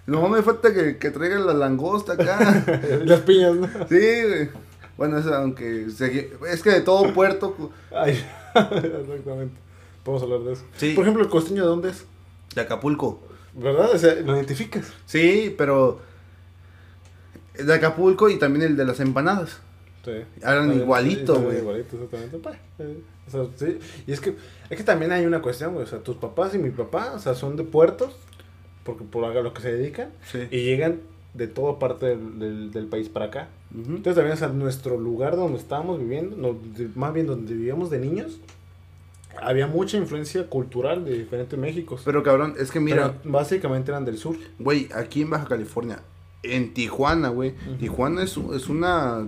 [0.09, 2.65] No me falta que, que traigan la langosta acá.
[3.05, 3.67] Las piñas, ¿no?
[3.89, 4.49] Sí, güey.
[4.97, 7.55] Bueno, eso, aunque se- es que de todo puerto,
[7.95, 8.13] Ay,
[8.55, 9.55] exactamente.
[10.03, 10.65] Podemos hablar de eso.
[10.77, 10.95] Sí.
[10.95, 12.05] Por ejemplo, el costeño, ¿de dónde es?
[12.55, 13.21] de Acapulco.
[13.55, 13.91] ¿Verdad?
[13.93, 14.93] O sea, lo identificas.
[15.07, 16.01] Sí, pero
[17.55, 19.59] de Acapulco y también el de las empanadas.
[20.05, 20.13] Sí.
[20.43, 21.59] Hablan igualito, sí, güey.
[21.59, 22.39] Igualito, exactamente.
[22.39, 23.79] Pues, eh, o sea, sí.
[24.07, 24.37] Y es que,
[24.71, 25.85] es que también hay una cuestión, güey.
[25.85, 28.17] O sea, tus papás y mi papá, o sea, son de puertos,
[28.89, 30.39] porque por a lo que se dedican, Sí.
[30.51, 31.01] y llegan
[31.35, 33.49] de toda parte del, del, del país para acá.
[33.73, 36.57] Entonces también, o sea, nuestro lugar donde estábamos viviendo, no,
[36.95, 38.41] más bien donde vivíamos de niños,
[39.41, 42.03] había mucha influencia cultural de diferentes Méxicos.
[42.05, 44.37] Pero cabrón, es que mira, Pero básicamente eran del sur.
[44.59, 46.01] güey, aquí en Baja California,
[46.43, 49.27] en Tijuana, güey, Tijuana es, es una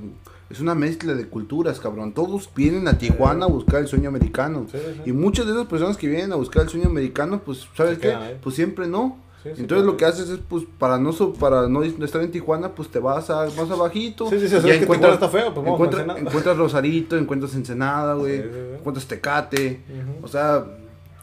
[0.49, 2.13] es una mezcla de culturas, cabrón.
[2.13, 4.67] Todos vienen a Tijuana a buscar el sueño americano.
[4.73, 5.11] Sí, sí.
[5.11, 8.17] Y muchas de esas personas que vienen a buscar el sueño americano, pues, ¿sabes qué?
[8.43, 9.17] Pues siempre no.
[9.43, 9.84] Sí, sí, Entonces claro.
[9.93, 13.30] lo que haces es, pues, para no para no estar en Tijuana, pues te vas
[13.30, 14.28] a más abajito.
[14.28, 16.20] Sí, sí, sí, ya Tijuana está feo, pues vamos a encuentra- Ensenada.
[16.20, 18.43] encuentras Rosarito, encuentras Ensenada, güey.
[18.78, 19.80] Encuentras Tecate.
[20.22, 20.64] O sea,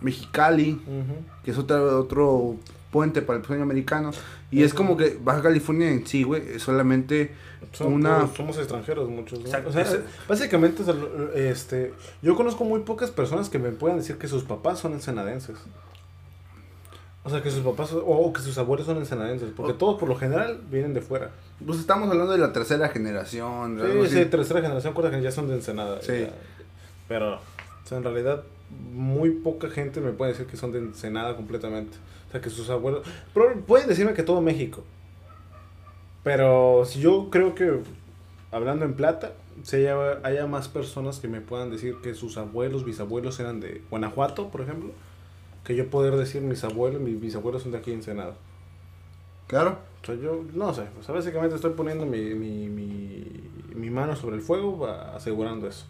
[0.01, 0.81] Mexicali,
[1.43, 2.55] que es otro, otro
[2.91, 4.11] puente para el sueño americano.
[4.49, 7.33] Y es como que Baja California en sí, güey, es solamente
[7.73, 8.19] Son una...
[8.21, 9.39] puros- somos extranjeros muchos.
[9.39, 9.45] ¿no?
[9.45, 10.83] O sea, Es- básicamente,
[11.35, 15.57] este, yo conozco muy pocas personas que me puedan decir que sus papás son ensenadenses.
[17.27, 19.49] O sea, que sus papás o, que sus abuelos son ensenadenses.
[19.53, 21.31] Porque todos por lo general vienen de fuera.
[21.65, 23.77] Pues estamos hablando de la tercera generación.
[23.81, 24.23] Sí, así.
[24.23, 26.01] sí, tercera generación, cuarta generación ya son de Ensenada.
[26.01, 26.21] Sí.
[26.21, 26.29] ya.
[27.09, 27.39] Pero, o
[27.83, 28.43] sea, en realidad,
[28.93, 31.97] muy poca gente me puede decir que son de Ensenada completamente.
[32.29, 33.05] O sea, que sus abuelos...
[33.33, 34.85] Pero pueden decirme que todo México.
[36.23, 37.81] Pero si yo creo que,
[38.51, 42.85] hablando en plata, si haya, haya más personas que me puedan decir que sus abuelos,
[42.85, 44.91] bisabuelos eran de Guanajuato, por ejemplo,
[45.67, 48.35] que yo poder decir mis abuelos, mis bisabuelos son de aquí en Ensenada.
[49.47, 49.79] Claro.
[50.01, 53.25] O sea, yo no sé, o sea, básicamente estoy poniendo mi, mi, mi,
[53.75, 55.85] mi mano sobre el fuego asegurando eso.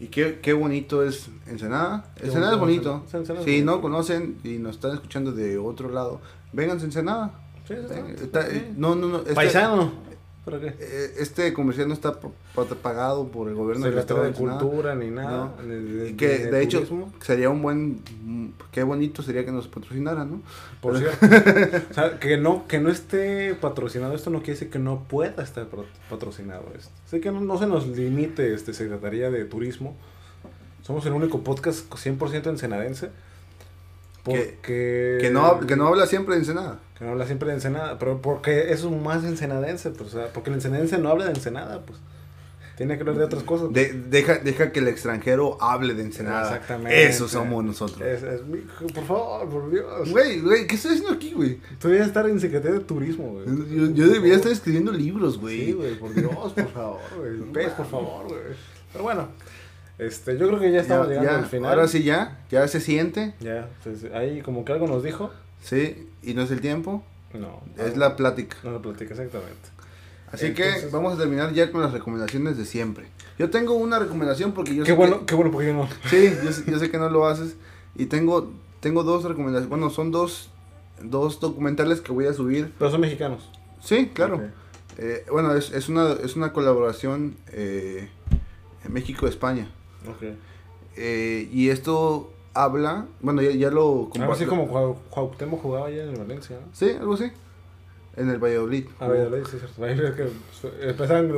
[0.00, 2.06] Y qué, qué bonito es Ensenada.
[2.16, 3.44] Qué Ensenada es bonito Ensenada.
[3.44, 6.20] Si no conocen y nos están escuchando de otro lado,
[6.52, 7.30] vénganse a Ensenada.
[7.68, 8.24] Sí, Eh, sí.
[8.24, 9.22] está- eh, no, no, no.
[9.22, 9.92] Paisano.
[10.50, 10.74] ¿Para qué?
[10.80, 13.92] eh, Este comercial no está pa- pa- pagado por el gobierno de
[14.28, 14.58] Ensenada.
[14.60, 15.54] Cultura ni nada.
[15.56, 15.62] No.
[15.62, 18.02] ni de- que ni de hecho turismo, sería un buen.
[18.72, 20.42] Qué bonito sería que nos patrocinaran, ¿no?
[20.80, 21.18] por cierto.
[21.90, 25.42] o sea, que no, que no esté patrocinado esto no quiere decir que no pueda
[25.42, 25.66] estar
[26.08, 26.90] patrocinado esto.
[27.06, 29.96] Así que no, no se nos limite este Secretaría de Turismo.
[30.82, 33.10] Somos el único podcast 100% ensenadense.
[34.24, 35.18] Porque...
[35.20, 36.78] Que no, hab- que no habla siempre de Ensenada.
[36.98, 40.32] Que no habla siempre de Ensenada, pero porque es un más ensenadense, pues, o sea,
[40.32, 41.98] porque el ensenadense no habla de Ensenada, pues.
[42.76, 43.72] Tiene que hablar de otras cosas.
[43.72, 46.42] De- deja, deja que el extranjero hable de Ensenada.
[46.52, 47.06] Exactamente.
[47.08, 48.00] Eso somos nosotros.
[48.00, 48.58] Es, es mi-
[48.94, 50.08] por favor, por Dios.
[50.10, 51.58] Güey, güey, ¿qué estoy haciendo aquí, güey?
[51.80, 53.46] Tú debías estar en Secretaría de Turismo, güey.
[53.76, 55.66] Yo, yo debería estar escribiendo libros, güey.
[55.66, 57.38] Sí, güey, por Dios, por favor, güey.
[57.52, 58.40] Pez, por favor, güey.
[58.92, 59.28] Pero bueno,
[59.98, 61.70] este, yo creo que ya estamos Ya- llegando ya, al final.
[61.70, 65.30] Ahora sí ya, ya se siente, Ya, pues, ahí como que algo nos dijo.
[65.62, 67.02] sí, y no es el tiempo,
[67.34, 67.60] No.
[67.76, 68.56] es la plática.
[68.64, 69.68] No la platica, exactamente.
[70.32, 73.06] Así que Entonces- vamos a terminar ya con las recomendaciones de siempre.
[73.38, 75.88] Yo tengo una recomendación porque yo Qué sé bueno, que- qué bueno, porque yo no.
[76.10, 77.56] sí, yo, sé- yo sé que no lo haces
[77.96, 80.50] y tengo tengo dos recomendaciones, bueno, son dos
[81.02, 82.72] dos documentales que voy a subir.
[82.78, 83.48] Pero son mexicanos.
[83.82, 84.42] Sí, claro.
[84.98, 88.08] Eh, bueno, es, es una es una colaboración eh,
[88.88, 89.68] México-España.
[90.06, 90.22] Ok.
[90.96, 96.02] Eh, y esto habla, bueno, ya, ya lo Algo así como Cuau- Cuauhtémoc jugaba allá
[96.04, 96.66] en el Valencia, ¿no?
[96.72, 97.30] Sí, algo así.
[98.16, 98.86] En el Valladolid.
[98.98, 99.84] A ver, sí, cierto.
[99.84, 100.28] Ahí es que
[100.88, 101.28] empezaba en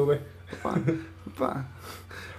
[1.39, 1.69] pa.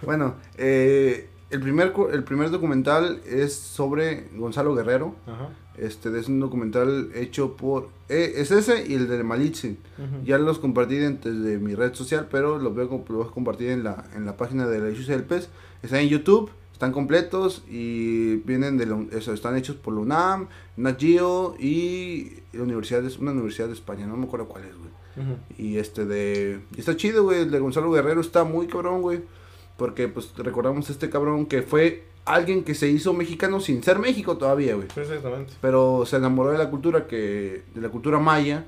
[0.03, 5.15] Bueno, eh, el, primer, el primer documental es sobre Gonzalo Guerrero.
[5.27, 5.49] Ajá.
[5.77, 7.89] Este es un documental hecho por...
[8.09, 9.77] eh, es ese y el de Malitzin.
[9.97, 10.25] Ujú.
[10.25, 13.69] Ya los compartí desde mi red social, pero los voy a, los voy a compartir
[13.69, 15.49] en la, en la página de la Issues del.
[15.83, 20.47] Están en YouTube, están completos y vienen de la- eso, están hechos por la UNAM,
[20.77, 24.75] Nat Geo y la universidad de- una universidad de España, no me acuerdo cuál es,
[24.75, 24.91] güey.
[25.57, 26.61] Y este de...
[26.75, 27.41] y está chido, güey.
[27.41, 29.21] El de Gonzalo Guerrero está muy cabrón, güey.
[29.77, 33.99] Porque pues recordamos a este cabrón que fue alguien que se hizo mexicano sin ser
[33.99, 34.87] México todavía, güey.
[34.95, 35.53] Exactamente.
[35.59, 37.63] Pero se enamoró de la cultura que...
[37.75, 38.65] de la cultura maya.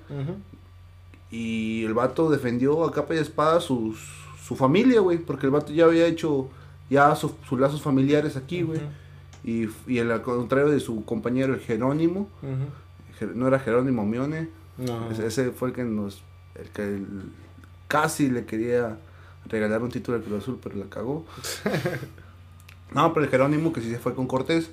[1.32, 3.98] Y el vato defendió a capa y espada sus,
[4.46, 5.18] su familia, güey.
[5.18, 6.50] Porque el vato ya había hecho
[6.90, 8.80] ya su- sus lazos familiares aquí, güey.
[8.80, 8.88] Ujú.
[9.46, 12.30] Y, y al contrario de su compañero, el Jerónimo.
[13.36, 14.50] No era Jerónimo Mione.
[14.78, 15.10] No.
[15.12, 16.24] Ese- Ese fue el que nos.
[16.56, 17.08] El que el-
[17.88, 18.98] casi le quería
[19.48, 21.26] regalar un título al Cruz Azul, pero la cagó.
[22.94, 24.70] no, pero el Jerónimo que sí se fue con Cortés.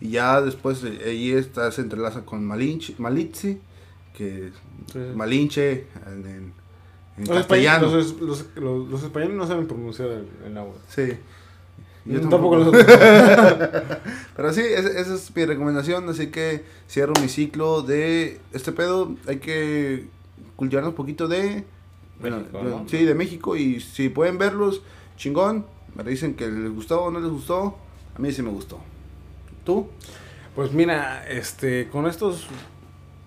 [0.00, 3.60] Y ya después eh, ahí está, se entrelaza con Malinche, Malitzi,
[4.16, 4.52] que
[4.92, 4.98] Sí.
[5.14, 6.52] Malinche en, en-
[7.18, 7.86] en Los, castellano.
[7.86, 10.78] españoles, los, los- los- los españoles no saben pronunciar el, el náhuatl.
[10.88, 11.12] Sí.
[12.04, 12.84] Yo Mm, tampoco nosotros.
[14.36, 19.14] Pero sí, ese- esa es mi recomendación, así que cierro mi ciclo de este pedo.
[19.28, 20.08] Hay que
[20.56, 21.64] cultivarnos un poquito de...
[22.20, 22.88] Bueno, México, de- ¿no?
[22.88, 24.82] sí, de México y si pueden verlos,
[25.16, 25.66] chingón.
[25.94, 27.76] Me dicen que les gustó o no les gustó.
[28.16, 28.78] A mí sí me gustó.
[29.64, 29.88] ¿Tú?
[30.54, 32.46] Pues mira, este, con estos,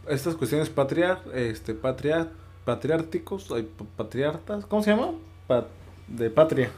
[0.07, 2.30] estas cuestiones patriar, este, patria,
[2.65, 3.47] patriárticos,
[3.95, 5.11] patriartas, ¿cómo se llama?
[5.47, 5.68] Pa-
[6.07, 6.69] de patria,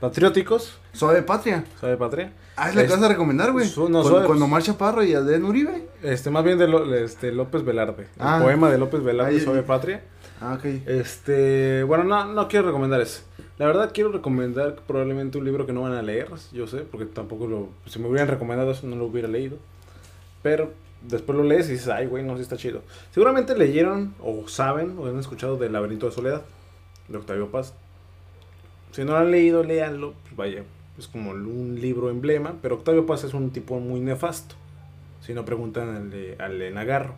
[0.00, 1.64] patrióticos, Suave Patria.
[1.80, 2.32] ¿sabe patria?
[2.56, 3.66] Ah, es la que vas a recomendar, güey.
[3.68, 5.88] No, con, Suave- con Omar Chaparro y Adrián Uribe.
[6.02, 8.36] Este, más bien de Lo- este, López Velarde, Ah.
[8.38, 9.62] el poema de López Velarde, Suave.
[9.62, 10.02] Patria.
[10.40, 10.64] Ah, ok.
[10.86, 13.22] Este, bueno, no, no quiero recomendar ese.
[13.58, 17.04] La verdad quiero recomendar probablemente un libro que no van a leer, yo sé, porque
[17.04, 19.58] tampoco lo, si me hubieran recomendado eso no lo hubiera leído.
[20.42, 20.72] Pero
[21.02, 22.80] después lo lees y dices, ay, güey, no, sí está chido.
[23.12, 26.40] Seguramente leyeron o saben o han escuchado del Laberinto de Soledad,
[27.08, 27.74] de Octavio Paz.
[28.92, 30.64] Si no lo han leído, léanlo, pues vaya,
[30.98, 34.54] es como un libro emblema, pero Octavio Paz es un tipo muy nefasto.
[35.20, 37.14] Si no preguntan al de, al de Nagarro.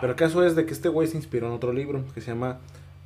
[0.00, 2.28] Pero el caso es de que este güey se inspiró en otro libro que se
[2.28, 2.58] llama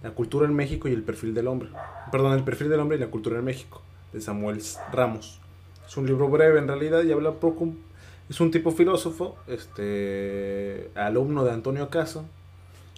[0.03, 1.71] La cultura en México y el perfil del hombre.
[2.13, 3.81] Perdón, el perfil del hombre y la cultura en México,
[4.13, 4.61] de Samuel
[4.93, 5.41] Ramos.
[5.87, 7.69] Es un libro breve en realidad y habla poco.
[8.29, 12.25] Es un tipo filósofo, este, alumno de Antonio Caso.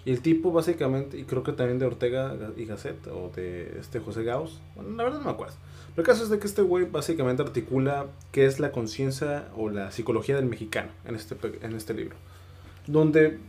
[0.06, 3.98] Y el tipo básicamente, y creo que también de Ortega y Gasset, o de este
[3.98, 5.56] José Gauss, bueno, la verdad no me acuerdo.
[5.96, 9.68] Pero el caso es de que este güey básicamente articula qué es la conciencia o
[9.68, 12.14] la psicología del mexicano en este, en este libro.
[12.86, 13.40] Donde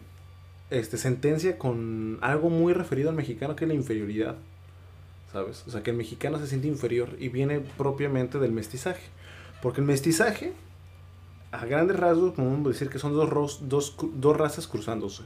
[0.72, 4.36] este, sentencia con algo muy referido al mexicano que es la inferioridad.
[5.32, 5.64] ¿Sabes?
[5.68, 9.04] O sea, que el mexicano se siente inferior y viene propiamente del mestizaje.
[9.62, 10.54] Porque el mestizaje,
[11.52, 15.22] a grandes rasgos, podemos decir que son dos, dos, dos razas cruzándose.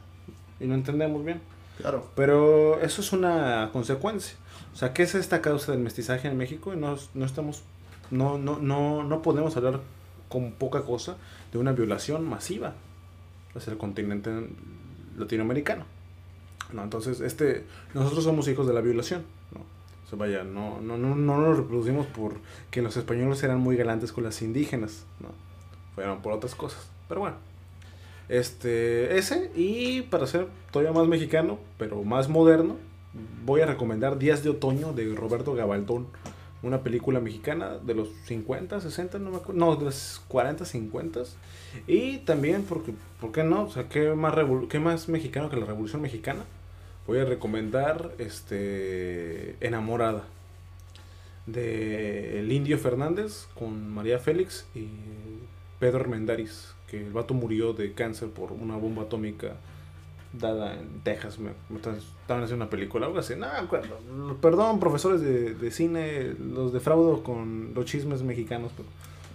[0.61, 1.41] Y no entendemos bien.
[1.77, 2.07] Claro.
[2.15, 4.37] Pero eso es una consecuencia.
[4.73, 6.73] O sea, ¿qué es esta causa del mestizaje en México?
[6.73, 7.63] Y no, no estamos,
[8.11, 9.81] no, no, no, no podemos hablar
[10.29, 11.17] con poca cosa
[11.51, 12.75] de una violación masiva
[13.55, 14.29] hacia el continente
[15.17, 15.85] latinoamericano.
[16.71, 19.23] No, entonces, este, nosotros somos hijos de la violación.
[19.51, 19.59] ¿no?
[19.59, 24.13] O sea, vaya, no, no, no, no nos reproducimos porque los españoles eran muy galantes
[24.13, 25.05] con las indígenas.
[25.19, 25.29] No,
[25.95, 26.89] fueron por otras cosas.
[27.09, 27.50] Pero bueno.
[28.31, 32.77] Este, ese, y para ser todavía más mexicano, pero más moderno,
[33.43, 36.07] voy a recomendar Días de Otoño de Roberto Gabaldón,
[36.63, 41.23] una película mexicana de los 50, 60, no me acuerdo, no, de los 40, 50.
[41.87, 43.63] Y también, porque, ¿por qué no?
[43.63, 44.33] O sea, ¿qué más,
[44.69, 46.45] qué más mexicano que la Revolución Mexicana?
[47.07, 50.23] Voy a recomendar este Enamorada
[51.47, 54.87] de El Indio Fernández con María Félix y
[55.79, 59.53] Pedro Armendáriz, que el vato murió de cáncer por una bomba atómica
[60.33, 61.39] dada en Texas.
[61.39, 61.97] Me, me estaban-
[62.43, 63.33] haciendo una película, algo así.
[64.13, 68.71] No, perdón, profesores de, de cine, los defraudo con los chismes mexicanos.
[68.75, 68.87] pero-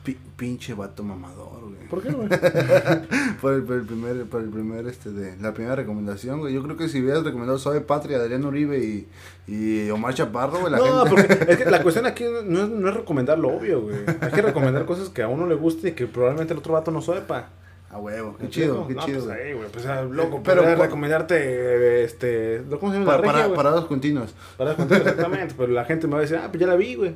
[0.06, 1.88] Pi- pinche vato mamador, güey.
[1.90, 2.28] ¿Por qué, güey?
[3.40, 6.54] por, el, por el primer, por el primer, este, de la primera recomendación, güey.
[6.54, 9.08] Yo creo que si hubieras recomendado Suave Patria, Adrián Uribe y,
[9.48, 11.10] y Omar Chaparro, güey, la No, gente...
[11.36, 13.96] porque es que la cuestión aquí no es, no es recomendar lo obvio, güey.
[14.20, 16.90] Hay que recomendar cosas que a uno le guste y que probablemente el otro vato
[16.92, 17.50] no sepa.
[17.88, 19.24] A huevo, qué ¿Me chido, qué No, chido.
[19.24, 19.48] Pues, güey.
[19.48, 23.12] ahí, güey, pues, ah, loco, Pero, cu- recomendarte, este, ¿cómo se llama?
[23.12, 24.34] Pa- La regia, para, parados continuos.
[24.56, 27.14] Para exactamente, pero la gente me va a decir, ah, pues ya la vi, güey.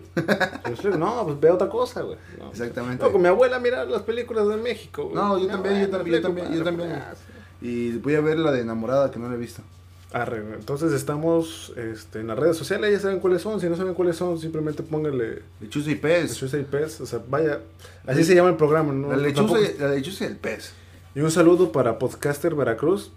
[0.96, 2.16] No, pues ve otra cosa, güey.
[2.38, 2.50] No.
[2.50, 3.02] Exactamente.
[3.04, 5.14] No, con mi abuela mira las películas de México, güey.
[5.16, 6.90] No, yo también, yo también, yo también, yo también.
[6.90, 7.18] pues,
[7.60, 9.62] Y voy a ver la de Enamorada, que no la he visto.
[10.12, 13.60] Arre, entonces estamos este, en las redes sociales, ya saben cuáles son.
[13.60, 16.30] Si no saben cuáles son, simplemente pónganle Lechuza y pez.
[16.32, 17.00] lechuza y pez.
[17.00, 17.60] O sea, vaya,
[18.06, 19.08] así se llama el programa, ¿no?
[19.10, 20.72] La lechuza, Tampoco- y, la lechuza y el pez.
[21.14, 23.12] Y un saludo para Podcaster Veracruz.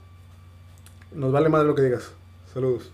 [1.14, 2.11] Nos vale más lo que digas.
[2.53, 2.91] Saludos.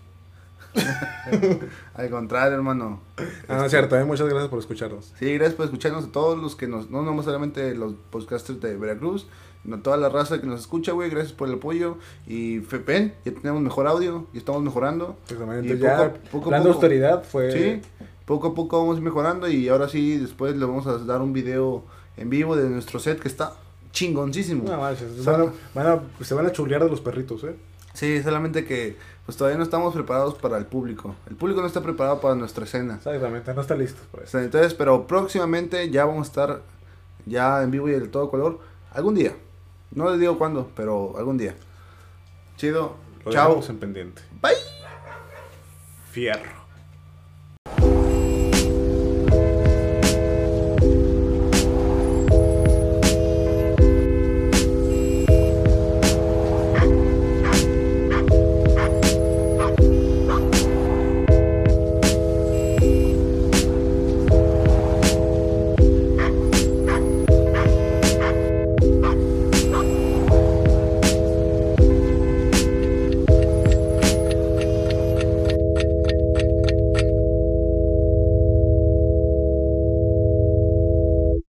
[1.94, 3.00] Al contrario, hermano.
[3.48, 5.12] Ah, no es cierto, eh, muchas gracias por escucharnos.
[5.18, 8.76] Sí, gracias por escucharnos a todos los que nos, no, no solamente los podcasters de
[8.76, 9.26] Veracruz,
[9.62, 11.96] sino toda la raza que nos escucha, güey, gracias por el apoyo.
[12.26, 15.16] Y Fepen, ya tenemos mejor audio, y estamos mejorando.
[15.24, 15.74] Exactamente.
[15.74, 16.72] Y ya, poco a- poco a de poco.
[16.72, 17.52] austeridad fue.
[17.52, 17.82] Sí,
[18.24, 21.84] poco a poco vamos mejorando y ahora sí, después le vamos a dar un video
[22.16, 23.54] en vivo de nuestro set que está
[23.92, 24.64] chingoncísimo.
[24.68, 27.56] No manches, van a- van a- se van a chulear de los perritos, ¿eh?
[27.92, 28.96] Sí, solamente que
[29.26, 31.14] pues todavía no estamos preparados para el público.
[31.28, 32.94] El público no está preparado para nuestra escena.
[32.96, 34.32] Exactamente, no está listo para O eso.
[34.38, 36.62] sea, Entonces, pero próximamente ya vamos a estar
[37.26, 38.60] ya en vivo y de todo color.
[38.92, 39.34] Algún día.
[39.92, 41.54] No les digo cuándo, pero algún día.
[42.56, 42.96] Chido.
[43.24, 43.60] Lo Chao.
[43.68, 44.22] en pendiente.
[44.40, 44.52] Bye.
[46.10, 46.59] Fierro.